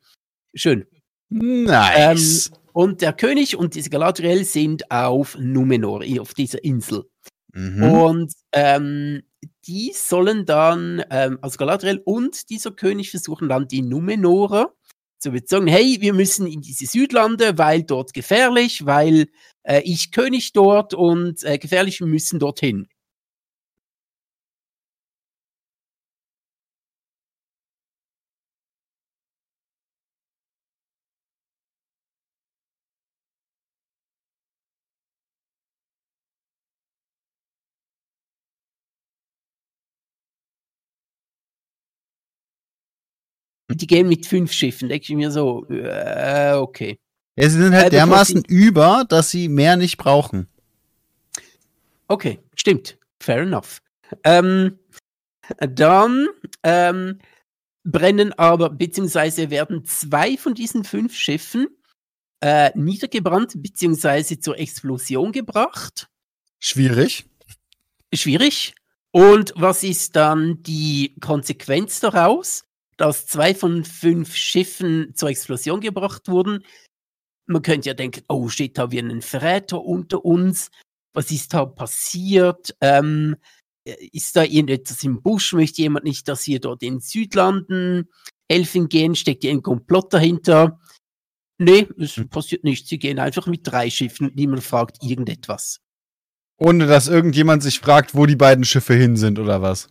[0.55, 0.87] Schön.
[1.31, 2.51] Nice.
[2.75, 7.05] Und der König und diese Galadriel sind auf Numenor, auf dieser Insel.
[7.53, 7.83] mhm.
[7.85, 9.23] Und ähm,
[9.67, 14.75] die sollen dann, ähm, also Galadriel und dieser König versuchen dann die Numenorer
[15.21, 19.29] zu bezeugen, hey, wir müssen in diese Südlande, weil dort gefährlich, weil
[19.63, 22.89] äh, ich König dort und äh, gefährlich, wir müssen dorthin.
[43.75, 46.99] Die gehen mit fünf Schiffen, denke ich mir so, äh, okay.
[47.37, 50.49] ja, sie sind halt äh, dermaßen über, dass sie mehr nicht brauchen.
[52.09, 52.99] Okay, stimmt.
[53.21, 53.81] Fair enough.
[54.23, 54.79] Ähm,
[55.59, 56.29] dann
[56.63, 57.19] ähm,
[57.85, 61.69] brennen aber, beziehungsweise werden zwei von diesen fünf Schiffen
[62.41, 66.09] äh, niedergebrannt, beziehungsweise zur Explosion gebracht.
[66.59, 67.25] Schwierig.
[68.13, 68.75] Schwierig.
[69.11, 72.65] Und was ist dann die Konsequenz daraus?
[72.97, 76.65] Dass zwei von fünf Schiffen zur Explosion gebracht wurden.
[77.47, 80.71] Man könnte ja denken, oh shit, haben wir einen Verräter unter uns?
[81.13, 82.75] Was ist da passiert?
[82.81, 83.37] Ähm,
[83.85, 85.53] ist da irgendetwas im Busch?
[85.53, 88.09] Möchte jemand nicht, dass wir dort in Südlanden
[88.51, 89.15] helfen gehen?
[89.15, 90.81] Steckt ihr ein Komplott dahinter?
[91.59, 92.29] Nee, es Hm.
[92.29, 92.89] passiert nichts.
[92.89, 95.81] Sie gehen einfach mit drei Schiffen und niemand fragt irgendetwas.
[96.57, 99.89] Ohne dass irgendjemand sich fragt, wo die beiden Schiffe hin sind oder was.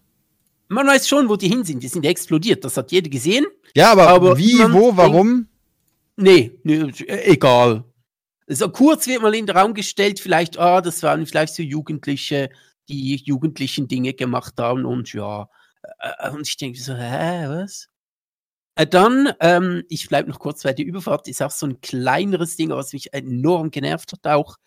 [0.74, 1.82] Man weiß schon, wo die hin sind.
[1.84, 2.64] Die sind explodiert.
[2.66, 3.46] Das hat jeder gesehen.
[3.76, 5.48] Ja, aber, Aber wie, man wo, denkt- warum?
[6.16, 7.84] Nee, nee äh, egal.
[8.48, 12.50] So kurz wird mal in den Raum gestellt, vielleicht, ah, das waren vielleicht so Jugendliche,
[12.90, 15.50] die jugendlichen Dinge gemacht haben und ja.
[16.00, 17.88] Äh, und ich denke so, hä, was?
[18.76, 22.56] Äh, dann, ähm, ich bleibe noch kurz bei der Überfahrt, ist auch so ein kleineres
[22.58, 24.58] Ding, was mich enorm genervt hat auch.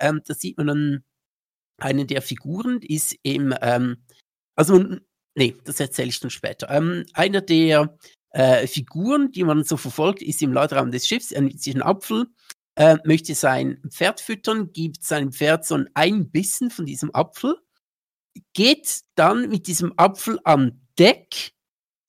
[0.00, 1.04] Ähm, da sieht man dann
[1.78, 4.04] einen der Figuren, ist im, ähm,
[4.56, 4.96] also,
[5.34, 6.70] nee, das erzähle ich dann später.
[6.70, 7.96] Ähm, einer der
[8.30, 11.82] äh, Figuren, die man so verfolgt, ist im Laderaum des Schiffs, er nimmt sich einen
[11.82, 12.26] Apfel,
[12.74, 17.56] äh, möchte sein Pferd füttern, gibt seinem Pferd so einen Bissen von diesem Apfel,
[18.54, 21.52] geht dann mit diesem Apfel am Deck,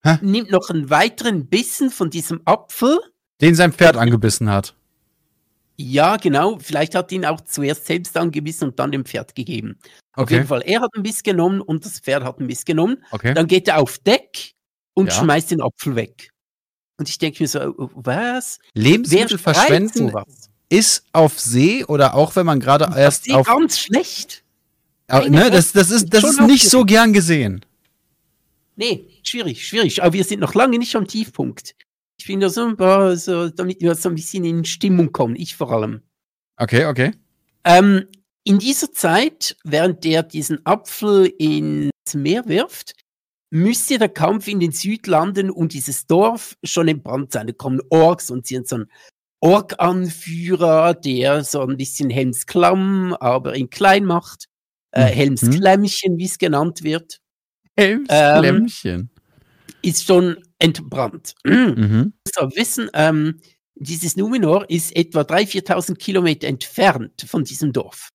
[0.03, 0.17] Hä?
[0.21, 2.99] nimmt noch einen weiteren Bissen von diesem Apfel.
[3.41, 4.75] Den sein Pferd angebissen hat.
[5.91, 6.57] Ja, genau.
[6.59, 9.77] Vielleicht hat ihn auch zuerst selbst angebissen und dann dem Pferd gegeben.
[10.13, 10.47] Auf jeden Okay.
[10.47, 13.03] Fall, er hat einen Biss genommen und das Pferd hat einen Biss genommen.
[13.11, 13.33] Okay.
[13.33, 14.53] Dann geht er auf Deck
[14.93, 15.13] und Ja.
[15.19, 16.29] schmeißt den Apfel weg.
[16.97, 18.59] Und ich denke mir so, äh, was?
[18.75, 20.49] Lebensmittel verschwenden sowas?
[20.69, 23.47] ist auf See oder auch wenn man gerade erst auf.
[23.47, 24.43] ist ganz schlecht.
[25.07, 27.65] Keine ne, das, das ist, das ist nicht so gern gesehen.
[28.75, 30.01] Nee, schwierig, schwierig.
[30.01, 31.75] Aber wir sind noch lange nicht am Tiefpunkt.
[32.23, 35.57] Ich finde so ein paar, so, damit wir so ein bisschen in Stimmung kommen, ich
[35.57, 36.03] vor allem.
[36.55, 37.11] Okay, okay.
[37.65, 38.05] Ähm,
[38.45, 42.93] in dieser Zeit, während der diesen Apfel ins Meer wirft,
[43.51, 47.47] müsste der Kampf in den Südlanden und dieses Dorf schon entbrannt sein.
[47.47, 48.91] Da kommen Orks und sie haben so einen
[49.41, 54.45] Ork-Anführer, der so ein bisschen Helmsklamm, aber in klein macht.
[54.91, 55.15] Äh, Mhm.
[55.15, 57.19] Helmsklämmchen, wie es genannt wird,
[57.75, 59.09] Ähm, Lämmchen.
[59.81, 61.35] ist schon entbrannt.
[61.43, 62.13] Mhm.
[62.37, 63.41] aber wissen, ähm,
[63.75, 68.09] dieses Numenor ist etwa 3.000, 4.000 Kilometer entfernt von diesem Dorf.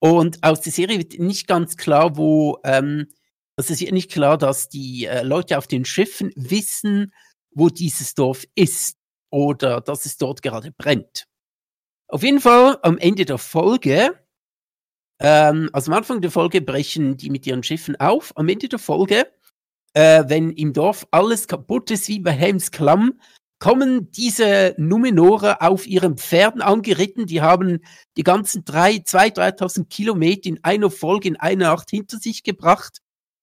[0.00, 3.08] Und aus der Serie wird nicht ganz klar, wo, ähm,
[3.56, 7.12] also es wird nicht klar, dass die äh, Leute auf den Schiffen wissen,
[7.50, 8.96] wo dieses Dorf ist
[9.30, 11.26] oder dass es dort gerade brennt.
[12.08, 14.18] Auf jeden Fall am Ende der Folge,
[15.20, 18.32] ähm, also am Anfang der Folge brechen die mit ihren Schiffen auf.
[18.36, 19.26] Am Ende der Folge
[19.96, 23.18] äh, wenn im Dorf alles kaputt ist, wie bei Helms Klamm,
[23.58, 27.24] kommen diese Numenorer auf ihren Pferden angeritten.
[27.24, 27.78] Die haben
[28.18, 32.98] die ganzen drei, zwei, 3.000 Kilometer in einer Folge, in einer Nacht hinter sich gebracht,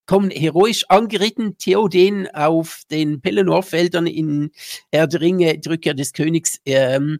[0.06, 4.52] kommen heroisch angeritten, Theoden auf den Pelennor-Feldern in
[4.92, 7.18] Herr der Ringe, Rückkehr des Königs, ähm,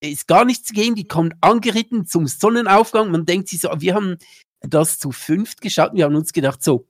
[0.00, 3.10] ist gar nichts gegen, die kommen angeritten zum Sonnenaufgang.
[3.10, 4.18] Man denkt sich so, wir haben
[4.60, 6.86] das zu fünft geschaut, wir haben uns gedacht, so,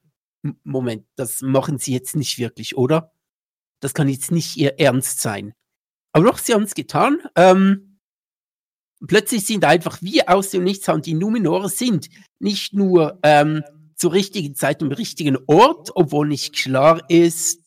[0.63, 3.13] Moment, das machen sie jetzt nicht wirklich, oder?
[3.81, 5.55] Das kann jetzt nicht ihr Ernst sein.
[6.13, 7.19] Aber doch, sie haben es getan.
[7.35, 7.99] Ähm,
[9.07, 12.09] plötzlich sind einfach wie aus dem Nichts und die Numenore sind
[12.39, 13.63] nicht nur ähm,
[13.97, 17.61] zur richtigen Zeit am richtigen Ort, obwohl nicht klar ist,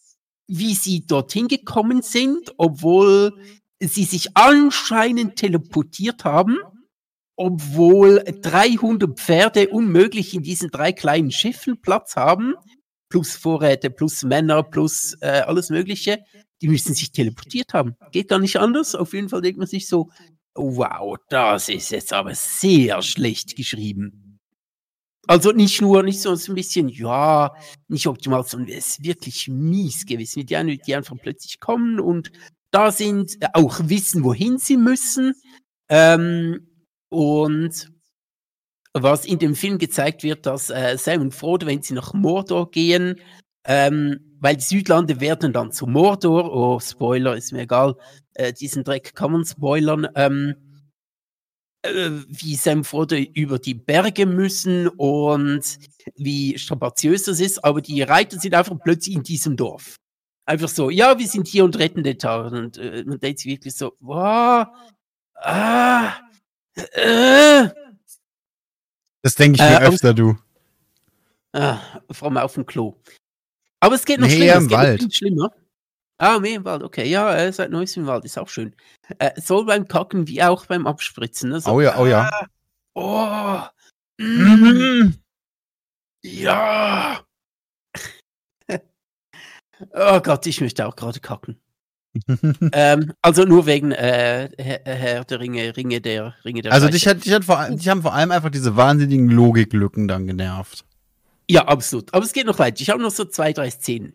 [0.47, 3.33] wie sie dorthin gekommen sind, obwohl
[3.79, 6.57] sie sich anscheinend teleportiert haben,
[7.35, 12.55] obwohl 300 Pferde unmöglich in diesen drei kleinen Schiffen Platz haben,
[13.09, 16.19] plus Vorräte, plus Männer, plus äh, alles Mögliche,
[16.61, 17.95] die müssen sich teleportiert haben.
[18.11, 18.95] Geht gar nicht anders.
[18.95, 20.09] Auf jeden Fall denkt man sich so,
[20.55, 24.39] wow, das ist jetzt aber sehr schlecht geschrieben.
[25.27, 27.53] Also nicht nur, nicht so ein bisschen, ja,
[27.89, 30.45] nicht optimal, sondern es ist wirklich mies gewesen.
[30.45, 32.31] Die, einen, die einfach plötzlich kommen und
[32.71, 35.33] da sind, äh, auch wissen, wohin sie müssen.
[35.89, 36.67] Ähm,
[37.09, 37.91] und
[39.03, 42.71] was in dem Film gezeigt wird, dass äh, Sam und Frodo, wenn sie nach Mordor
[42.71, 43.19] gehen,
[43.65, 47.95] ähm, weil die Südlande werden dann zu Mordor, oh, Spoiler, ist mir egal,
[48.33, 50.55] äh, diesen Dreck kann man spoilern, ähm,
[51.81, 55.63] äh, wie Sam und Frodo über die Berge müssen und
[56.15, 59.97] wie strapaziös das ist, aber die Reiter sind einfach plötzlich in diesem Dorf.
[60.45, 62.53] Einfach so, ja, wir sind hier und retten den Tag.
[62.53, 64.67] Und äh, man denkt sich wirklich so, wow,
[65.35, 66.13] ah,
[66.93, 67.67] äh,
[69.27, 70.37] Das denke ich mir Äh, öfter, du.
[71.51, 71.79] Ah,
[72.11, 72.95] vor allem auf dem Klo.
[73.81, 74.55] Aber es geht noch Nee, schlimmer.
[74.55, 75.13] im Wald.
[75.13, 75.51] Schlimmer.
[76.17, 77.05] Ah, mehr im Wald, okay.
[77.09, 78.73] Ja, äh, seit Neues im Wald ist auch schön.
[79.19, 81.51] Äh, soll beim Kacken wie auch beim Abspritzen.
[81.51, 82.29] Also, Oh ja, oh ja.
[82.93, 83.59] Oh,
[84.17, 85.15] mm, Mhm.
[86.23, 87.19] ja.
[89.91, 91.59] oh Gott, ich möchte auch gerade kacken.
[92.73, 96.97] ähm, also nur wegen äh, Herr, der Ringe, Ringe der Ringe der Also Reiche.
[96.97, 100.27] dich, hat, dich, hat vor, allem- dich haben vor allem einfach diese wahnsinnigen Logiklücken dann
[100.27, 100.85] genervt.
[101.49, 102.13] Ja, absolut.
[102.13, 102.81] Aber es geht noch weiter.
[102.81, 104.13] Ich habe noch so zwei, drei Szenen.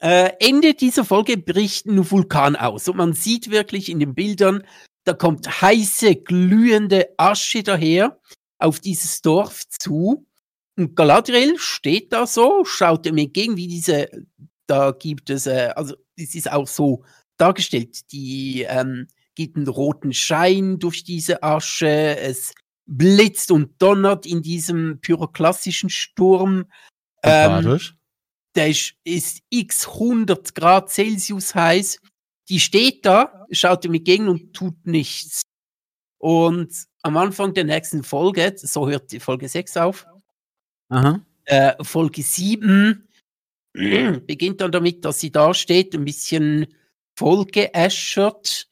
[0.00, 4.62] Äh, Ende dieser Folge bricht ein Vulkan aus und man sieht wirklich in den Bildern,
[5.04, 8.18] da kommt heiße, glühende Asche daher
[8.58, 10.26] auf dieses Dorf zu.
[10.76, 14.08] Und Galadriel steht da so, schaut ihm entgegen, wie diese,
[14.66, 17.02] da gibt es, äh, also es ist auch so
[17.40, 22.54] dargestellt, die ähm, gibt einen roten Schein durch diese Asche, es
[22.86, 26.66] blitzt und donnert in diesem pyroklassischen Sturm.
[27.22, 27.78] Ähm,
[28.54, 32.00] der ist, ist x 100 Grad Celsius heiß.
[32.48, 35.42] Die steht da, schaut ihm entgegen und tut nichts.
[36.18, 40.06] Und am Anfang der nächsten Folge, so hört die Folge 6 auf,
[41.44, 43.08] äh, Folge 7,
[44.26, 46.66] beginnt dann damit, dass sie da steht, ein bisschen
[47.18, 48.68] vollgeäschert.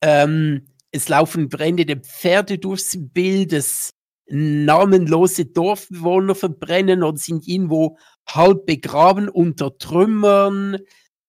[0.00, 3.90] Ähm, es laufen brennende Pferde durchs Bild, es
[4.26, 7.98] namenlose Dorfbewohner verbrennen und sind irgendwo
[8.28, 10.78] halb begraben unter Trümmern.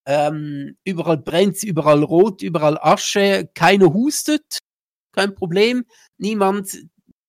[0.06, 3.50] Ähm, überall brennt überall rot, überall Asche.
[3.54, 4.60] Keiner hustet,
[5.14, 5.86] kein Problem.
[6.18, 6.78] Niemand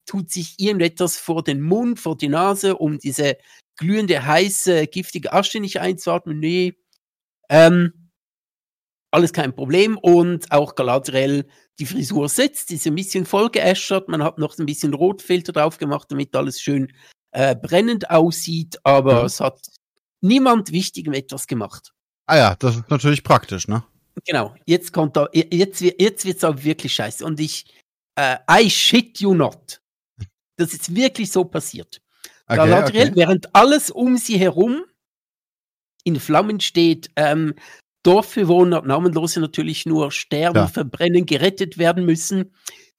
[0.07, 3.37] tut sich irgendetwas vor den Mund, vor die Nase, um diese
[3.77, 6.39] glühende, heiße, giftige Asche nicht einzuatmen.
[6.39, 6.75] Nee.
[7.49, 8.00] Ähm,
[9.11, 9.99] alles kein Problem.
[9.99, 11.47] Und auch Galadriel,
[11.79, 14.09] die Frisur sitzt, ist ein bisschen vollgeäschert.
[14.09, 16.93] Man hat noch ein bisschen Rotfilter drauf gemacht, damit alles schön
[17.33, 18.79] äh, brennend aussieht.
[18.85, 19.27] Aber mhm.
[19.27, 19.61] es hat
[20.21, 21.93] niemand Wichtigem etwas gemacht.
[22.27, 23.83] Ah ja, das ist natürlich praktisch, ne?
[24.27, 24.55] Genau.
[24.67, 27.25] Jetzt kommt da, jetzt, jetzt wird's aber wirklich scheiße.
[27.25, 27.65] Und ich,
[28.17, 29.81] äh, I shit you not.
[30.57, 32.01] Das ist wirklich so passiert.
[32.47, 33.17] Okay, Galadriel, okay.
[33.17, 34.85] während alles um sie herum
[36.05, 37.55] in Flammen steht, ähm,
[38.03, 40.69] Dorfbewohner, namenlose natürlich nur, sterben, ja.
[40.69, 42.55] verbrennen, gerettet werden müssen,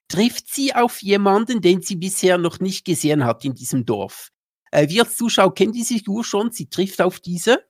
[0.08, 4.30] trifft sie auf jemanden, den sie bisher noch nicht gesehen hat in diesem Dorf.
[4.72, 7.66] Äh, wir als Zuschauer kennen diese Figur schon, sie trifft auf diese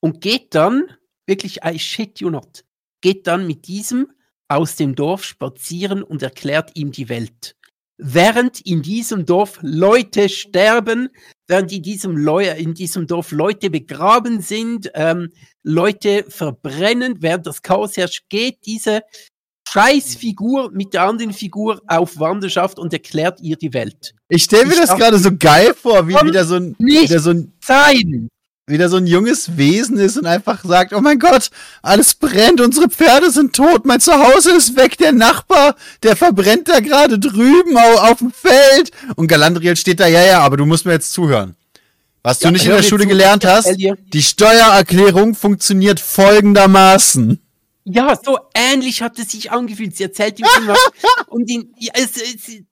[0.00, 0.84] und geht dann,
[1.26, 2.64] wirklich, I shit you not,
[3.00, 4.12] geht dann mit diesem
[4.48, 7.56] aus dem Dorf spazieren und erklärt ihm die Welt
[7.96, 11.08] während in diesem Dorf Leute sterben,
[11.46, 15.30] während in diesem, Leu in diesem Dorf Leute begraben sind, ähm,
[15.64, 19.02] Leute verbrennen, während das Chaos herrscht, geht diese
[19.68, 24.14] Scheißfigur mit der anderen Figur auf Wanderschaft und erklärt ihr die Welt.
[24.28, 27.30] Ich stelle mir ich das gerade so geil vor, wie wieder so ein, wieder so
[27.30, 28.28] ein sein
[28.66, 31.50] wieder so ein junges Wesen ist und einfach sagt, oh mein Gott,
[31.82, 36.80] alles brennt, unsere Pferde sind tot, mein Zuhause ist weg, der Nachbar, der verbrennt da
[36.80, 38.90] gerade drüben auf, auf, dem Feld.
[39.16, 41.56] Und Galandriel steht da, ja, ja, aber du musst mir jetzt zuhören.
[42.24, 47.38] Was ja, du nicht in der Schule gelernt hast, die Steuererklärung funktioniert folgendermaßen.
[47.84, 49.94] Ja, so ähnlich hat es sich angefühlt.
[49.94, 50.78] Sie erzählt ihm was
[51.26, 52.62] und ihn, ja, es, es,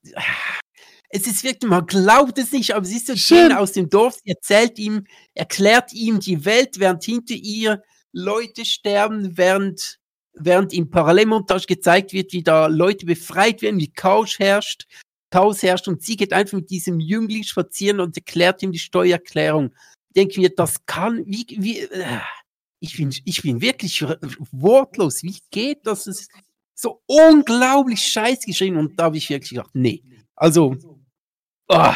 [1.11, 4.15] es ist wirklich, man glaubt es nicht, aber sie ist so schön aus dem Dorf,
[4.25, 5.05] sie erzählt ihm,
[5.35, 9.99] erklärt ihm die Welt, während hinter ihr Leute sterben, während,
[10.33, 14.87] während im Parallelmontage gezeigt wird, wie da Leute befreit werden, wie Chaos herrscht,
[15.33, 19.75] Chaos herrscht und sie geht einfach mit diesem Jüngling spazieren und erklärt ihm die Steuererklärung.
[20.15, 22.21] Denken wir, das kann, wie, wie, äh,
[22.81, 24.05] ich bin, ich bin wirklich
[24.51, 25.23] wortlos.
[25.23, 26.05] Wie geht das?
[26.05, 26.31] Das ist
[26.75, 30.03] so unglaublich scheiß geschrieben und da habe ich wirklich gedacht, nee.
[30.37, 30.77] Also,
[31.69, 31.95] Oh,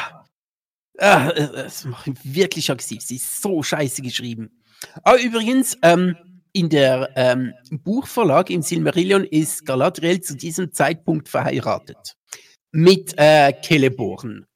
[0.99, 3.03] ah, das macht mich wirklich aggressiv.
[3.03, 4.63] Sie ist so scheiße geschrieben.
[5.03, 6.17] Aber übrigens, ähm,
[6.53, 12.17] in der ähm, Buchverlag im Silmarillion ist Galadriel zu diesem Zeitpunkt verheiratet
[12.77, 14.47] mit äh, Celeborn,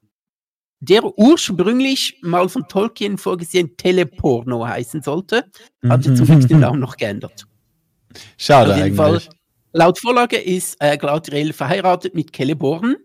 [0.81, 5.51] der ursprünglich mal von Tolkien vorgesehen Teleporno heißen sollte,
[5.89, 6.17] hat mhm.
[6.17, 7.47] zum Glück den Namen noch geändert.
[8.37, 9.25] Schade Auf jeden eigentlich.
[9.25, 9.35] Fall,
[9.73, 12.97] laut Vorlage ist äh, Galadriel verheiratet mit Celeborn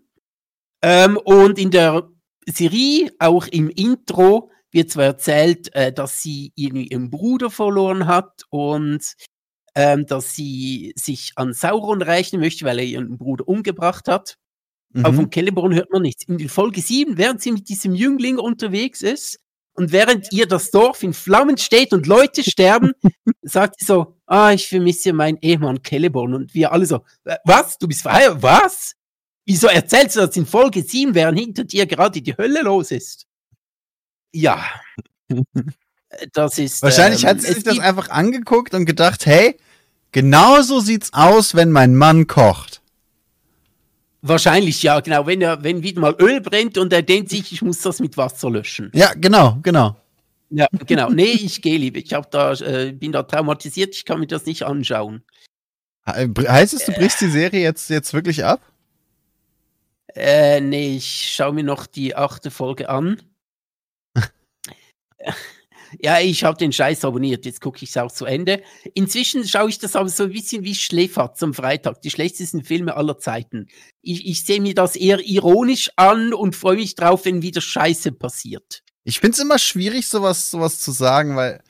[0.82, 2.08] ähm, und in der
[2.46, 8.42] Serie, auch im Intro, wird zwar erzählt, äh, dass sie irgendwie ihren Bruder verloren hat
[8.50, 9.14] und
[9.74, 14.36] ähm, dass sie sich an Sauron rächen möchte, weil er ihren Bruder umgebracht hat.
[14.96, 15.04] Mhm.
[15.04, 16.24] Aber von Celeborn hört man nichts.
[16.24, 19.38] In Folge 7, während sie mit diesem Jüngling unterwegs ist
[19.74, 22.92] und während ihr das Dorf in Flammen steht und Leute sterben,
[23.42, 26.32] sagt sie so, ah, ich vermisse meinen Ehemann Celeborn.
[26.32, 27.04] Und wir alle so,
[27.44, 27.76] was?
[27.76, 28.42] Du bist verheiratet?
[28.42, 28.94] Was?
[29.44, 33.26] Wieso erzählst du das in Folge 7, während hinter dir gerade die Hölle los ist?
[34.32, 34.64] Ja.
[36.32, 36.82] Das ist.
[36.82, 39.58] Wahrscheinlich ähm, hat sie sich das einfach angeguckt und gedacht, hey,
[40.12, 42.80] genauso sieht's aus, wenn mein Mann kocht.
[44.28, 45.26] Wahrscheinlich, ja, genau.
[45.26, 48.16] Wenn er, wenn wieder mal Öl brennt und er denkt sich, ich muss das mit
[48.16, 48.90] Wasser löschen.
[48.92, 49.96] Ja, genau, genau.
[50.50, 51.10] Ja, genau.
[51.10, 51.98] Nee, ich gehe lieber.
[51.98, 55.22] Ich hab da, äh, bin da traumatisiert, ich kann mir das nicht anschauen.
[56.06, 58.60] Heißt es, du brichst die Serie jetzt, jetzt wirklich ab?
[60.14, 63.20] Äh, nee, ich schaue mir noch die achte Folge an.
[66.00, 68.62] ja, ich habe den Scheiß abonniert, jetzt gucke ich es auch zu Ende.
[68.94, 72.96] Inzwischen schaue ich das aber so ein bisschen wie Schläferz am Freitag, die schlechtesten Filme
[72.96, 73.68] aller Zeiten.
[74.02, 78.12] Ich, ich sehe mir das eher ironisch an und freue mich drauf, wenn wieder Scheiße
[78.12, 78.82] passiert.
[79.04, 81.60] Ich finde es immer schwierig, sowas, sowas zu sagen, weil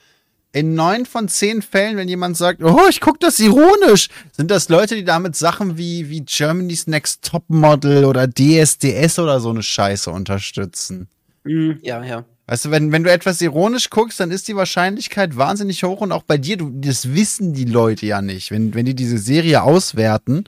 [0.52, 4.70] in neun von zehn Fällen, wenn jemand sagt, oh, ich gucke das ironisch, sind das
[4.70, 10.10] Leute, die damit Sachen wie, wie Germany's Next Topmodel oder DSDS oder so eine Scheiße
[10.10, 11.08] unterstützen.
[11.44, 12.24] Mm, ja, ja.
[12.48, 16.12] Weißt du, wenn, wenn du etwas ironisch guckst, dann ist die Wahrscheinlichkeit wahnsinnig hoch und
[16.12, 18.52] auch bei dir, du, das wissen die Leute ja nicht.
[18.52, 20.44] Wenn, wenn die diese Serie auswerten,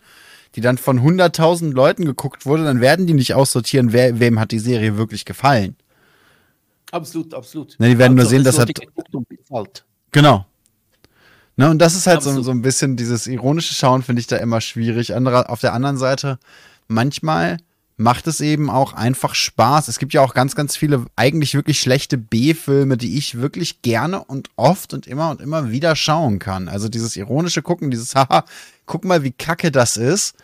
[0.54, 4.52] die dann von 100.000 Leuten geguckt wurde, dann werden die nicht aussortieren, wer, wem hat
[4.52, 5.76] die Serie wirklich gefallen.
[6.92, 7.74] Absolut, absolut.
[7.78, 8.70] Ne, die werden nur sehen, dass hat.
[10.12, 10.46] Genau.
[11.56, 14.36] Ne, und das ist halt so, so ein bisschen dieses ironische Schauen, finde ich da
[14.36, 15.14] immer schwierig.
[15.14, 16.38] Andere, auf der anderen Seite,
[16.86, 17.58] manchmal
[17.98, 19.88] macht es eben auch einfach Spaß.
[19.88, 24.24] Es gibt ja auch ganz, ganz viele eigentlich wirklich schlechte B-Filme, die ich wirklich gerne
[24.24, 26.68] und oft und immer und immer wieder schauen kann.
[26.68, 28.44] Also dieses ironische Gucken, dieses Haha,
[28.86, 30.36] guck mal, wie kacke das ist,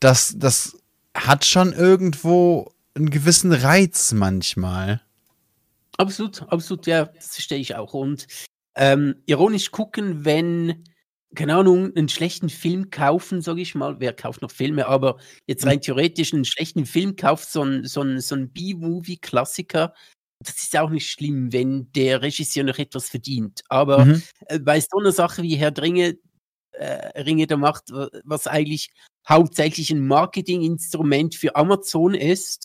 [0.00, 0.76] das, das
[1.14, 5.00] hat schon irgendwo einen gewissen Reiz manchmal.
[5.96, 7.94] Absolut, absolut, ja, das verstehe ich auch.
[7.94, 8.26] Und
[8.76, 10.84] ähm, ironisch gucken, wenn
[11.34, 14.00] keine Ahnung, einen schlechten Film kaufen, sage ich mal.
[14.00, 14.86] Wer kauft noch Filme?
[14.86, 19.94] Aber jetzt rein theoretisch einen schlechten Film kauft, so ein, so ein, so ein B-Movie-Klassiker.
[20.42, 23.62] Das ist auch nicht schlimm, wenn der Regisseur noch etwas verdient.
[23.68, 24.22] Aber mhm.
[24.46, 26.16] äh, bei so einer Sache wie Herr Dringe,
[26.72, 27.90] äh, Ringe der Macht,
[28.24, 28.90] was eigentlich
[29.28, 32.64] hauptsächlich ein Marketinginstrument für Amazon ist,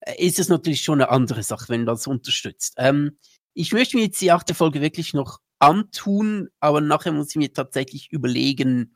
[0.00, 2.74] äh, ist es natürlich schon eine andere Sache, wenn man das unterstützt.
[2.76, 3.18] Ähm,
[3.54, 7.52] ich möchte mir jetzt die achte Folge wirklich noch antun, aber nachher muss ich mir
[7.52, 8.94] tatsächlich überlegen,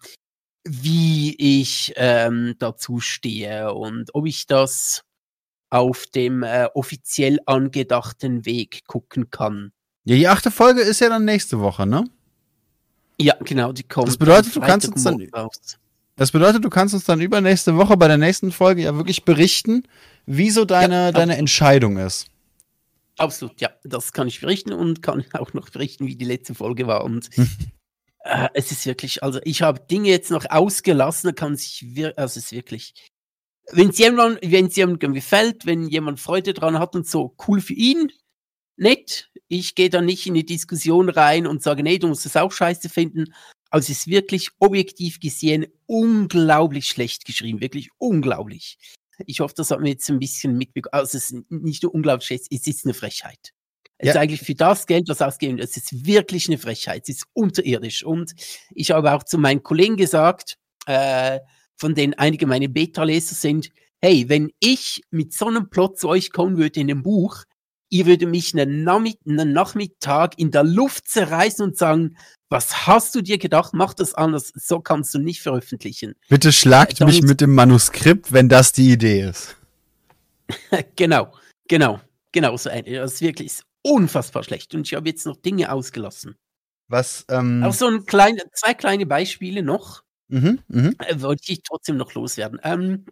[0.65, 5.03] wie ich ähm, dazu stehe und ob ich das
[5.71, 9.73] auf dem äh, offiziell angedachten Weg gucken kann.
[10.05, 12.05] Ja, die achte Folge ist ja dann nächste Woche, ne?
[13.21, 14.09] Ja, genau, die kommt.
[14.09, 15.21] Das bedeutet, du kannst uns dann.
[15.35, 15.79] Raus.
[16.17, 19.85] Das bedeutet, du kannst uns dann übernächste Woche bei der nächsten Folge ja wirklich berichten,
[20.27, 22.27] wie so deine, ja, deine Entscheidung ist.
[23.19, 23.71] Absolut, ja.
[23.85, 27.05] Das kann ich berichten und kann auch noch berichten, wie die letzte Folge war.
[27.05, 27.29] Und
[28.25, 31.85] äh, es ist wirklich, also ich habe Dinge jetzt noch ausgelassen, kann sich,
[32.17, 32.95] also es ist wirklich,
[33.71, 37.61] wenn es jemand, wenn es jemandem gefällt, wenn jemand Freude dran hat und so, cool
[37.61, 38.11] für ihn,
[38.77, 39.31] nett.
[39.49, 42.53] Ich gehe da nicht in die Diskussion rein und sage, nee, du musst es auch
[42.53, 43.35] scheiße finden.
[43.71, 48.79] Also es ist wirklich objektiv gesehen unglaublich schlecht geschrieben, wirklich unglaublich.
[49.27, 50.93] Ich hoffe, das hat mir jetzt ein bisschen mitbekommen.
[50.93, 53.53] Also es ist nicht nur unglaublich, es ist eine Frechheit.
[53.99, 54.13] Es ja.
[54.13, 57.03] ist eigentlich für das Geld, was ausgegeben es ist wirklich eine Frechheit.
[57.09, 58.05] Es ist unterirdisch.
[58.05, 58.33] Und
[58.75, 61.41] ich habe auch zu meinen Kollegen gesagt, äh,
[61.77, 63.71] von denen einige meine Beta-Leser sind,
[64.01, 67.45] hey, wenn ich mit so einem Plot zu euch kommen würde in einem Buch,
[67.91, 72.17] ihr würdet mich einen, Nachmittag in der Luft zerreißen und sagen,
[72.49, 73.75] was hast du dir gedacht?
[73.75, 74.53] Mach das anders.
[74.55, 76.15] So kannst du nicht veröffentlichen.
[76.29, 79.57] Bitte schlagt mich mit dem Manuskript, wenn das die Idee ist.
[80.97, 81.33] genau,
[81.69, 82.01] genau,
[82.33, 82.85] genau so ein.
[82.87, 84.75] Das ist wirklich unfassbar schlecht.
[84.75, 86.37] Und ich habe jetzt noch Dinge ausgelassen.
[86.89, 87.27] Was?
[87.31, 90.03] Ähm Auch so ein klein, zwei kleine Beispiele noch.
[90.29, 90.93] Mhm, mh.
[91.07, 92.61] Äh, wollte ich trotzdem noch loswerden.
[92.63, 93.07] Ähm,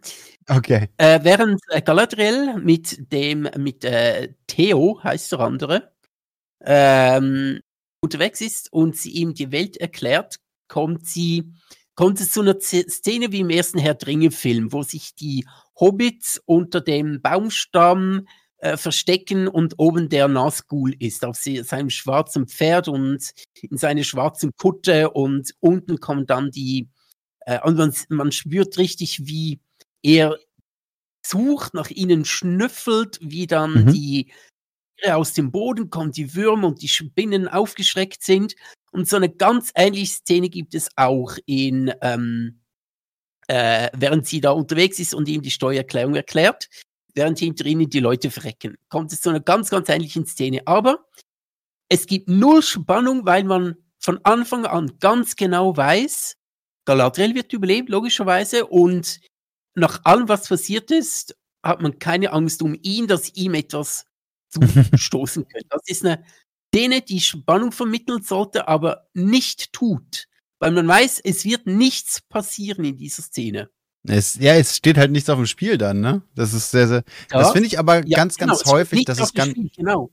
[0.47, 0.89] okay.
[0.97, 5.91] Äh, während äh, Galadriel mit dem, mit äh, Theo, heißt der andere,
[6.61, 7.59] ähm,
[8.01, 10.37] unterwegs ist und sie ihm die Welt erklärt,
[10.67, 11.51] kommt sie,
[11.95, 15.45] kommt es zu einer Szene wie im ersten Herr Dringe-Film, wo sich die
[15.79, 18.27] Hobbits unter dem Baumstamm
[18.59, 23.31] äh, verstecken und oben der Nazgul ist, auf sie, seinem schwarzen Pferd und
[23.61, 26.89] in seine schwarzen Kutte und unten kommen dann die,
[27.47, 29.59] äh, und man, man spürt richtig, wie
[30.03, 30.37] er
[31.25, 33.93] sucht, nach ihnen schnüffelt, wie dann mhm.
[33.93, 34.31] die
[35.05, 38.55] aus dem Boden kommen, die Würmer und die Spinnen aufgeschreckt sind.
[38.91, 42.61] Und so eine ganz ähnliche Szene gibt es auch in, ähm,
[43.47, 46.67] äh, während sie da unterwegs ist und ihm die Steuererklärung erklärt,
[47.13, 48.75] während hinter ihnen die Leute verrecken.
[48.89, 50.61] Kommt es zu einer ganz, ganz ähnlichen Szene.
[50.65, 51.05] Aber
[51.89, 56.36] es gibt null Spannung, weil man von Anfang an ganz genau weiß,
[56.87, 59.19] Galadriel wird überleben, logischerweise, und
[59.75, 64.05] nach allem, was passiert ist, hat man keine Angst um ihn, dass ihm etwas
[64.49, 65.65] zustoßen können.
[65.69, 66.23] Das ist eine
[66.73, 70.25] Szene, die Spannung vermitteln sollte, aber nicht tut.
[70.59, 73.69] Weil man weiß, es wird nichts passieren in dieser Szene.
[74.07, 76.21] Es, ja, es steht halt nichts auf dem Spiel dann, ne?
[76.33, 77.03] Das ist sehr, sehr.
[77.31, 77.39] Ja.
[77.39, 79.03] Das finde ich aber ja, ganz, genau, ganz häufig.
[79.05, 80.09] Das ist ganz, Spiel, genau.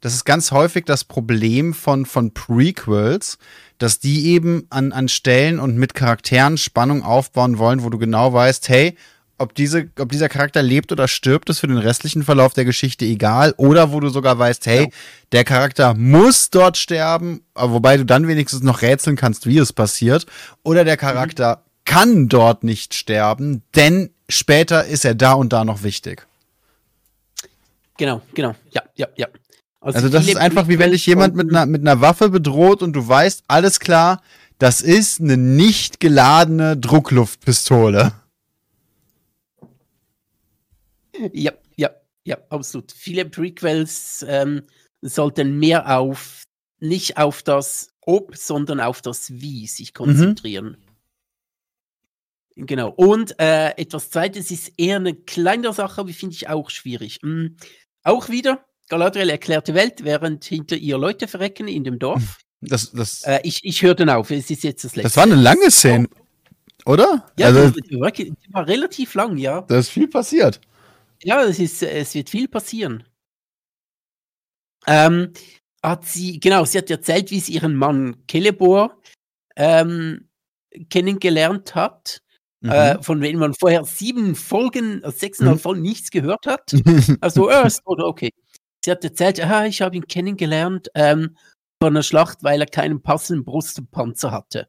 [0.00, 3.38] Das ist ganz häufig das Problem von, von Prequels,
[3.78, 8.32] dass die eben an, an Stellen und mit Charakteren Spannung aufbauen wollen, wo du genau
[8.32, 8.96] weißt, hey,
[9.40, 13.06] ob, diese, ob dieser Charakter lebt oder stirbt, ist für den restlichen Verlauf der Geschichte
[13.06, 13.54] egal.
[13.56, 14.88] Oder wo du sogar weißt, hey, ja.
[15.32, 20.26] der Charakter muss dort sterben, wobei du dann wenigstens noch rätseln kannst, wie es passiert.
[20.62, 21.84] Oder der Charakter mhm.
[21.86, 26.26] kann dort nicht sterben, denn später ist er da und da noch wichtig.
[27.96, 28.54] Genau, genau.
[28.72, 29.26] Ja, ja, ja.
[29.80, 32.82] Also, also das ist einfach wie wenn dich jemand mit einer, mit einer Waffe bedroht
[32.82, 34.22] und du weißt, alles klar,
[34.58, 38.12] das ist eine nicht geladene Druckluftpistole.
[41.32, 41.90] Ja, ja,
[42.24, 42.92] ja, absolut.
[42.92, 44.62] Viele Prequels ähm,
[45.00, 46.42] sollten mehr auf,
[46.78, 50.76] nicht auf das Ob, sondern auf das Wie sich konzentrieren.
[52.54, 52.66] Mhm.
[52.66, 52.90] Genau.
[52.90, 57.20] Und äh, etwas Zweites ist eher eine kleine Sache, aber finde ich auch schwierig.
[57.22, 57.56] Mhm.
[58.02, 62.38] Auch wieder Galadriel erklärt die Welt, während hinter ihr Leute verrecken in dem Dorf.
[62.60, 65.04] Das, das, Äh, ich ich höre dann auf, es ist jetzt das letzte.
[65.08, 66.08] das war eine lange Szene,
[66.84, 67.26] oder?
[67.38, 69.62] ja, also, die, die, war, relativ lang, ja.
[69.62, 70.60] da ist viel passiert.
[71.22, 73.04] Ja, es, ist, es wird viel passieren.
[74.86, 75.32] Ähm,
[75.82, 78.90] hat sie, genau, sie hat erzählt, wie sie ihren Mann Celeborn
[79.56, 80.28] ähm,
[80.90, 82.20] kennengelernt hat,
[82.62, 82.70] Mhm.
[82.70, 85.62] äh, von dem man vorher sieben Folgen, also sechseinhalb Mhm.
[85.62, 86.72] Folgen nichts gehört hat.
[87.22, 88.30] Also, äh, okay.
[88.84, 91.36] Sie hat erzählt, ah, ich habe ihn kennengelernt ähm,
[91.82, 94.68] von einer Schlacht, weil er keinen passenden Brustpanzer hatte.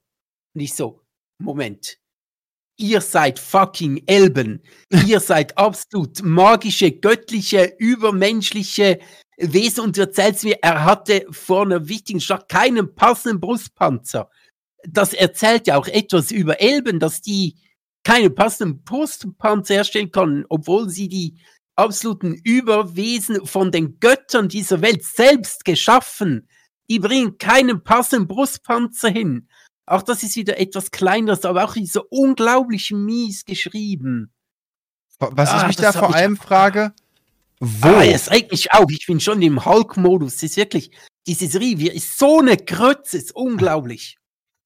[0.53, 1.01] Und ich so,
[1.39, 1.97] Moment.
[2.77, 4.63] Ihr seid fucking Elben.
[5.07, 8.99] Ihr seid absolut magische, göttliche, übermenschliche
[9.37, 14.29] Wesen und du erzählst mir, er hatte vor einer wichtigen Schlacht keinen passenden Brustpanzer.
[14.87, 17.55] Das erzählt ja auch etwas über Elben, dass die
[18.03, 21.39] keine passenden Brustpanzer herstellen können, obwohl sie die
[21.81, 26.47] absoluten Überwesen von den Göttern dieser Welt selbst geschaffen.
[26.89, 29.47] Die bringen keinen passenden Brustpanzer hin.
[29.85, 34.31] Auch das ist wieder etwas kleineres, aber auch so unglaublich mies geschrieben.
[35.19, 36.93] Was ich Ah, mich da vor ich- allem frage,
[37.59, 37.87] wo?
[37.89, 38.85] Ah, es regt mich auf.
[38.89, 40.35] Ich bin schon im Hulk-Modus.
[40.35, 40.91] Es ist wirklich,
[41.27, 44.17] diese Serie ist so eine Krötze, ist unglaublich.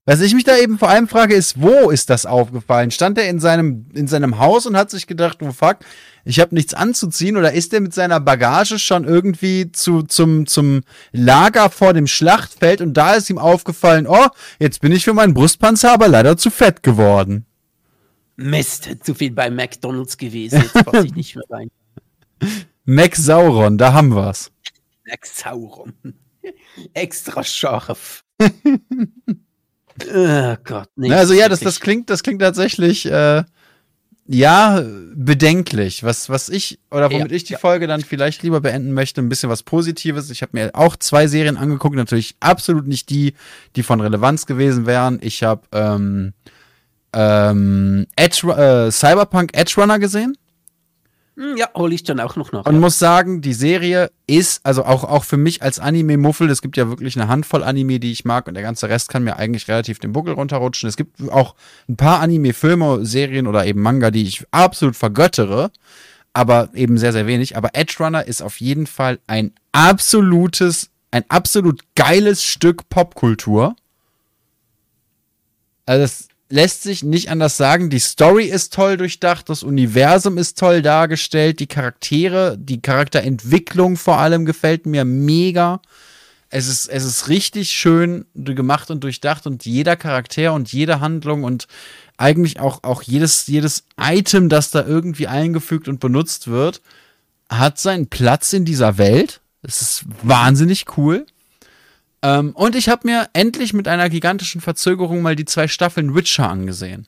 [0.08, 2.92] Was ich mich da eben vor allem frage, ist, wo ist das aufgefallen?
[2.92, 5.78] Stand er in seinem, in seinem Haus und hat sich gedacht, oh fuck,
[6.26, 7.38] ich habe nichts anzuziehen?
[7.38, 12.82] Oder ist er mit seiner Bagage schon irgendwie zu, zum, zum Lager vor dem Schlachtfeld
[12.82, 14.28] und da ist ihm aufgefallen, oh,
[14.60, 17.48] jetzt bin ich für meinen Brustpanzer aber leider zu fett geworden.
[18.36, 20.62] Mist, zu viel bei McDonalds gewesen.
[20.62, 21.72] Jetzt passe ich nicht mehr rein.
[22.86, 24.52] Mac Sauron, da haben wir's.
[25.08, 25.94] Max Sauron.
[26.94, 28.24] Extra scharf.
[30.14, 31.12] oh Gott, nee.
[31.14, 33.44] Also ja, das, das klingt, das klingt tatsächlich, äh,
[34.28, 36.04] ja, bedenklich.
[36.04, 37.60] Was, was ich, oder womit Ja, ich die ja.
[37.60, 40.32] Folge dann vielleicht lieber beenden möchte, ein bisschen was Positives.
[40.32, 43.36] Ich habe mir auch zwei Serien angeguckt, natürlich absolut nicht die,
[43.76, 45.20] die von Relevanz gewesen wären.
[45.22, 46.34] Ich habe ähm,
[47.14, 50.36] ähm, Edge, äh, Cyberpunk Edge Runner gesehen
[51.38, 52.66] Ja, hole ich dann auch noch nach.
[52.66, 56.78] und muss sagen, die Serie ist, also auch, auch für mich als Anime-Muffel, es gibt
[56.78, 59.68] ja wirklich eine Handvoll Anime, die ich mag und der ganze Rest kann mir eigentlich
[59.68, 60.88] relativ den Buckel runterrutschen.
[60.88, 61.56] Es gibt auch
[61.90, 65.72] ein paar Anime-Filme, Serien oder eben Manga, die ich absolut vergöttere,
[66.32, 67.58] aber eben sehr, sehr wenig.
[67.58, 73.76] Aber Edge Runner ist auf jeden Fall ein absolutes, ein absolut geiles Stück Popkultur.
[75.86, 77.90] Also das lässt sich nicht anders sagen.
[77.90, 84.20] Die Story ist toll durchdacht, das Universum ist toll dargestellt, die Charaktere, die Charakterentwicklung vor
[84.20, 85.82] allem gefällt mir mega.
[86.50, 91.44] Es ist, es ist richtig schön gemacht und durchdacht und jeder Charakter und jede Handlung
[91.44, 91.68] und
[92.16, 96.82] eigentlich auch, auch jedes, jedes Item, das da irgendwie eingefügt und benutzt wird,
[97.50, 99.42] hat seinen Platz in dieser Welt.
[99.62, 101.26] Es ist wahnsinnig cool.
[102.26, 106.50] Ähm, und ich habe mir endlich mit einer gigantischen Verzögerung mal die zwei Staffeln Witcher
[106.50, 107.06] angesehen.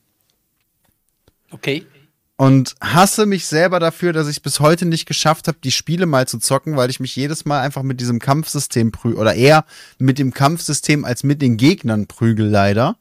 [1.50, 1.88] Okay.
[2.36, 6.28] Und hasse mich selber dafür, dass ich bis heute nicht geschafft habe, die Spiele mal
[6.28, 9.18] zu zocken, weil ich mich jedes Mal einfach mit diesem Kampfsystem prügel.
[9.18, 9.66] Oder eher
[9.98, 12.98] mit dem Kampfsystem als mit den Gegnern prügel, leider.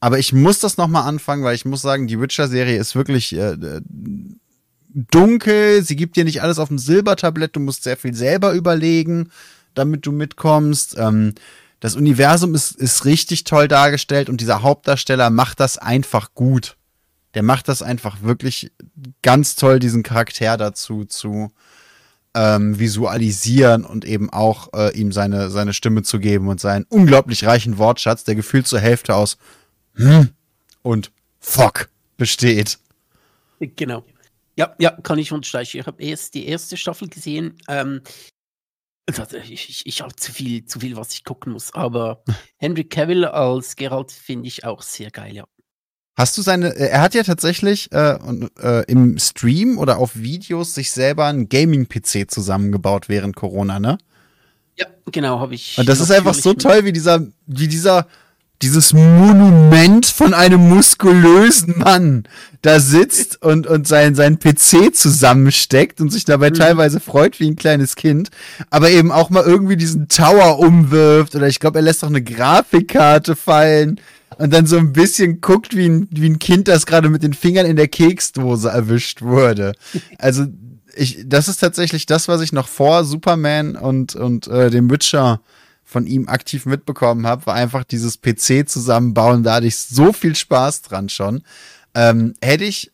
[0.00, 3.56] Aber ich muss das nochmal anfangen, weil ich muss sagen, die Witcher-Serie ist wirklich äh,
[4.94, 5.82] dunkel.
[5.82, 7.56] Sie gibt dir nicht alles auf dem Silbertablett.
[7.56, 9.30] Du musst sehr viel selber überlegen,
[9.74, 10.96] damit du mitkommst.
[10.98, 11.34] Ähm,
[11.80, 16.76] das Universum ist, ist richtig toll dargestellt und dieser Hauptdarsteller macht das einfach gut.
[17.34, 18.72] Der macht das einfach wirklich
[19.22, 21.50] ganz toll, diesen Charakter dazu zu
[22.34, 27.44] ähm, visualisieren und eben auch äh, ihm seine, seine Stimme zu geben und seinen unglaublich
[27.44, 29.36] reichen Wortschatz, der gefühlt zur Hälfte aus
[29.94, 30.30] hm
[30.82, 32.78] und fuck besteht.
[33.60, 34.04] Genau.
[34.56, 35.80] Ja, ja, kann ich unterstreichen.
[35.80, 37.56] Ich habe erst die erste Staffel gesehen.
[37.68, 38.02] Ähm,
[39.06, 41.74] ich ich, ich habe zu viel, zu viel, was ich gucken muss.
[41.74, 42.22] Aber
[42.56, 45.44] Henry Cavill als Geralt finde ich auch sehr geil, ja.
[46.16, 48.18] Hast du seine, äh, er hat ja tatsächlich äh,
[48.60, 53.98] äh, im Stream oder auf Videos sich selber einen Gaming-PC zusammengebaut während Corona, ne?
[54.76, 55.76] Ja, genau, habe ich.
[55.78, 58.06] Und das ist einfach so toll, wie dieser, wie dieser,
[58.62, 62.24] dieses Monument von einem muskulösen Mann
[62.62, 66.54] da sitzt und, und sein, sein PC zusammensteckt und sich dabei Mhm.
[66.54, 68.30] teilweise freut wie ein kleines Kind,
[68.70, 72.22] aber eben auch mal irgendwie diesen Tower umwirft oder ich glaube, er lässt auch eine
[72.22, 74.00] Grafikkarte fallen
[74.38, 77.34] und dann so ein bisschen guckt, wie ein, wie ein Kind, das gerade mit den
[77.34, 79.72] Fingern in der Keksdose erwischt wurde.
[80.18, 80.46] Also,
[80.96, 85.40] ich, das ist tatsächlich das, was ich noch vor Superman und, und äh, dem Witcher
[85.94, 89.44] von ihm aktiv mitbekommen habe, war einfach dieses PC zusammenbauen.
[89.44, 91.44] Da hatte ich so viel Spaß dran schon.
[91.94, 92.90] Ähm, hätte ich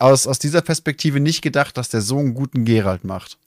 [0.00, 3.38] aus, aus dieser Perspektive nicht gedacht, dass der so einen guten Geralt macht.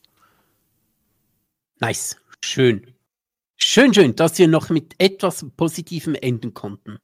[1.82, 2.16] Nice.
[2.40, 2.88] Schön.
[3.58, 6.98] Schön, schön, dass wir noch mit etwas Positivem enden konnten.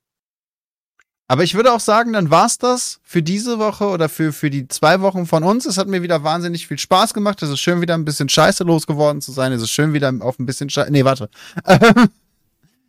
[1.32, 4.68] Aber ich würde auch sagen, dann war's das für diese Woche oder für, für die
[4.68, 5.66] zwei Wochen von uns.
[5.66, 7.42] Es hat mir wieder wahnsinnig viel Spaß gemacht.
[7.42, 9.54] Es ist schön, wieder ein bisschen Scheiße losgeworden zu sein.
[9.54, 10.92] Es ist schön, wieder auf ein bisschen Scheiße.
[10.92, 11.30] Nee, warte.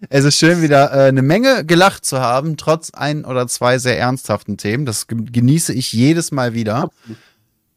[0.09, 3.97] es ist schön, wieder äh, eine Menge gelacht zu haben, trotz ein oder zwei sehr
[3.97, 4.87] ernsthaften Themen.
[4.87, 6.91] Das genieße ich jedes Mal wieder.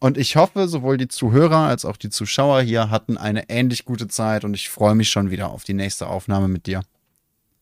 [0.00, 4.08] Und ich hoffe, sowohl die Zuhörer als auch die Zuschauer hier hatten eine ähnlich gute
[4.08, 6.82] Zeit und ich freue mich schon wieder auf die nächste Aufnahme mit dir.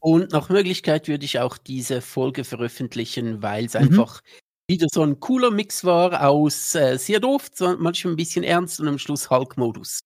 [0.04, 3.80] Und nach Möglichkeit würde ich auch diese Folge veröffentlichen, weil es mhm.
[3.80, 4.20] einfach
[4.68, 7.48] wieder so ein cooler Mix war aus äh, sehr doof,
[7.78, 10.00] manchmal ein bisschen ernst und am Schluss Hulk-Modus.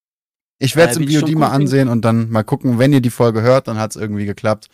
[0.61, 3.11] Ich werde es äh, im VOD mal ansehen und dann mal gucken, wenn ihr die
[3.11, 4.69] Folge hört, dann hat es irgendwie geklappt.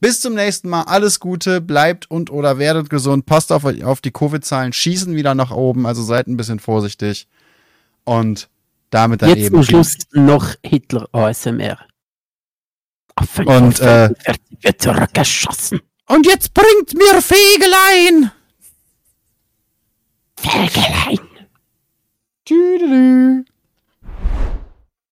[0.00, 0.84] Bis zum nächsten Mal.
[0.84, 3.26] Alles Gute, bleibt und oder werdet gesund.
[3.26, 7.28] Passt auf, auf die Covid-Zahlen, schießen wieder nach oben, also seid ein bisschen vorsichtig.
[8.04, 8.48] Und
[8.88, 9.56] damit dann Jetzt eben.
[9.56, 11.76] Zum Schluss noch Hitler ASMR.
[13.44, 14.10] Und, äh,
[14.62, 15.80] wird zurückgeschossen.
[16.08, 18.32] Und jetzt bringt mir Fegelein!
[20.36, 21.18] Fegelein!
[22.44, 23.44] Tüdelü.